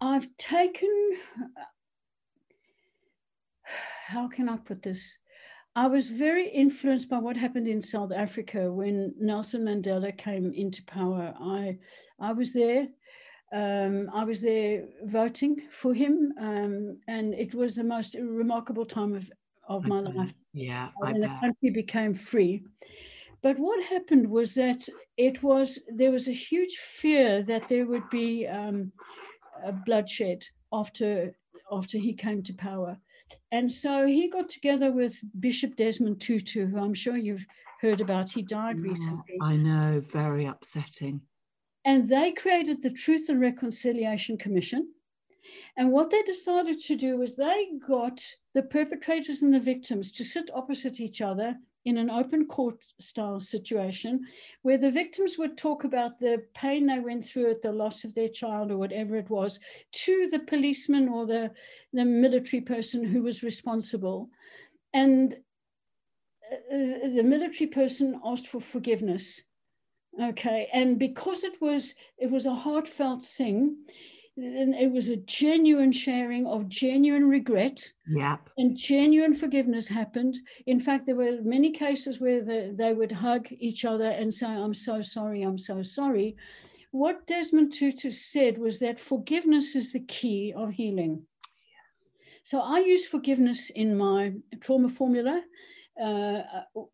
i've 0.00 0.26
taken 0.36 1.12
how 4.08 4.26
can 4.28 4.48
i 4.48 4.56
put 4.56 4.82
this 4.82 5.18
I 5.78 5.86
was 5.86 6.08
very 6.08 6.48
influenced 6.48 7.08
by 7.08 7.18
what 7.18 7.36
happened 7.36 7.68
in 7.68 7.80
South 7.80 8.10
Africa 8.10 8.72
when 8.72 9.14
Nelson 9.16 9.62
Mandela 9.62 10.10
came 10.16 10.52
into 10.52 10.82
power. 10.82 11.32
I, 11.40 11.78
I 12.18 12.32
was 12.32 12.52
there. 12.52 12.88
Um, 13.52 14.10
I 14.12 14.24
was 14.24 14.40
there 14.42 14.86
voting 15.04 15.62
for 15.70 15.94
him, 15.94 16.34
um, 16.40 16.98
and 17.06 17.32
it 17.32 17.54
was 17.54 17.76
the 17.76 17.84
most 17.84 18.16
remarkable 18.20 18.84
time 18.84 19.14
of, 19.14 19.30
of 19.68 19.86
my 19.86 20.00
life. 20.00 20.34
Yeah, 20.52 20.88
when 20.96 21.20
the 21.20 21.28
country 21.40 21.70
became 21.70 22.12
free. 22.12 22.64
But 23.40 23.56
what 23.56 23.84
happened 23.84 24.28
was 24.28 24.54
that 24.54 24.88
it 25.16 25.44
was 25.44 25.78
there 25.94 26.10
was 26.10 26.26
a 26.26 26.32
huge 26.32 26.76
fear 26.76 27.42
that 27.44 27.68
there 27.68 27.86
would 27.86 28.10
be 28.10 28.48
um, 28.48 28.90
a 29.64 29.72
bloodshed 29.72 30.42
after 30.72 31.32
after 31.70 31.98
he 31.98 32.14
came 32.14 32.42
to 32.42 32.52
power. 32.52 32.98
And 33.52 33.70
so 33.70 34.06
he 34.06 34.28
got 34.28 34.48
together 34.48 34.92
with 34.92 35.16
Bishop 35.40 35.76
Desmond 35.76 36.20
Tutu, 36.20 36.66
who 36.66 36.78
I'm 36.78 36.94
sure 36.94 37.16
you've 37.16 37.46
heard 37.80 38.00
about. 38.00 38.30
He 38.30 38.42
died 38.42 38.80
recently. 38.80 39.38
I 39.42 39.56
know, 39.56 40.00
very 40.00 40.44
upsetting. 40.44 41.20
And 41.84 42.08
they 42.08 42.32
created 42.32 42.82
the 42.82 42.90
Truth 42.90 43.28
and 43.28 43.40
Reconciliation 43.40 44.36
Commission. 44.36 44.88
And 45.76 45.92
what 45.92 46.10
they 46.10 46.22
decided 46.22 46.78
to 46.80 46.96
do 46.96 47.16
was 47.16 47.36
they 47.36 47.68
got 47.86 48.20
the 48.54 48.62
perpetrators 48.62 49.42
and 49.42 49.54
the 49.54 49.60
victims 49.60 50.12
to 50.12 50.24
sit 50.24 50.50
opposite 50.52 51.00
each 51.00 51.22
other 51.22 51.56
in 51.88 51.96
an 51.98 52.10
open 52.10 52.46
court 52.46 52.84
style 53.00 53.40
situation 53.40 54.20
where 54.62 54.78
the 54.78 54.90
victims 54.90 55.38
would 55.38 55.56
talk 55.56 55.84
about 55.84 56.18
the 56.18 56.44
pain 56.54 56.86
they 56.86 56.98
went 56.98 57.24
through 57.24 57.50
at 57.50 57.62
the 57.62 57.72
loss 57.72 58.04
of 58.04 58.14
their 58.14 58.28
child 58.28 58.70
or 58.70 58.76
whatever 58.76 59.16
it 59.16 59.30
was 59.30 59.58
to 59.92 60.28
the 60.30 60.40
policeman 60.40 61.08
or 61.08 61.26
the, 61.26 61.50
the 61.92 62.04
military 62.04 62.60
person 62.60 63.04
who 63.04 63.22
was 63.22 63.42
responsible. 63.42 64.28
And 64.92 65.34
uh, 66.52 67.08
the 67.14 67.24
military 67.24 67.68
person 67.68 68.20
asked 68.24 68.46
for 68.46 68.60
forgiveness. 68.60 69.42
Okay, 70.20 70.68
and 70.72 70.98
because 70.98 71.44
it 71.44 71.60
was 71.60 71.94
it 72.18 72.30
was 72.30 72.46
a 72.46 72.54
heartfelt 72.54 73.24
thing, 73.24 73.76
and 74.38 74.74
it 74.74 74.90
was 74.90 75.08
a 75.08 75.16
genuine 75.16 75.92
sharing 75.92 76.46
of 76.46 76.68
genuine 76.68 77.28
regret. 77.28 77.92
And 78.56 78.76
genuine 78.76 79.34
forgiveness 79.34 79.88
happened. 79.88 80.38
In 80.66 80.78
fact 80.78 81.06
there 81.06 81.16
were 81.16 81.38
many 81.42 81.72
cases 81.72 82.20
where 82.20 82.42
the, 82.42 82.74
they 82.76 82.92
would 82.94 83.12
hug 83.12 83.48
each 83.50 83.84
other 83.84 84.10
and 84.10 84.32
say 84.32 84.46
i'm 84.46 84.74
so 84.74 85.02
sorry 85.02 85.42
i'm 85.42 85.58
so 85.58 85.82
sorry. 85.82 86.36
What 86.90 87.26
desmond 87.26 87.72
tutu 87.72 88.10
said 88.12 88.58
was 88.58 88.78
that 88.78 88.98
forgiveness 88.98 89.76
is 89.76 89.92
the 89.92 90.00
key 90.00 90.54
of 90.56 90.70
healing. 90.70 91.22
So 92.44 92.60
i 92.60 92.78
use 92.78 93.04
forgiveness 93.04 93.70
in 93.70 93.96
my 93.96 94.34
trauma 94.60 94.88
formula. 94.88 95.42
Uh, 96.00 96.42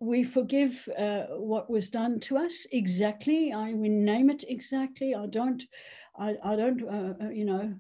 we 0.01 0.25
forgive 0.25 0.89
uh, 0.99 1.25
what 1.37 1.69
was 1.69 1.91
done 1.91 2.19
to 2.19 2.39
us 2.39 2.67
exactly. 2.73 3.53
I 3.53 3.75
we 3.75 3.91
name 3.91 4.31
it 4.31 4.45
exactly. 4.49 5.15
I 5.15 5.27
don't 5.27 5.63
I, 6.17 6.37
I 6.43 6.57
don't, 6.57 6.83
uh, 6.83 7.25
uh, 7.25 7.31
you 7.31 7.45
know, 7.45 7.75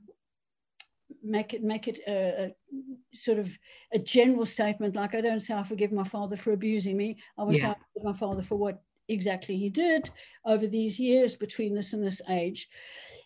make 1.23 1.55
it 1.55 1.63
make 1.63 1.89
it 1.89 2.01
a, 2.07 2.45
a, 2.47 3.17
sort 3.17 3.39
of 3.39 3.57
a 3.93 3.99
general 3.99 4.45
statement 4.45 4.97
like 4.97 5.15
I 5.15 5.21
don't 5.21 5.41
say 5.41 5.55
I 5.55 5.63
forgive 5.63 5.93
my 5.93 6.05
father 6.05 6.37
for 6.37 6.53
abusing 6.53 6.97
me. 6.97 7.19
I 7.39 7.45
will 7.45 7.55
yeah. 7.55 7.61
say 7.61 7.67
I 7.69 7.75
forgive 7.75 8.05
my 8.05 8.13
father 8.13 8.43
for 8.43 8.57
what 8.57 8.83
exactly 9.09 9.57
he 9.57 9.71
did 9.71 10.11
over 10.45 10.67
these 10.67 10.99
years 10.99 11.37
between 11.37 11.75
this 11.75 11.93
and 11.93 12.05
this 12.05 12.21
age. 12.29 12.69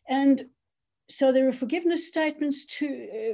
And 0.08 0.44
so 1.10 1.32
there 1.32 1.48
are 1.48 1.52
forgiveness 1.52 2.06
statements 2.06 2.66
to 2.66 2.86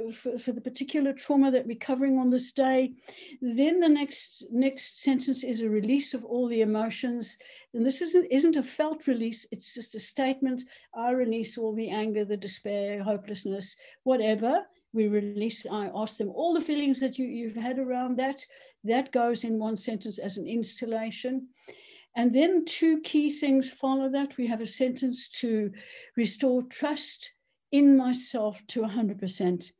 uh, 0.07 0.11
for, 0.13 0.39
for, 0.39 0.53
the 0.53 0.61
particular 0.61 1.11
trauma 1.11 1.51
that 1.51 1.67
we're 1.67 1.75
covering 1.75 2.17
on 2.17 2.29
this 2.29 2.53
day. 2.53 2.93
Then 3.41 3.81
the 3.81 3.89
next 3.89 4.45
next 4.49 5.03
sentence 5.03 5.43
is 5.43 5.61
a 5.61 5.69
release 5.69 6.13
of 6.13 6.23
all 6.23 6.47
the 6.47 6.61
emotions, 6.61 7.37
and 7.73 7.85
this 7.85 8.01
isn't 8.01 8.27
isn't 8.31 8.55
a 8.55 8.63
felt 8.63 9.07
release. 9.07 9.45
It's 9.51 9.73
just 9.73 9.93
a 9.93 9.99
statement. 9.99 10.63
I 10.95 11.11
release 11.11 11.57
all 11.57 11.73
the 11.73 11.89
anger, 11.89 12.23
the 12.23 12.37
despair, 12.37 13.03
hopelessness, 13.03 13.75
whatever. 14.03 14.65
We 14.93 15.07
release. 15.09 15.65
I 15.69 15.91
ask 15.93 16.17
them 16.17 16.29
all 16.29 16.53
the 16.53 16.61
feelings 16.61 17.01
that 17.01 17.19
you 17.19 17.25
you've 17.25 17.55
had 17.55 17.77
around 17.77 18.17
that. 18.17 18.45
That 18.85 19.11
goes 19.11 19.43
in 19.43 19.59
one 19.59 19.75
sentence 19.75 20.17
as 20.17 20.37
an 20.37 20.47
installation. 20.47 21.49
And 22.15 22.31
then 22.31 22.63
two 22.63 23.01
key 23.01 23.29
things 23.29 23.69
follow 23.69 24.09
that. 24.11 24.37
We 24.37 24.47
have 24.47 24.61
a 24.61 24.67
sentence 24.67 25.27
to 25.41 25.73
restore 26.15 26.61
trust 26.61 27.31
in 27.71 27.97
myself 27.97 28.61
to 28.67 28.81
100%. 28.81 29.71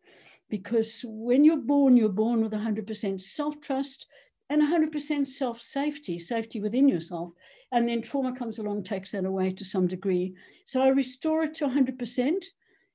Because 0.50 1.04
when 1.08 1.44
you're 1.44 1.58
born, 1.58 1.98
you're 1.98 2.10
born 2.10 2.44
with 2.44 2.54
100% 2.54 3.22
self 3.22 3.60
trust 3.62 4.06
and 4.50 4.62
100% 4.62 5.28
self 5.28 5.62
safety, 5.62 6.20
safety 6.20 6.60
within 6.60 6.88
yourself. 6.88 7.32
And 7.72 7.90
then 7.90 8.02
trauma 8.02 8.36
comes 8.36 8.60
along, 8.60 8.84
takes 8.84 9.12
that 9.12 9.26
away 9.26 9.52
to 9.54 9.66
some 9.66 9.88
degree. 9.88 10.36
So 10.66 10.82
I 10.82 10.90
restore 10.90 11.44
it 11.44 11.56
to 11.56 11.68
100%, 11.68 12.46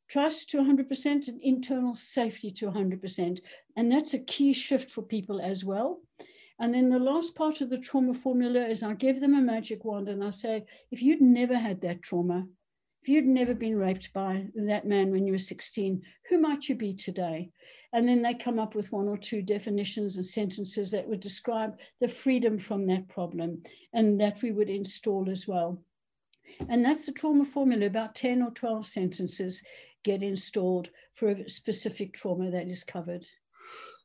trust 0.09 0.51
to 0.51 0.59
100%, 0.59 1.29
and 1.29 1.41
internal 1.43 1.95
safety 1.95 2.51
to 2.53 2.71
100%. 2.71 3.41
And 3.77 3.91
that's 3.91 4.15
a 4.15 4.21
key 4.21 4.53
shift 4.53 4.91
for 4.91 5.03
people 5.03 5.41
as 5.41 5.65
well. 5.65 6.01
And 6.61 6.75
then 6.75 6.91
the 6.91 6.99
last 6.99 7.35
part 7.35 7.63
of 7.63 7.71
the 7.71 7.79
trauma 7.79 8.13
formula 8.13 8.61
is 8.61 8.83
I 8.83 8.93
give 8.93 9.19
them 9.19 9.35
a 9.35 9.41
magic 9.41 9.85
wand 9.85 10.09
and 10.09 10.23
I 10.23 10.31
say, 10.31 10.67
if 10.91 11.03
you'd 11.03 11.23
never 11.23 11.57
had 11.57 11.81
that 11.81 12.03
trauma, 12.03 12.47
if 13.03 13.09
you'd 13.09 13.27
never 13.27 13.55
been 13.55 13.79
raped 13.79 14.13
by 14.13 14.47
that 14.55 14.87
man 14.87 15.11
when 15.11 15.27
you 15.27 15.33
were 15.33 15.39
16, 15.39 16.03
who 16.29 16.39
might 16.39 16.69
you 16.69 16.75
be 16.75 16.95
today? 16.95 17.51
And 17.93 18.09
then 18.09 18.23
they 18.23 18.35
come 18.35 18.59
up 18.59 18.75
with 18.75 18.93
one 18.93 19.09
or 19.09 19.17
two 19.17 19.43
definitions 19.43 20.17
and 20.17 20.25
sentences 20.25 20.91
that 20.91 21.09
would 21.09 21.21
describe 21.21 21.79
the 22.01 22.09
freedom 22.09 22.59
from 22.59 22.87
that 22.87 23.09
problem 23.09 23.63
and 23.93 24.21
that 24.21 24.43
we 24.43 24.53
would 24.53 24.71
install 24.71 25.29
as 25.31 25.49
well. 25.49 25.83
And 26.69 26.85
that's 26.85 27.07
the 27.07 27.13
trauma 27.13 27.45
formula. 27.45 27.87
About 27.87 28.15
10 28.15 28.43
or 28.43 28.51
12 28.51 28.87
sentences 28.87 29.63
get 30.05 30.23
installed 30.23 30.91
for 31.15 31.29
a 31.29 31.49
specific 31.49 32.13
trauma 32.13 32.51
that 32.51 32.69
is 32.69 32.85
covered. 32.85 33.27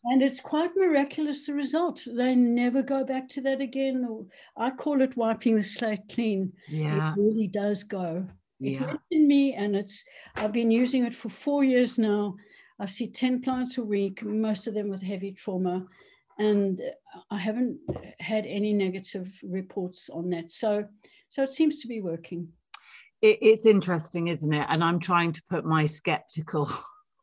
And 0.05 0.21
it's 0.21 0.39
quite 0.39 0.71
miraculous, 0.75 1.45
the 1.45 1.53
results. 1.53 2.07
They 2.11 2.35
never 2.35 2.81
go 2.81 3.03
back 3.03 3.27
to 3.29 3.41
that 3.41 3.59
again. 3.59 4.27
I 4.55 4.69
call 4.69 5.01
it 5.01 5.17
wiping 5.17 5.57
the 5.57 5.63
slate 5.63 6.07
clean. 6.09 6.53
Yeah. 6.69 7.11
It 7.11 7.19
really 7.19 7.47
does 7.47 7.83
go. 7.83 8.27
Yeah. 8.59 8.93
It's 8.93 9.03
in 9.11 9.27
me, 9.27 9.53
and 9.53 9.75
it's 9.75 10.03
I've 10.35 10.53
been 10.53 10.71
using 10.71 11.05
it 11.05 11.13
for 11.13 11.29
four 11.29 11.63
years 11.63 11.97
now. 11.97 12.35
I 12.79 12.85
see 12.87 13.07
10 13.07 13.41
clients 13.41 13.77
a 13.77 13.83
week, 13.83 14.23
most 14.23 14.67
of 14.67 14.73
them 14.73 14.89
with 14.89 15.01
heavy 15.01 15.31
trauma, 15.31 15.85
and 16.37 16.81
I 17.31 17.37
haven't 17.37 17.79
had 18.19 18.45
any 18.45 18.73
negative 18.73 19.39
reports 19.43 20.09
on 20.09 20.29
that. 20.31 20.51
So, 20.51 20.85
so 21.29 21.43
it 21.43 21.51
seems 21.51 21.79
to 21.79 21.87
be 21.87 22.01
working. 22.01 22.49
It, 23.21 23.39
it's 23.41 23.65
interesting, 23.65 24.27
isn't 24.27 24.53
it? 24.53 24.67
And 24.69 24.83
I'm 24.83 24.99
trying 24.99 25.31
to 25.33 25.41
put 25.49 25.65
my 25.65 25.85
skeptical 25.85 26.69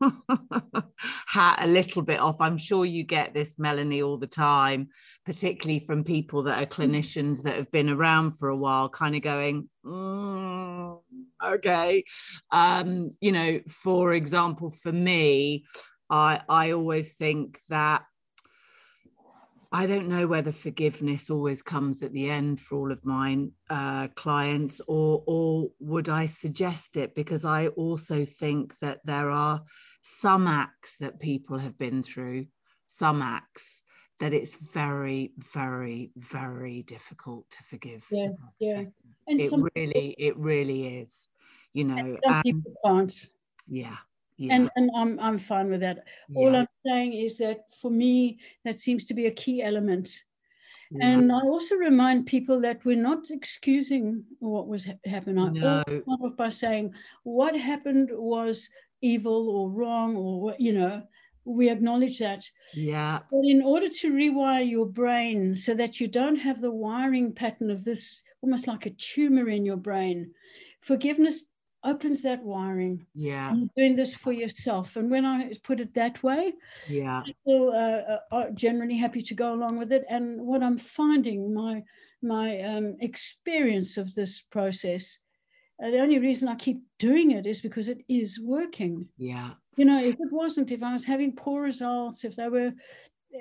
hat 1.26 1.58
a 1.60 1.66
little 1.66 2.02
bit 2.02 2.20
off. 2.20 2.40
I'm 2.40 2.58
sure 2.58 2.84
you 2.84 3.04
get 3.04 3.34
this, 3.34 3.58
Melanie, 3.58 4.02
all 4.02 4.18
the 4.18 4.26
time, 4.26 4.88
particularly 5.24 5.80
from 5.80 6.04
people 6.04 6.42
that 6.44 6.62
are 6.62 6.66
mm. 6.66 6.70
clinicians 6.70 7.42
that 7.42 7.56
have 7.56 7.70
been 7.70 7.88
around 7.88 8.32
for 8.38 8.48
a 8.48 8.56
while, 8.56 8.88
kind 8.88 9.14
of 9.14 9.22
going, 9.22 9.68
mm, 9.84 10.98
okay. 11.44 12.04
Um, 12.50 13.10
you 13.20 13.32
know, 13.32 13.60
for 13.68 14.14
example, 14.14 14.70
for 14.70 14.92
me, 14.92 15.64
I 16.10 16.42
I 16.48 16.72
always 16.72 17.14
think 17.14 17.58
that 17.68 18.02
I 19.74 19.86
don't 19.86 20.08
know 20.08 20.26
whether 20.26 20.52
forgiveness 20.52 21.30
always 21.30 21.62
comes 21.62 22.02
at 22.02 22.12
the 22.12 22.28
end 22.28 22.60
for 22.60 22.76
all 22.76 22.92
of 22.92 23.06
mine 23.06 23.52
uh, 23.70 24.08
clients, 24.14 24.82
or 24.86 25.24
or 25.26 25.70
would 25.80 26.10
I 26.10 26.26
suggest 26.26 26.98
it? 26.98 27.14
Because 27.14 27.46
I 27.46 27.68
also 27.68 28.26
think 28.26 28.78
that 28.80 29.00
there 29.04 29.30
are 29.30 29.62
some 30.02 30.46
acts 30.46 30.98
that 30.98 31.20
people 31.20 31.58
have 31.58 31.78
been 31.78 32.02
through, 32.02 32.46
some 32.88 33.22
acts 33.22 33.82
that 34.20 34.32
it's 34.32 34.56
very, 34.56 35.32
very, 35.52 36.10
very 36.16 36.82
difficult 36.82 37.48
to 37.50 37.62
forgive. 37.64 38.04
Yeah, 38.10 38.28
yeah. 38.60 38.84
And 39.26 39.40
it 39.40 39.52
really, 39.74 40.14
it 40.18 40.36
really 40.36 40.98
is. 40.98 41.28
You 41.72 41.84
know, 41.84 42.18
some 42.24 42.42
people 42.42 42.72
can't. 42.84 43.26
Yeah. 43.66 43.96
Yeah. 44.36 44.54
And, 44.54 44.70
and 44.76 44.90
I'm, 44.96 45.20
I'm 45.20 45.38
fine 45.38 45.70
with 45.70 45.80
that. 45.80 46.04
All. 46.34 46.54
I'm 46.54 46.66
saying 46.84 47.12
is 47.12 47.38
that 47.38 47.66
for 47.80 47.90
me, 47.90 48.38
that 48.64 48.78
seems 48.78 49.04
to 49.06 49.14
be 49.14 49.26
a 49.26 49.30
key 49.30 49.62
element. 49.62 50.22
Yeah. 50.90 51.06
And 51.06 51.32
I 51.32 51.40
also 51.40 51.76
remind 51.76 52.26
people 52.26 52.60
that 52.60 52.84
we're 52.84 52.96
not 52.96 53.30
excusing 53.30 54.24
what 54.40 54.68
was 54.68 54.84
ha- 54.84 54.92
happened. 55.04 55.40
I 55.40 55.48
no. 55.48 56.34
by 56.36 56.48
saying 56.48 56.94
what 57.22 57.56
happened 57.56 58.10
was 58.12 58.68
evil 59.02 59.50
or 59.50 59.70
wrong 59.70 60.16
or 60.16 60.54
you 60.58 60.72
know 60.72 61.02
we 61.44 61.68
acknowledge 61.68 62.18
that. 62.20 62.48
Yeah. 62.72 63.18
But 63.30 63.44
in 63.44 63.62
order 63.62 63.88
to 63.88 64.12
rewire 64.12 64.68
your 64.68 64.86
brain 64.86 65.56
so 65.56 65.74
that 65.74 66.00
you 66.00 66.06
don't 66.06 66.36
have 66.36 66.60
the 66.60 66.70
wiring 66.70 67.32
pattern 67.32 67.70
of 67.70 67.84
this 67.84 68.22
almost 68.42 68.68
like 68.68 68.86
a 68.86 68.90
tumor 68.90 69.48
in 69.48 69.64
your 69.64 69.76
brain 69.76 70.32
forgiveness 70.82 71.44
opens 71.84 72.22
that 72.22 72.44
wiring. 72.44 73.04
Yeah. 73.12 73.54
You're 73.54 73.68
doing 73.76 73.96
this 73.96 74.14
for 74.14 74.32
yourself. 74.32 74.94
And 74.94 75.10
when 75.10 75.24
i 75.24 75.52
put 75.64 75.80
it 75.80 75.94
that 75.94 76.22
way 76.22 76.54
yeah. 76.88 77.22
People 77.24 77.72
uh, 77.74 78.18
are 78.30 78.50
generally 78.50 78.96
happy 78.96 79.22
to 79.22 79.34
go 79.34 79.52
along 79.54 79.78
with 79.78 79.92
it. 79.92 80.04
And 80.08 80.40
what 80.40 80.62
i'm 80.62 80.78
finding 80.78 81.52
my 81.54 81.82
my 82.22 82.60
um, 82.60 82.96
experience 83.00 83.96
of 83.96 84.14
this 84.14 84.40
process 84.40 85.18
uh, 85.82 85.90
the 85.90 86.00
only 86.00 86.18
reason 86.18 86.48
I 86.48 86.54
keep 86.54 86.80
doing 86.98 87.32
it 87.32 87.46
is 87.46 87.60
because 87.60 87.88
it 87.88 88.02
is 88.08 88.38
working. 88.40 89.08
Yeah. 89.18 89.50
You 89.76 89.84
know, 89.84 90.02
if 90.04 90.14
it 90.14 90.30
wasn't, 90.30 90.70
if 90.70 90.82
I 90.82 90.92
was 90.92 91.04
having 91.04 91.34
poor 91.34 91.62
results, 91.62 92.24
if 92.24 92.36
they 92.36 92.48
were, 92.48 92.72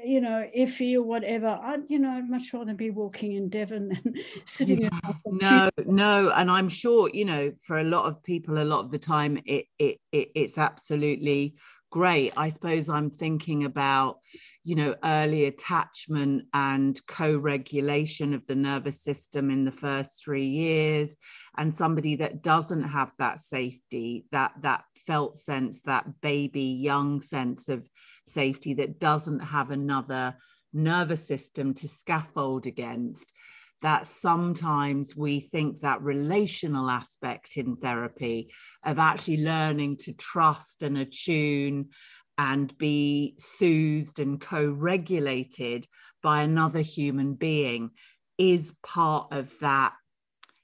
you 0.03 0.21
know, 0.21 0.47
iffy 0.57 0.95
or 0.95 1.03
whatever, 1.03 1.47
I'd, 1.47 1.81
you 1.89 1.99
know, 1.99 2.11
I'd 2.11 2.29
much 2.29 2.53
rather 2.53 2.73
be 2.73 2.89
walking 2.89 3.33
in 3.33 3.49
Devon 3.49 3.89
than 4.03 4.15
sitting. 4.45 4.83
Yeah. 4.83 5.11
No, 5.25 5.69
no, 5.85 6.31
and 6.35 6.49
I'm 6.49 6.69
sure, 6.69 7.09
you 7.13 7.25
know, 7.25 7.51
for 7.61 7.79
a 7.79 7.83
lot 7.83 8.05
of 8.05 8.23
people, 8.23 8.57
a 8.57 8.63
lot 8.63 8.79
of 8.79 8.91
the 8.91 8.99
time, 8.99 9.37
it 9.45 9.65
it, 9.77 9.99
it 10.11 10.29
it's 10.33 10.57
absolutely 10.57 11.55
great. 11.91 12.31
I 12.37 12.49
suppose 12.49 12.89
I'm 12.89 13.11
thinking 13.11 13.65
about, 13.65 14.19
you 14.63 14.75
know, 14.75 14.95
early 15.03 15.45
attachment 15.45 16.43
and 16.53 16.99
co 17.07 17.35
regulation 17.37 18.33
of 18.33 18.45
the 18.47 18.55
nervous 18.55 19.01
system 19.01 19.49
in 19.49 19.65
the 19.65 19.71
first 19.71 20.23
three 20.23 20.45
years. 20.45 21.17
And 21.57 21.73
somebody 21.73 22.17
that 22.17 22.43
doesn't 22.43 22.83
have 22.83 23.11
that 23.17 23.39
safety, 23.39 24.25
that, 24.31 24.53
that 24.61 24.83
felt 25.07 25.37
sense, 25.37 25.81
that 25.81 26.21
baby 26.21 26.61
young 26.61 27.21
sense 27.21 27.69
of 27.69 27.87
safety, 28.27 28.75
that 28.75 28.99
doesn't 28.99 29.39
have 29.39 29.71
another 29.71 30.35
nervous 30.73 31.27
system 31.27 31.73
to 31.73 31.87
scaffold 31.87 32.67
against 32.67 33.33
that 33.81 34.05
sometimes 34.05 35.15
we 35.15 35.39
think 35.39 35.79
that 35.79 36.01
relational 36.01 36.89
aspect 36.89 37.57
in 37.57 37.75
therapy 37.75 38.51
of 38.85 38.99
actually 38.99 39.43
learning 39.43 39.97
to 39.97 40.13
trust 40.13 40.83
and 40.83 40.97
attune 40.97 41.89
and 42.37 42.75
be 42.77 43.35
soothed 43.37 44.19
and 44.19 44.39
co 44.39 44.69
regulated 44.69 45.87
by 46.23 46.43
another 46.43 46.79
human 46.79 47.33
being 47.33 47.91
is 48.37 48.73
part 48.83 49.27
of 49.31 49.53
that 49.59 49.93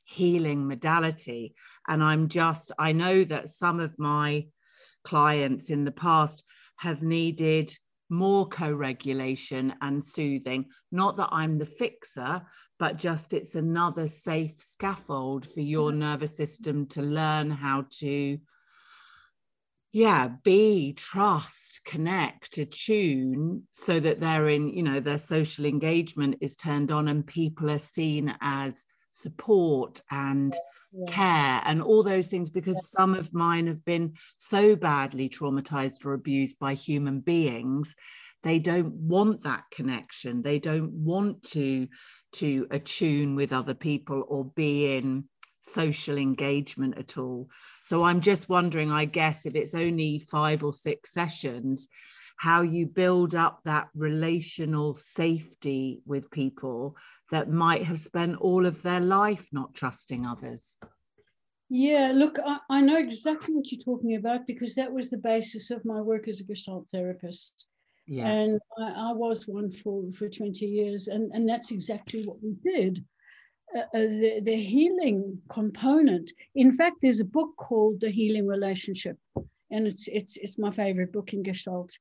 healing 0.06 0.68
modality. 0.68 1.56
And 1.88 2.04
I'm 2.04 2.28
just, 2.28 2.72
I 2.80 2.92
know 2.92 3.24
that 3.26 3.50
some 3.50 3.80
of 3.80 3.98
my 4.00 4.48
clients 5.04 5.70
in 5.70 5.84
the 5.84 5.92
past 5.92 6.44
have 6.78 7.02
needed 7.02 7.72
more 8.10 8.48
co 8.48 8.72
regulation 8.74 9.74
and 9.82 10.04
soothing. 10.04 10.66
Not 10.92 11.18
that 11.18 11.30
I'm 11.32 11.58
the 11.58 11.66
fixer, 11.66 12.42
but 12.80 12.98
just 12.98 13.34
it's 13.34 13.56
another 13.56 14.08
safe 14.08 14.58
scaffold 14.58 15.46
for 15.46 15.62
your 15.62 15.90
mm-hmm. 15.90 16.00
nervous 16.00 16.38
system 16.38 16.86
to 16.88 17.02
learn 17.02 17.50
how 17.50 17.86
to 18.00 18.38
yeah 19.92 20.30
be 20.44 20.94
trust 20.94 21.82
connect 21.86 22.58
attune 22.58 23.64
so 23.72 24.00
that 24.00 24.20
they're 24.20 24.50
in 24.50 24.70
you 24.70 24.84
know 24.84 25.00
their 25.00 25.18
social 25.18 25.66
engagement 25.66 26.38
is 26.42 26.56
turned 26.56 26.92
on 26.92 27.08
and 27.08 27.26
people 27.26 27.70
are 27.72 27.80
seen 27.80 28.36
as 28.42 28.86
support 29.12 30.02
and 30.12 30.54
yeah. 30.92 31.12
care 31.12 31.62
and 31.66 31.82
all 31.82 32.04
those 32.04 32.28
things 32.28 32.50
because 32.50 32.76
yeah. 32.76 33.00
some 33.00 33.14
of 33.14 33.34
mine 33.34 33.68
have 33.68 33.84
been 33.86 34.14
so 34.38 34.76
badly 34.76 35.30
traumatized 35.30 36.06
or 36.06 36.14
abused 36.14 36.60
by 36.60 36.74
human 36.74 37.20
beings 37.20 37.96
they 38.44 38.60
don't 38.60 38.94
want 38.94 39.44
that 39.44 39.64
connection 39.72 40.42
they 40.42 40.60
don't 40.60 40.92
want 40.92 41.42
to 41.44 41.88
to 42.34 42.68
attune 42.72 43.36
with 43.36 43.54
other 43.54 43.74
people 43.74 44.24
or 44.28 44.46
be 44.56 44.98
in 44.98 45.24
social 45.68 46.18
engagement 46.18 46.98
at 46.98 47.18
all. 47.18 47.50
So 47.84 48.04
I'm 48.04 48.22
just 48.22 48.50
wondering, 48.50 48.92
I 48.92 49.06
guess, 49.06 49.46
if 49.46 49.56
it's 49.56 49.76
only 49.76 50.20
five 50.20 50.64
or 50.64 50.74
six 50.74 51.14
sessions, 51.14 51.88
how 52.38 52.62
you 52.62 52.86
build 52.86 53.36
up 53.36 53.62
that 53.66 53.90
relational 53.96 54.94
safety 54.94 56.02
with 56.06 56.30
people 56.32 56.96
that 57.32 57.50
might 57.50 57.84
have 57.84 58.00
spent 58.00 58.38
all 58.38 58.66
of 58.66 58.82
their 58.84 59.00
life 59.00 59.50
not 59.52 59.74
trusting 59.74 60.26
others. 60.26 60.78
Yeah, 61.70 62.12
look, 62.16 62.38
I, 62.46 62.60
I 62.70 62.82
know 62.82 62.98
exactly 62.98 63.54
what 63.54 63.72
you're 63.72 63.82
talking 63.82 64.16
about 64.16 64.48
because 64.48 64.76
that 64.76 64.92
was 64.92 65.10
the 65.10 65.18
basis 65.18 65.70
of 65.72 65.84
my 65.84 66.00
work 66.00 66.28
as 66.28 66.40
a 66.40 66.46
Gestalt 66.46 66.88
therapist. 66.94 67.66
Yeah. 68.06 68.28
And 68.28 68.60
I, 68.80 69.10
I 69.10 69.12
was 69.12 69.48
one 69.48 69.72
for, 69.72 70.04
for 70.14 70.30
20 70.30 70.66
years, 70.66 71.08
and, 71.08 71.30
and 71.34 71.50
that's 71.50 71.72
exactly 71.72 72.26
what 72.26 72.38
we 72.42 72.56
did. 72.64 73.04
Uh, 73.76 73.80
uh, 73.80 73.86
the, 73.94 74.40
the 74.44 74.56
healing 74.56 75.38
component. 75.50 76.32
In 76.56 76.72
fact, 76.72 76.98
there's 77.02 77.20
a 77.20 77.26
book 77.26 77.50
called 77.58 78.00
The 78.00 78.10
Healing 78.10 78.48
Relationship, 78.48 79.18
and 79.72 79.86
it's, 79.86 80.08
it's, 80.08 80.38
it's 80.38 80.58
my 80.58 80.72
favorite 80.72 81.12
book 81.12 81.34
in 81.34 81.44
Gestalt. 81.44 81.92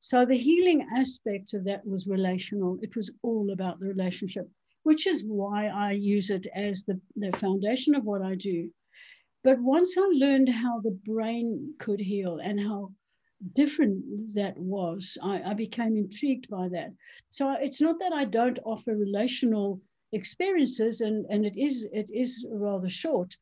So 0.00 0.24
the 0.24 0.38
healing 0.38 0.88
aspect 0.96 1.52
of 1.52 1.64
that 1.64 1.86
was 1.86 2.06
relational. 2.06 2.78
It 2.80 2.96
was 2.96 3.10
all 3.22 3.50
about 3.52 3.80
the 3.80 3.86
relationship, 3.86 4.48
which 4.84 5.06
is 5.06 5.22
why 5.22 5.66
I 5.68 5.92
use 5.92 6.30
it 6.30 6.46
as 6.54 6.84
the, 6.84 6.98
the 7.16 7.36
foundation 7.36 7.94
of 7.94 8.06
what 8.06 8.22
I 8.22 8.34
do. 8.34 8.70
But 9.44 9.60
once 9.60 9.96
I 9.98 10.08
learned 10.12 10.48
how 10.48 10.80
the 10.80 10.98
brain 11.04 11.74
could 11.78 12.00
heal 12.00 12.38
and 12.42 12.58
how 12.58 12.92
different 13.54 14.34
that 14.34 14.56
was, 14.56 15.18
I, 15.22 15.42
I 15.42 15.52
became 15.52 15.98
intrigued 15.98 16.48
by 16.48 16.68
that. 16.70 16.92
So 17.28 17.52
it's 17.52 17.82
not 17.82 17.96
that 18.00 18.14
I 18.14 18.24
don't 18.24 18.58
offer 18.64 18.96
relational 18.96 19.82
experiences, 20.12 21.00
and, 21.00 21.26
and 21.30 21.46
it 21.46 21.56
is 21.56 21.86
it 21.92 22.10
is 22.12 22.46
rather 22.50 22.88
short, 22.88 23.36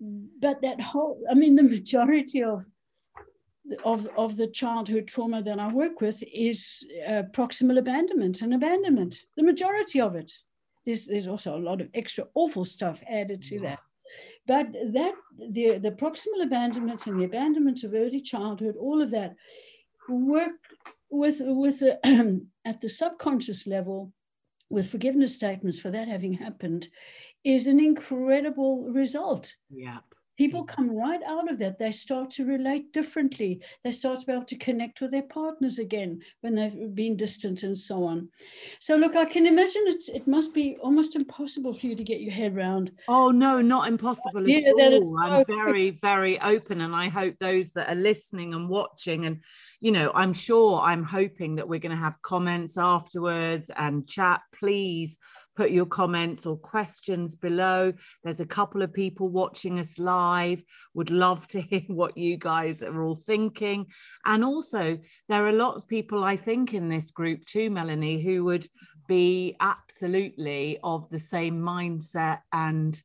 but 0.00 0.60
that 0.62 0.80
whole, 0.80 1.20
I 1.30 1.34
mean, 1.34 1.56
the 1.56 1.62
majority 1.62 2.42
of 2.42 2.66
of, 3.84 4.08
of 4.16 4.36
the 4.36 4.46
childhood 4.46 5.08
trauma 5.08 5.42
that 5.42 5.58
I 5.58 5.72
work 5.72 6.00
with 6.00 6.22
is 6.32 6.86
uh, 7.06 7.22
proximal 7.32 7.78
abandonment 7.78 8.42
and 8.42 8.54
abandonment, 8.54 9.22
the 9.36 9.42
majority 9.42 10.00
of 10.00 10.14
it. 10.14 10.32
There's, 10.84 11.06
there's 11.06 11.26
also 11.26 11.56
a 11.56 11.58
lot 11.58 11.80
of 11.80 11.88
extra 11.94 12.26
awful 12.34 12.64
stuff 12.64 13.02
added 13.10 13.42
to 13.44 13.56
yeah. 13.56 13.60
that. 13.62 13.78
But 14.46 14.72
that 14.92 15.14
the, 15.36 15.78
the 15.78 15.90
proximal 15.90 16.44
abandonment 16.44 17.06
and 17.08 17.20
the 17.20 17.24
abandonment 17.24 17.82
of 17.82 17.92
early 17.92 18.20
childhood, 18.20 18.76
all 18.78 19.02
of 19.02 19.10
that 19.10 19.34
work 20.08 20.52
with, 21.10 21.40
with 21.40 21.80
the, 21.80 21.98
at 22.64 22.80
the 22.80 22.88
subconscious 22.88 23.66
level 23.66 24.12
with 24.70 24.90
forgiveness 24.90 25.34
statements 25.34 25.78
for 25.78 25.90
that 25.90 26.08
having 26.08 26.34
happened 26.34 26.88
is 27.44 27.66
an 27.66 27.78
incredible 27.78 28.90
result. 28.90 29.54
Yeah 29.70 30.00
people 30.36 30.64
mm. 30.64 30.68
come 30.68 30.90
right 30.90 31.22
out 31.26 31.50
of 31.50 31.58
that. 31.58 31.78
They 31.78 31.92
start 31.92 32.30
to 32.32 32.44
relate 32.44 32.92
differently. 32.92 33.60
They 33.84 33.92
start 33.92 34.20
to 34.20 34.26
be 34.26 34.32
able 34.32 34.44
to 34.44 34.56
connect 34.56 35.00
with 35.00 35.10
their 35.10 35.22
partners 35.22 35.78
again 35.78 36.20
when 36.40 36.54
they've 36.54 36.94
been 36.94 37.16
distant 37.16 37.62
and 37.62 37.76
so 37.76 38.04
on. 38.04 38.28
So, 38.80 38.96
look, 38.96 39.16
I 39.16 39.24
can 39.24 39.46
imagine 39.46 39.82
it's, 39.86 40.08
it 40.08 40.26
must 40.26 40.54
be 40.54 40.76
almost 40.82 41.16
impossible 41.16 41.72
for 41.72 41.86
you 41.86 41.96
to 41.96 42.04
get 42.04 42.20
your 42.20 42.32
head 42.32 42.56
around. 42.56 42.92
Oh, 43.08 43.30
no, 43.30 43.60
not 43.60 43.88
impossible 43.88 44.48
at 44.48 44.64
all. 44.66 45.18
I'm 45.18 45.44
very, 45.46 45.90
very 45.90 46.40
open. 46.40 46.80
And 46.80 46.94
I 46.94 47.08
hope 47.08 47.36
those 47.40 47.70
that 47.72 47.90
are 47.90 47.96
listening 47.96 48.54
and 48.54 48.68
watching, 48.68 49.26
and, 49.26 49.42
you 49.80 49.92
know, 49.92 50.12
I'm 50.14 50.32
sure 50.32 50.80
I'm 50.80 51.04
hoping 51.04 51.56
that 51.56 51.68
we're 51.68 51.80
going 51.80 51.90
to 51.90 51.96
have 51.96 52.20
comments 52.22 52.76
afterwards 52.78 53.70
and 53.76 54.06
chat. 54.06 54.42
Please 54.52 55.18
put 55.56 55.70
your 55.70 55.86
comments 55.86 56.46
or 56.46 56.56
questions 56.56 57.34
below. 57.34 57.92
There's 58.22 58.40
a 58.40 58.46
couple 58.46 58.82
of 58.82 58.92
people 58.92 59.28
watching 59.28 59.80
us 59.80 59.98
live. 59.98 60.62
Would 60.94 61.10
love 61.10 61.46
to 61.48 61.60
hear 61.62 61.82
what 61.88 62.16
you 62.16 62.36
guys 62.36 62.82
are 62.82 63.02
all 63.02 63.16
thinking. 63.16 63.86
And 64.24 64.44
also, 64.44 64.98
there 65.28 65.44
are 65.44 65.50
a 65.50 65.52
lot 65.52 65.76
of 65.76 65.88
people, 65.88 66.22
I 66.22 66.36
think, 66.36 66.74
in 66.74 66.88
this 66.88 67.10
group 67.10 67.44
too, 67.44 67.70
Melanie, 67.70 68.22
who 68.22 68.44
would 68.44 68.66
be 69.08 69.56
absolutely 69.60 70.78
of 70.82 71.08
the 71.08 71.18
same 71.18 71.60
mindset 71.60 72.40
and 72.52 73.00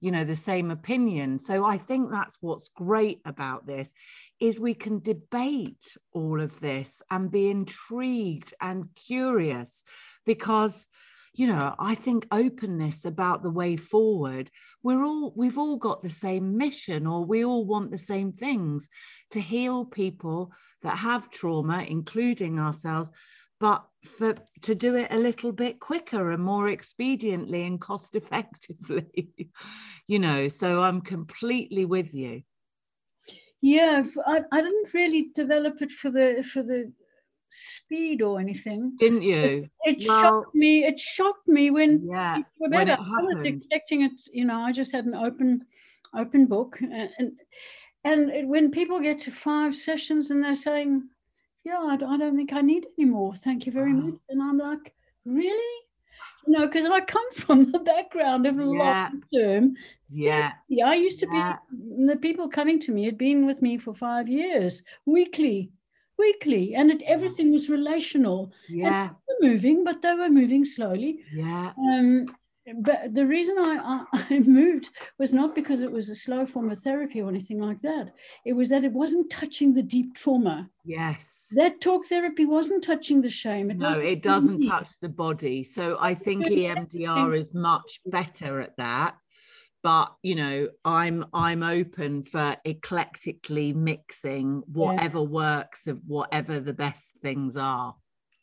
you 0.00 0.10
know 0.10 0.24
the 0.24 0.36
same 0.36 0.70
opinion 0.70 1.38
so 1.38 1.64
i 1.64 1.76
think 1.76 2.10
that's 2.10 2.38
what's 2.40 2.70
great 2.70 3.20
about 3.26 3.66
this 3.66 3.92
is 4.40 4.58
we 4.58 4.72
can 4.72 5.00
debate 5.00 5.96
all 6.12 6.40
of 6.40 6.58
this 6.60 7.02
and 7.10 7.30
be 7.30 7.50
intrigued 7.50 8.54
and 8.60 8.88
curious 8.94 9.84
because 10.24 10.88
you 11.34 11.46
know 11.46 11.74
i 11.78 11.94
think 11.94 12.26
openness 12.32 13.04
about 13.04 13.42
the 13.42 13.50
way 13.50 13.76
forward 13.76 14.50
we're 14.82 15.04
all 15.04 15.32
we've 15.36 15.58
all 15.58 15.76
got 15.76 16.02
the 16.02 16.08
same 16.08 16.56
mission 16.56 17.06
or 17.06 17.24
we 17.24 17.44
all 17.44 17.64
want 17.64 17.90
the 17.90 17.98
same 17.98 18.32
things 18.32 18.88
to 19.30 19.40
heal 19.40 19.84
people 19.84 20.50
that 20.82 20.96
have 20.96 21.30
trauma 21.30 21.84
including 21.88 22.58
ourselves 22.58 23.10
but 23.60 23.84
for 24.04 24.34
to 24.62 24.74
do 24.74 24.96
it 24.96 25.08
a 25.10 25.18
little 25.18 25.52
bit 25.52 25.78
quicker 25.78 26.32
and 26.32 26.42
more 26.42 26.68
expediently 26.68 27.66
and 27.66 27.80
cost 27.80 28.16
effectively 28.16 29.30
you 30.06 30.18
know 30.18 30.48
so 30.48 30.82
i'm 30.82 31.00
completely 31.00 31.84
with 31.84 32.14
you. 32.14 32.42
Yeah 33.62 34.02
I, 34.26 34.40
I 34.50 34.62
didn't 34.62 34.94
really 34.94 35.30
develop 35.34 35.82
it 35.82 35.92
for 35.92 36.10
the 36.10 36.42
for 36.50 36.62
the 36.62 36.92
speed 37.50 38.22
or 38.22 38.40
anything. 38.40 38.96
Didn't 38.98 39.22
you? 39.22 39.68
It, 39.84 40.02
it 40.02 40.04
well, 40.08 40.22
shocked 40.22 40.54
me. 40.54 40.84
It 40.84 40.98
shocked 40.98 41.48
me 41.48 41.70
when 41.70 42.06
yeah 42.06 42.38
when 42.58 42.88
it 42.88 42.98
I 42.98 43.22
was 43.22 43.42
expecting 43.42 44.02
it. 44.02 44.20
You 44.32 44.44
know, 44.44 44.60
I 44.60 44.72
just 44.72 44.92
had 44.92 45.04
an 45.06 45.14
open 45.14 45.64
open 46.16 46.46
book, 46.46 46.80
and 46.80 47.32
and 48.04 48.30
it, 48.30 48.46
when 48.46 48.70
people 48.70 49.00
get 49.00 49.18
to 49.20 49.30
five 49.30 49.74
sessions 49.74 50.30
and 50.30 50.42
they're 50.42 50.54
saying, 50.54 51.08
"Yeah, 51.64 51.78
I, 51.78 51.94
I 51.94 52.16
don't 52.16 52.36
think 52.36 52.52
I 52.52 52.60
need 52.60 52.86
any 52.98 53.08
more. 53.08 53.34
Thank 53.34 53.66
you 53.66 53.72
very 53.72 53.92
wow. 53.92 54.00
much," 54.00 54.14
and 54.28 54.42
I'm 54.42 54.58
like, 54.58 54.94
"Really?" 55.24 55.76
No, 56.46 56.66
because 56.66 56.86
I 56.86 57.00
come 57.00 57.30
from 57.32 57.70
the 57.72 57.80
background 57.80 58.46
of 58.46 58.56
yeah. 58.56 58.62
long 58.62 59.22
term. 59.34 59.76
Yeah. 60.08 60.52
Yeah. 60.68 60.88
I 60.88 60.94
used 60.94 61.20
to 61.20 61.28
yeah. 61.32 61.58
be 61.70 62.06
the 62.06 62.16
people 62.16 62.48
coming 62.48 62.80
to 62.80 62.92
me 62.92 63.04
had 63.04 63.18
been 63.18 63.46
with 63.46 63.62
me 63.62 63.78
for 63.78 63.94
five 63.94 64.28
years, 64.28 64.82
weekly, 65.06 65.70
weekly 66.20 66.74
and 66.74 66.90
it, 66.90 67.02
everything 67.02 67.52
was 67.52 67.68
relational. 67.68 68.52
Yeah. 68.68 69.10
moving, 69.40 69.84
but 69.84 70.02
they 70.02 70.14
were 70.14 70.28
moving 70.28 70.64
slowly. 70.64 71.20
Yeah. 71.32 71.72
Um, 71.78 72.26
but 72.82 73.14
the 73.14 73.26
reason 73.26 73.56
I, 73.58 74.04
I, 74.12 74.26
I, 74.34 74.38
moved 74.40 74.90
was 75.18 75.32
not 75.32 75.54
because 75.54 75.82
it 75.82 75.90
was 75.90 76.08
a 76.08 76.14
slow 76.14 76.46
form 76.46 76.70
of 76.70 76.78
therapy 76.78 77.20
or 77.22 77.28
anything 77.28 77.58
like 77.58 77.80
that. 77.82 78.12
It 78.44 78.52
was 78.52 78.68
that 78.68 78.84
it 78.84 78.92
wasn't 78.92 79.30
touching 79.30 79.72
the 79.72 79.82
deep 79.82 80.14
trauma. 80.14 80.68
Yes. 80.84 81.46
That 81.52 81.80
talk 81.80 82.06
therapy 82.06 82.44
wasn't 82.44 82.84
touching 82.84 83.20
the 83.20 83.30
shame. 83.30 83.70
It 83.70 83.78
no, 83.78 83.92
it 83.92 84.22
doesn't 84.22 84.62
touch 84.62 85.00
the 85.00 85.08
body. 85.08 85.64
So 85.64 85.96
I 86.00 86.14
think 86.14 86.46
EMDR 86.46 87.36
is 87.36 87.54
much 87.54 88.00
better 88.06 88.60
at 88.60 88.76
that 88.76 89.16
but 89.82 90.14
you 90.22 90.34
know 90.34 90.68
i'm 90.84 91.24
i'm 91.32 91.62
open 91.62 92.22
for 92.22 92.56
eclectically 92.64 93.72
mixing 93.72 94.62
whatever 94.66 95.18
yeah. 95.18 95.24
works 95.24 95.86
of 95.86 96.00
whatever 96.06 96.60
the 96.60 96.72
best 96.72 97.14
things 97.22 97.56
are. 97.56 97.94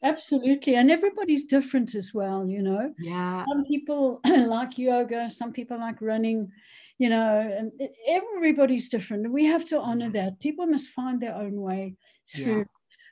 Absolutely 0.03 0.75
and 0.75 0.91
everybody's 0.91 1.45
different 1.45 1.95
as 1.95 2.13
well 2.13 2.47
you 2.47 2.61
know? 2.61 2.93
Yeah. 2.99 3.45
Some 3.45 3.65
people 3.65 4.21
like 4.25 4.77
yoga 4.77 5.29
some 5.29 5.51
people 5.51 5.79
like 5.79 6.01
running 6.01 6.51
you 6.99 7.09
know 7.09 7.39
and 7.39 7.71
everybody's 8.07 8.89
different 8.89 9.31
we 9.31 9.45
have 9.45 9.65
to 9.69 9.79
honor 9.79 10.05
mm-hmm. 10.05 10.13
that. 10.13 10.39
People 10.39 10.67
must 10.67 10.89
find 10.89 11.19
their 11.19 11.35
own 11.35 11.59
way 11.61 11.95
through. 12.31 12.57
Yeah. 12.57 12.63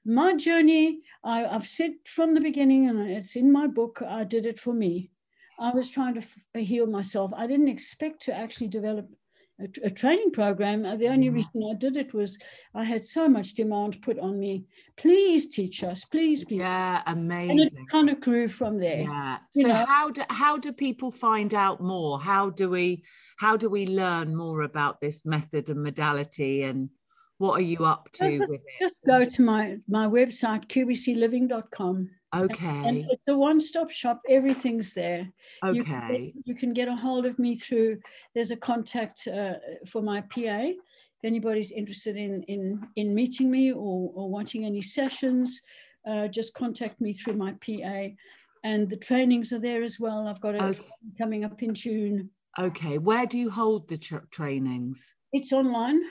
my 0.06 0.36
journey 0.36 1.02
I, 1.24 1.46
i've 1.46 1.68
said 1.68 1.94
from 2.06 2.36
the 2.36 2.42
beginning 2.42 2.88
and 2.90 3.10
it's 3.10 3.36
in 3.36 3.52
my 3.52 3.66
book 3.66 4.04
i 4.08 4.24
did 4.24 4.46
it 4.46 4.60
for 4.60 4.74
me 4.74 5.10
I 5.60 5.72
was 5.72 5.90
trying 5.90 6.16
to 6.16 6.22
uh, 6.56 6.60
heal 6.60 6.86
myself. 6.88 7.32
I 7.36 7.48
didn't 7.48 7.68
expect 7.68 8.24
to 8.24 8.36
actually 8.36 8.68
develop 8.68 9.08
a, 9.60 9.68
a 9.84 9.90
training 9.90 10.32
program. 10.32 10.86
Uh, 10.86 10.96
the 10.96 11.08
only 11.08 11.30
mm. 11.30 11.36
reason 11.36 11.70
I 11.70 11.78
did 11.78 11.98
it 11.98 12.14
was 12.14 12.38
I 12.74 12.84
had 12.84 13.04
so 13.04 13.28
much 13.28 13.54
demand 13.54 14.02
put 14.02 14.20
on 14.20 14.40
me. 14.40 14.66
Please 14.98 15.50
teach 15.50 15.84
us, 15.84 16.06
please, 16.06 16.44
please. 16.44 16.60
Yeah, 16.60 17.02
amazing. 17.08 17.52
And 17.52 17.60
it 17.62 17.74
kind 17.90 18.10
of 18.10 18.20
grew 18.20 18.48
from 18.48 18.80
there. 18.80 19.02
Yeah. 19.02 19.38
You 19.54 19.64
so 19.64 19.68
know? 19.70 19.86
how 19.86 20.12
do 20.12 20.24
how 20.30 20.58
do 20.58 20.74
people 20.74 21.12
find 21.12 21.54
out 21.54 21.82
more? 21.82 22.20
How 22.20 22.50
do 22.50 22.70
we 22.70 23.04
how 23.38 23.58
do 23.58 23.70
we 23.70 23.88
learn 23.88 24.36
more 24.36 24.62
about 24.62 25.00
this 25.02 25.26
method 25.26 25.70
and 25.70 25.84
modality 25.84 26.64
and 26.64 26.90
what 27.38 27.60
are 27.60 27.64
you 27.64 27.84
up 27.84 28.10
to 28.14 28.38
just, 28.38 28.40
with 28.40 28.60
it? 28.60 28.62
Just 28.82 29.02
go 29.06 29.24
to 29.24 29.42
my 29.42 29.78
my 29.88 30.08
website 30.08 30.68
qecliving.com 30.68 32.10
Okay. 32.36 32.88
And 32.88 33.06
it's 33.10 33.28
a 33.28 33.38
one-stop 33.38 33.90
shop. 33.90 34.22
Everything's 34.30 34.94
there. 34.94 35.32
Okay. 35.64 35.76
You 35.76 35.84
can, 35.84 36.34
you 36.46 36.56
can, 36.56 36.74
get 36.74 36.88
a 36.88 36.96
hold 36.96 37.26
of 37.26 37.40
me 37.40 37.56
through. 37.56 38.00
There's 38.34 38.52
a 38.52 38.58
contact 38.58 39.28
uh, 39.28 39.54
for 39.88 40.02
my 40.02 40.22
PA. 40.22 40.70
If 40.70 41.24
anybody's 41.24 41.72
interested 41.72 42.18
in 42.18 42.44
in 42.44 42.86
in 42.98 43.16
meeting 43.16 43.50
me 43.50 43.72
or 43.72 44.12
or 44.14 44.30
wanting 44.30 44.66
any 44.66 44.82
sessions, 44.82 45.62
uh, 46.10 46.28
just 46.28 46.54
contact 46.54 47.00
me 47.02 47.14
through 47.14 47.38
my 47.38 47.54
PA. 47.66 48.10
And 48.64 48.90
the 48.90 48.98
trainings 48.98 49.54
are 49.54 49.60
there 49.60 49.84
as 49.84 50.00
well. 50.00 50.28
I've 50.28 50.42
got 50.42 50.56
it 50.56 50.62
okay. 50.62 50.90
coming 51.18 51.46
up 51.46 51.62
in 51.62 51.74
June. 51.74 52.30
Okay. 52.60 52.98
Where 52.98 53.26
do 53.26 53.38
you 53.38 53.50
hold 53.50 53.88
the 53.88 53.98
tra- 53.98 54.26
trainings? 54.32 55.14
It's 55.34 55.52
online, 55.52 56.02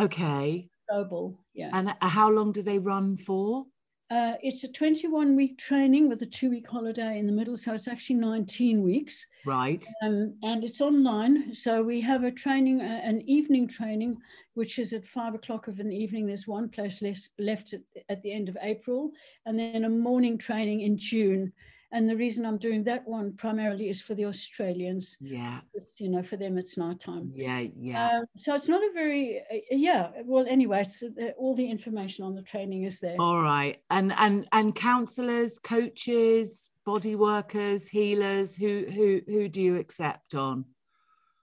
Okay. 0.00 0.68
global. 0.90 1.38
Yeah. 1.54 1.70
And 1.72 1.88
uh, 1.88 2.08
how 2.08 2.30
long 2.30 2.52
do 2.52 2.62
they 2.62 2.78
run 2.78 3.16
for? 3.16 3.64
Uh, 4.12 4.34
it's 4.42 4.62
a 4.62 4.68
21 4.68 5.34
week 5.34 5.56
training 5.56 6.06
with 6.06 6.20
a 6.20 6.26
two 6.26 6.50
week 6.50 6.68
holiday 6.68 7.18
in 7.18 7.24
the 7.24 7.32
middle. 7.32 7.56
So 7.56 7.72
it's 7.72 7.88
actually 7.88 8.16
19 8.16 8.82
weeks. 8.82 9.26
Right. 9.46 9.82
Um, 10.04 10.34
and 10.42 10.62
it's 10.62 10.82
online. 10.82 11.54
So 11.54 11.82
we 11.82 11.98
have 12.02 12.22
a 12.22 12.30
training, 12.30 12.82
uh, 12.82 13.00
an 13.02 13.22
evening 13.22 13.66
training, 13.66 14.18
which 14.52 14.78
is 14.78 14.92
at 14.92 15.06
five 15.06 15.34
o'clock 15.34 15.66
of 15.66 15.80
an 15.80 15.90
evening. 15.90 16.26
There's 16.26 16.46
one 16.46 16.68
place 16.68 17.00
less, 17.00 17.30
left 17.38 17.72
at, 17.72 17.80
at 18.10 18.22
the 18.22 18.32
end 18.32 18.50
of 18.50 18.58
April, 18.60 19.12
and 19.46 19.58
then 19.58 19.84
a 19.84 19.88
morning 19.88 20.36
training 20.36 20.80
in 20.80 20.98
June. 20.98 21.50
And 21.94 22.08
the 22.08 22.16
reason 22.16 22.46
I'm 22.46 22.56
doing 22.56 22.82
that 22.84 23.06
one 23.06 23.34
primarily 23.34 23.90
is 23.90 24.00
for 24.00 24.14
the 24.14 24.24
Australians. 24.24 25.18
Yeah. 25.20 25.60
It's, 25.74 26.00
you 26.00 26.08
know, 26.08 26.22
for 26.22 26.38
them, 26.38 26.56
it's 26.56 26.78
night 26.78 27.00
time. 27.00 27.30
Yeah. 27.34 27.60
Yeah. 27.76 28.08
Um, 28.08 28.24
so 28.38 28.54
it's 28.54 28.68
not 28.68 28.82
a 28.82 28.90
very, 28.94 29.40
uh, 29.40 29.58
yeah. 29.70 30.08
Well, 30.24 30.46
anyway, 30.48 30.80
it's, 30.80 31.02
uh, 31.02 31.32
all 31.36 31.54
the 31.54 31.70
information 31.70 32.24
on 32.24 32.34
the 32.34 32.42
training 32.42 32.84
is 32.84 32.98
there. 32.98 33.16
All 33.18 33.42
right. 33.42 33.76
And 33.90 34.14
and 34.16 34.48
and 34.52 34.74
counselors, 34.74 35.58
coaches, 35.58 36.70
body 36.86 37.14
workers, 37.14 37.88
healers, 37.88 38.56
who 38.56 38.86
who 38.88 39.20
who 39.26 39.48
do 39.48 39.60
you 39.60 39.76
accept 39.76 40.34
on? 40.34 40.64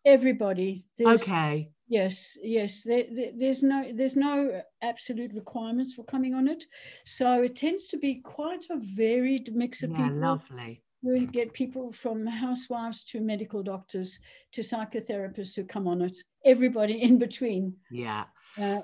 Everybody. 0.03 0.85
There's, 0.97 1.21
Okay. 1.21 1.69
Yes, 1.89 2.37
yes. 2.43 2.83
There, 2.83 3.05
there- 3.11 3.31
there's 3.35 3.63
no 3.63 3.91
there's 3.93 4.15
no 4.15 4.61
absolute 4.81 5.33
requirements 5.33 5.93
for 5.93 6.03
coming 6.05 6.33
on 6.35 6.47
it, 6.47 6.63
so 7.05 7.41
it 7.41 7.55
tends 7.55 7.87
to 7.87 7.97
be 7.97 8.15
quite 8.15 8.65
a 8.69 8.77
varied 8.77 9.55
mix 9.55 9.83
of 9.83 9.89
Yeah, 9.91 10.03
people. 10.03 10.17
lovely. 10.19 10.83
We 11.01 11.25
get 11.25 11.53
people 11.53 11.91
from 11.93 12.25
housewives 12.27 13.03
to 13.05 13.21
medical 13.21 13.63
doctors 13.63 14.19
to 14.51 14.61
psychotherapists 14.61 15.55
who 15.55 15.63
come 15.63 15.87
on 15.87 16.01
it. 16.01 16.17
Everybody 16.45 17.01
in 17.01 17.17
between. 17.17 17.73
Yeah. 17.89 18.25
Uh, 18.57 18.81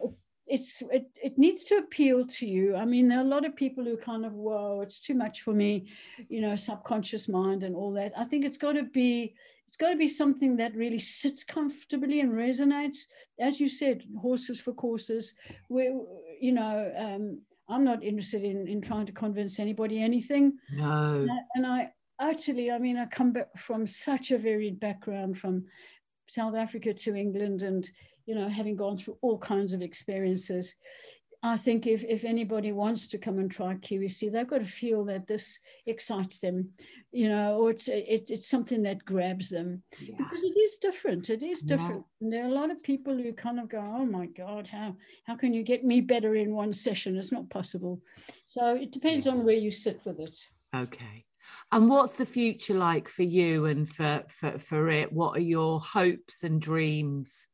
it's 0.48 0.82
it, 0.92 1.06
it 1.24 1.38
needs 1.38 1.64
to 1.66 1.76
appeal 1.78 2.26
to 2.26 2.48
you. 2.48 2.76
I 2.76 2.86
mean, 2.86 3.08
there 3.08 3.20
are 3.20 3.26
a 3.26 3.36
lot 3.36 3.46
of 3.46 3.56
people 3.56 3.84
who 3.84 3.98
kind 3.98 4.26
of 4.26 4.34
whoa, 4.34 4.82
it's 4.82 5.00
too 5.00 5.14
much 5.16 5.42
for 5.42 5.54
me, 5.54 5.90
you 6.30 6.42
know, 6.42 6.56
subconscious 6.56 7.28
mind 7.28 7.64
and 7.64 7.76
all 7.76 7.92
that. 7.94 8.14
I 8.18 8.24
think 8.24 8.46
it's 8.46 8.58
got 8.58 8.74
to 8.74 8.84
be 8.84 9.36
it's 9.68 9.78
got 9.78 9.90
to 9.90 9.98
be 9.98 10.08
something 10.08 10.56
that 10.58 10.76
really 10.76 11.00
sits 11.00 11.44
comfortably 11.44 12.20
and 12.22 12.32
resonates. 12.32 13.06
As 13.40 13.60
you 13.60 13.68
said, 13.68 14.04
horses 14.22 14.60
for 14.60 14.74
courses. 14.74 15.34
We, 15.70 15.92
you 16.40 16.54
know, 16.54 16.94
um, 16.98 17.42
I'm 17.68 17.84
not 17.84 18.04
interested 18.04 18.44
in 18.44 18.68
in 18.68 18.82
trying 18.82 19.06
to 19.08 19.12
convince 19.12 19.60
anybody 19.60 20.02
anything. 20.02 20.58
No. 20.72 21.28
And 21.56 21.66
I 21.66 21.92
actually, 22.20 22.72
I 22.72 22.78
mean, 22.78 22.98
I 22.98 23.06
come 23.06 23.34
back 23.34 23.56
from 23.58 23.88
such 23.88 24.32
a 24.32 24.38
varied 24.38 24.80
background 24.80 25.38
from 25.38 25.66
South 26.28 26.56
Africa 26.56 26.94
to 26.94 27.16
England 27.16 27.62
and, 27.62 27.90
you 28.26 28.36
know, 28.36 28.50
having 28.50 28.76
gone 28.76 28.98
through 28.98 29.18
all 29.22 29.38
kinds 29.38 29.74
of 29.74 29.82
experiences. 29.82 30.74
I 31.44 31.58
think 31.58 31.86
if, 31.86 32.04
if 32.04 32.26
anybody 32.26 32.72
wants 32.72 33.08
to 33.08 33.20
come 33.20 33.38
and 33.38 33.52
try 33.52 33.76
QEC, 33.76 34.32
they've 34.32 34.48
got 34.48 34.60
to 34.60 34.66
feel 34.66 35.06
that 35.06 35.28
this 35.28 35.60
excites 35.86 36.40
them, 36.40 36.70
you 37.16 37.30
know, 37.30 37.58
or 37.58 37.72
it's 37.72 37.88
it's, 37.88 38.30
it's 38.30 38.50
something 38.50 38.84
that 38.84 39.06
grabs 39.06 39.50
them 39.50 39.84
Yeah. 40.00 40.16
because 40.18 40.44
it 40.44 40.58
is 40.58 40.78
different. 40.78 41.30
It 41.30 41.42
is 41.42 41.64
Yeah. 41.64 41.78
different. 41.78 42.04
And 42.20 42.32
there 42.32 42.44
are 42.44 42.50
a 42.50 42.60
lot 42.62 42.72
of 42.72 42.84
people 42.84 43.16
who 43.16 43.32
kind 43.34 43.60
of 43.60 43.70
go, 43.70 43.80
"Oh 43.80 44.06
my 44.06 44.26
God, 44.26 44.68
how 44.68 44.96
how 45.26 45.36
can 45.36 45.54
you 45.54 45.64
get 45.64 45.86
me 45.86 46.02
better 46.02 46.36
in 46.36 46.54
one 46.54 46.74
session?" 46.74 47.16
It's 47.16 47.32
not 47.32 47.50
possible. 47.50 48.02
So 48.46 48.76
it 48.76 48.92
depends 48.92 49.28
on 49.28 49.46
where 49.46 49.56
you 49.56 49.72
sit 49.72 50.02
with 50.06 50.20
it. 50.20 50.38
Okay. 50.76 51.26
And 51.72 51.90
what's 51.90 52.14
the 52.14 52.26
future 52.26 52.74
like 52.74 53.08
for 53.08 53.24
you 53.24 53.66
and 53.66 53.88
for 53.88 54.24
for 54.28 54.58
for 54.60 54.90
it? 54.90 55.14
What 55.14 55.38
are 55.38 55.48
your 55.56 55.80
hopes 55.80 56.44
and 56.44 56.62
dreams? 56.62 57.48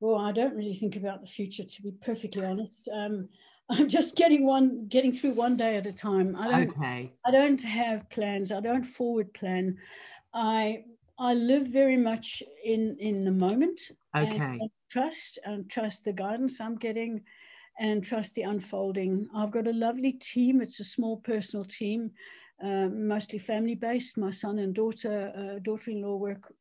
Well, 0.00 0.16
I 0.16 0.32
don't 0.32 0.54
really 0.54 0.74
think 0.74 0.96
about 0.96 1.20
the 1.20 1.26
future, 1.26 1.64
to 1.64 1.82
be 1.82 1.92
perfectly 1.92 2.44
honest. 2.44 2.88
Um, 2.92 3.28
I'm 3.70 3.88
just 3.88 4.16
getting 4.16 4.46
one, 4.46 4.86
getting 4.88 5.12
through 5.12 5.32
one 5.32 5.56
day 5.56 5.76
at 5.76 5.86
a 5.86 5.92
time. 5.92 6.36
I 6.36 6.50
don't, 6.50 6.70
Okay. 6.76 7.12
I 7.24 7.30
don't 7.30 7.62
have 7.62 8.08
plans. 8.10 8.52
I 8.52 8.60
don't 8.60 8.84
forward 8.84 9.32
plan. 9.32 9.78
I, 10.34 10.84
I 11.18 11.34
live 11.34 11.68
very 11.68 11.96
much 11.96 12.42
in 12.64 12.96
in 12.98 13.24
the 13.24 13.30
moment. 13.32 13.80
and- 14.14 14.28
Okay. 14.34 14.58
and 14.60 14.70
trust 14.90 15.38
and 15.44 15.68
trust 15.68 16.04
the 16.04 16.12
guidance 16.12 16.60
I'm 16.60 16.76
getting, 16.76 17.22
and 17.80 18.04
trust 18.04 18.34
the 18.34 18.42
unfolding. 18.42 19.28
I've 19.34 19.50
got 19.50 19.66
a 19.66 19.72
lovely 19.72 20.12
team. 20.12 20.60
It's 20.60 20.80
a 20.80 20.84
small 20.84 21.16
personal 21.16 21.64
team. 21.64 22.12
Uh, 22.62 22.88
mostly 22.88 23.38
family 23.38 23.74
based. 23.74 24.16
My 24.16 24.30
son 24.30 24.60
and 24.60 24.72
daughter, 24.74 25.32
uh, 25.36 25.58
daughter-in-law 25.58 26.16
work 26.16 26.52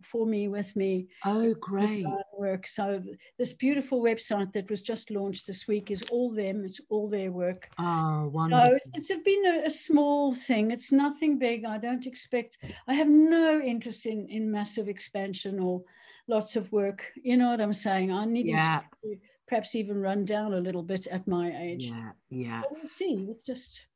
for 0.00 0.24
me, 0.24 0.46
with 0.48 0.74
me 0.76 1.08
Oh, 1.26 1.54
great. 1.54 2.06
work. 2.38 2.68
So 2.68 3.00
th- 3.00 3.18
this 3.36 3.52
beautiful 3.52 4.00
website 4.00 4.52
that 4.52 4.70
was 4.70 4.80
just 4.80 5.10
launched 5.10 5.46
this 5.48 5.66
week 5.66 5.90
is 5.90 6.02
all 6.12 6.30
them. 6.32 6.64
It's 6.64 6.80
all 6.88 7.08
their 7.08 7.32
work. 7.32 7.68
Oh, 7.78 8.22
So 8.22 8.30
wonderful. 8.30 8.78
it's, 8.94 9.10
it's 9.10 9.24
been 9.24 9.44
a, 9.46 9.66
a 9.66 9.70
small 9.70 10.32
thing. 10.34 10.70
It's 10.70 10.92
nothing 10.92 11.36
big. 11.38 11.64
I 11.64 11.78
don't 11.78 12.06
expect. 12.06 12.58
I 12.86 12.94
have 12.94 13.08
no 13.08 13.60
interest 13.60 14.06
in 14.06 14.28
in 14.28 14.50
massive 14.52 14.88
expansion 14.88 15.58
or 15.58 15.82
lots 16.28 16.54
of 16.56 16.70
work. 16.70 17.12
You 17.22 17.36
know 17.36 17.50
what 17.50 17.60
I'm 17.60 17.74
saying? 17.74 18.12
I 18.12 18.24
need 18.24 18.46
Yeah. 18.46 18.82
to 19.02 19.16
perhaps 19.48 19.74
even 19.74 20.00
run 20.00 20.24
down 20.24 20.54
a 20.54 20.60
little 20.60 20.84
bit 20.84 21.08
at 21.08 21.26
my 21.26 21.50
age. 21.60 21.86
Yeah. 21.90 22.12
Yeah. 22.30 22.60
But 22.62 22.72
we'll 22.72 22.92
see. 22.92 23.14
It's 23.30 23.42
just. 23.44 23.86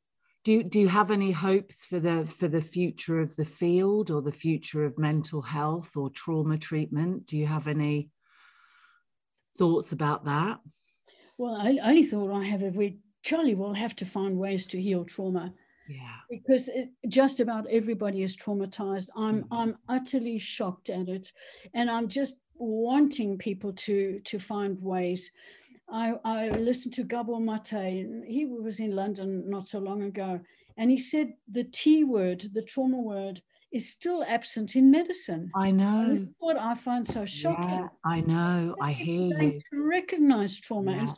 Do 0.45 0.51
you, 0.51 0.63
do 0.63 0.79
you 0.79 0.87
have 0.87 1.09
any 1.09 1.31
hopes 1.31 1.85
for 1.87 1.99
the 1.99 2.23
for 2.27 2.47
the 2.47 2.61
future 2.61 3.19
of 3.19 3.35
the 3.35 3.43
field 3.43 4.11
or 4.11 4.21
the 4.21 4.31
future 4.31 4.85
of 4.85 4.97
mental 4.99 5.41
health 5.41 5.97
or 5.97 6.11
trauma 6.11 6.59
treatment? 6.59 7.25
Do 7.25 7.35
you 7.35 7.47
have 7.47 7.67
any 7.67 8.11
thoughts 9.57 9.91
about 9.91 10.25
that? 10.25 10.59
Well, 11.39 11.55
I 11.55 11.79
only 11.83 12.03
thought 12.03 12.31
I 12.31 12.43
have 12.43 12.61
we 12.75 12.99
Charlie 13.23 13.55
will 13.55 13.73
have 13.73 13.95
to 13.95 14.05
find 14.05 14.37
ways 14.37 14.67
to 14.67 14.79
heal 14.79 15.03
trauma. 15.03 15.51
Yeah. 15.87 16.17
because 16.31 16.67
it, 16.69 16.89
just 17.07 17.39
about 17.39 17.67
everybody 17.67 18.23
is 18.23 18.35
traumatized. 18.35 19.09
I'm 19.15 19.43
Mhm. 19.43 19.47
I'm 19.51 19.77
utterly 19.89 20.37
shocked 20.37 20.89
at 20.89 21.09
it, 21.09 21.31
and 21.73 21.89
I'm 21.89 22.07
just 22.07 22.37
wanting 22.55 23.37
people 23.39 23.73
to 23.73 24.19
to 24.19 24.39
find 24.39 24.79
ways. 24.79 25.31
I, 25.89 26.13
I 26.23 26.49
listened 26.49 26.93
to 26.95 27.03
Gabor 27.03 27.39
Mate, 27.39 28.25
he 28.27 28.45
was 28.45 28.79
in 28.79 28.95
London 28.95 29.49
not 29.49 29.67
so 29.67 29.79
long 29.79 30.03
ago, 30.03 30.39
and 30.77 30.89
he 30.89 30.97
said 30.97 31.33
the 31.49 31.63
T 31.63 32.03
word, 32.03 32.45
the 32.53 32.61
trauma 32.63 32.97
word, 32.97 33.41
is 33.71 33.89
still 33.91 34.23
absent 34.27 34.75
in 34.75 34.89
medicine. 34.89 35.51
I 35.55 35.71
know. 35.71 36.27
what 36.39 36.57
I 36.57 36.75
find 36.75 37.05
so 37.05 37.25
shocking. 37.25 37.69
Yeah, 37.69 37.87
I 38.03 38.21
know. 38.21 38.75
I 38.81 38.93
hear 38.93 39.41
you. 39.41 39.61
recognize 39.73 40.59
trauma 40.59 40.91
and 40.91 41.09
Yeah. 41.09 41.15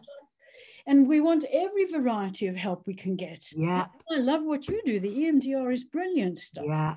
and 0.88 1.08
we 1.08 1.20
want 1.20 1.44
every 1.52 1.86
variety 1.86 2.48
of 2.48 2.56
help 2.56 2.88
we 2.88 2.94
can 2.94 3.16
get. 3.16 3.52
Yeah. 3.52 3.88
I 4.10 4.18
love 4.18 4.44
what 4.44 4.68
you 4.68 4.82
do. 4.86 5.00
The 5.00 5.10
EMDR 5.24 5.72
is 5.72 5.84
brilliant 5.84 6.40
stuff. 6.40 6.66
Yeah. 6.68 6.96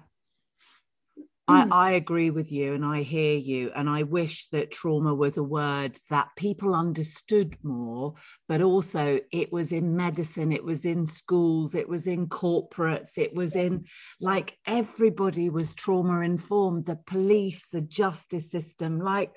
I, 1.51 1.62
hmm. 1.64 1.72
I 1.72 1.90
agree 1.92 2.30
with 2.30 2.53
you 2.53 2.74
and 2.74 2.84
I 2.84 3.03
hear 3.03 3.34
you. 3.36 3.70
And 3.74 3.88
I 3.88 4.05
wish 4.05 4.48
that 4.48 4.70
trauma 4.70 5.14
was 5.14 5.36
a 5.36 5.42
word 5.42 5.98
that 6.11 6.28
people 6.36 6.74
understood 6.74 7.57
more, 7.62 8.14
but 8.48 8.62
also 8.62 9.20
it 9.32 9.53
was 9.53 9.72
in 9.72 9.96
medicine, 9.96 10.53
it 10.53 10.64
was 10.64 10.84
in 10.84 11.07
schools, 11.07 11.74
it 11.74 11.88
was 11.88 12.07
in 12.07 12.28
corporates, 12.28 13.18
it 13.18 13.34
was 13.34 13.57
in 13.57 13.84
like 14.20 14.57
everybody 14.66 15.51
was 15.51 15.74
trauma 15.74 16.20
informed 16.20 16.84
the 16.86 16.96
police, 17.07 17.66
the 17.72 17.80
justice 17.80 18.51
system. 18.51 19.01
Like, 19.01 19.32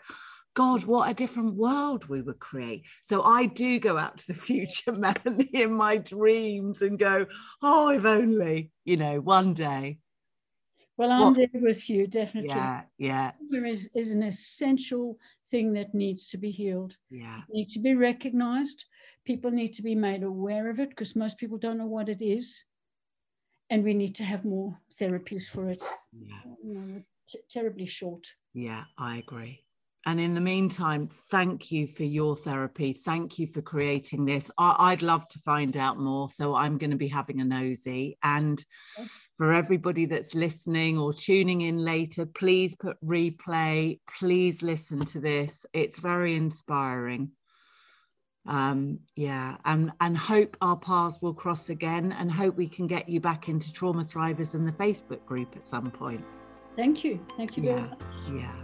God, 0.55 0.83
what 0.83 1.09
a 1.09 1.15
different 1.15 1.55
world 1.55 2.07
we 2.07 2.21
would 2.21 2.39
create. 2.39 2.85
So 3.01 3.23
I 3.23 3.47
do 3.47 3.79
go 3.79 3.97
out 3.97 4.19
to 4.19 4.27
the 4.27 4.33
future, 4.39 4.91
Melanie, 4.91 5.49
in 5.53 5.73
my 5.73 5.97
dreams 5.97 6.81
and 6.81 6.99
go, 6.99 7.25
oh, 7.61 7.89
if 7.89 8.05
only, 8.05 8.71
you 8.85 8.97
know, 8.97 9.19
one 9.19 9.53
day. 9.53 9.97
Well, 10.97 11.11
I'm 11.11 11.33
there 11.33 11.47
with 11.53 11.89
you, 11.89 12.07
definitely. 12.07 12.49
Yeah, 12.49 12.83
yeah, 12.97 13.31
is, 13.51 13.89
is 13.95 14.11
an 14.11 14.23
essential 14.23 15.17
thing 15.47 15.73
that 15.73 15.93
needs 15.95 16.27
to 16.27 16.37
be 16.37 16.51
healed, 16.51 16.95
yeah. 17.09 17.41
need 17.49 17.69
to 17.69 17.79
be 17.79 17.95
recognized. 17.95 18.85
People 19.25 19.51
need 19.51 19.73
to 19.73 19.81
be 19.81 19.95
made 19.95 20.23
aware 20.23 20.69
of 20.69 20.79
it 20.79 20.89
because 20.89 21.15
most 21.15 21.37
people 21.37 21.57
don't 21.57 21.77
know 21.77 21.87
what 21.87 22.09
it 22.09 22.21
is. 22.21 22.65
And 23.69 23.83
we 23.83 23.93
need 23.93 24.13
to 24.15 24.23
have 24.23 24.45
more 24.45 24.77
therapies 24.99 25.47
for 25.47 25.69
it. 25.69 25.83
Yeah, 26.11 26.35
You 26.63 26.73
know, 26.73 27.03
terribly 27.49 27.85
short. 27.85 28.27
yeah, 28.53 28.83
I 28.97 29.17
agree. 29.17 29.63
And 30.05 30.19
in 30.19 30.33
the 30.33 30.41
meantime, 30.41 31.07
thank 31.07 31.71
you 31.71 31.87
for 31.87 32.03
your 32.03 32.35
therapy. 32.35 32.91
Thank 32.91 33.39
you 33.39 33.47
for 33.47 33.61
creating 33.61 34.25
this. 34.25 34.51
I, 34.57 34.75
I'd 34.77 35.01
love 35.01 35.27
to 35.29 35.39
find 35.39 35.77
out 35.77 35.97
more. 35.97 36.29
So 36.29 36.55
I'm 36.55 36.77
going 36.77 36.91
to 36.91 36.97
be 36.97 37.07
having 37.07 37.39
a 37.39 37.45
nosy. 37.45 38.17
And 38.21 38.63
for 39.37 39.53
everybody 39.53 40.05
that's 40.05 40.35
listening 40.35 40.97
or 40.97 41.13
tuning 41.13 41.61
in 41.61 41.77
later, 41.77 42.25
please 42.25 42.75
put 42.75 42.97
replay. 43.03 43.99
Please 44.19 44.61
listen 44.61 44.99
to 45.05 45.21
this. 45.21 45.65
It's 45.71 45.99
very 45.99 46.35
inspiring. 46.35 47.31
Um, 48.45 48.99
yeah, 49.15 49.55
and 49.63 49.93
and 50.01 50.17
hope 50.17 50.57
our 50.59 50.75
paths 50.75 51.17
will 51.21 51.33
cross 51.33 51.69
again, 51.69 52.11
and 52.11 52.29
hope 52.29 52.57
we 52.57 52.67
can 52.67 52.87
get 52.87 53.07
you 53.07 53.21
back 53.21 53.47
into 53.47 53.71
Trauma 53.71 54.03
Thrivers 54.03 54.53
in 54.53 54.65
the 54.65 54.73
Facebook 54.73 55.25
group 55.25 55.55
at 55.55 55.65
some 55.65 55.89
point. 55.89 56.25
Thank 56.75 57.05
you. 57.05 57.25
Thank 57.37 57.55
you 57.55 57.63
very 57.63 57.75
Yeah, 57.79 57.87
much. 57.87 58.01
yeah. 58.41 58.62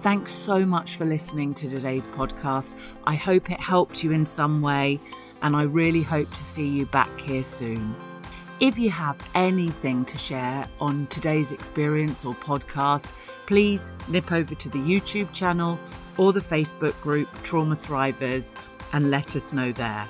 Thanks 0.00 0.30
so 0.30 0.64
much 0.64 0.94
for 0.96 1.04
listening 1.04 1.54
to 1.54 1.68
today's 1.68 2.06
podcast. 2.06 2.74
I 3.04 3.16
hope 3.16 3.50
it 3.50 3.58
helped 3.58 4.04
you 4.04 4.12
in 4.12 4.26
some 4.26 4.62
way, 4.62 5.00
and 5.42 5.56
I 5.56 5.62
really 5.62 6.02
hope 6.02 6.30
to 6.30 6.44
see 6.44 6.68
you 6.68 6.86
back 6.86 7.20
here 7.20 7.42
soon. 7.42 7.96
If 8.60 8.78
you 8.78 8.90
have 8.90 9.16
anything 9.34 10.04
to 10.04 10.16
share 10.16 10.66
on 10.80 11.08
today's 11.08 11.50
experience 11.50 12.24
or 12.24 12.34
podcast, 12.36 13.12
please 13.46 13.90
nip 14.06 14.30
over 14.30 14.54
to 14.54 14.68
the 14.68 14.78
YouTube 14.78 15.32
channel 15.32 15.80
or 16.16 16.32
the 16.32 16.40
Facebook 16.40 16.98
group 17.00 17.28
Trauma 17.42 17.74
Thrivers 17.74 18.54
and 18.92 19.10
let 19.10 19.34
us 19.34 19.52
know 19.52 19.72
there. 19.72 20.08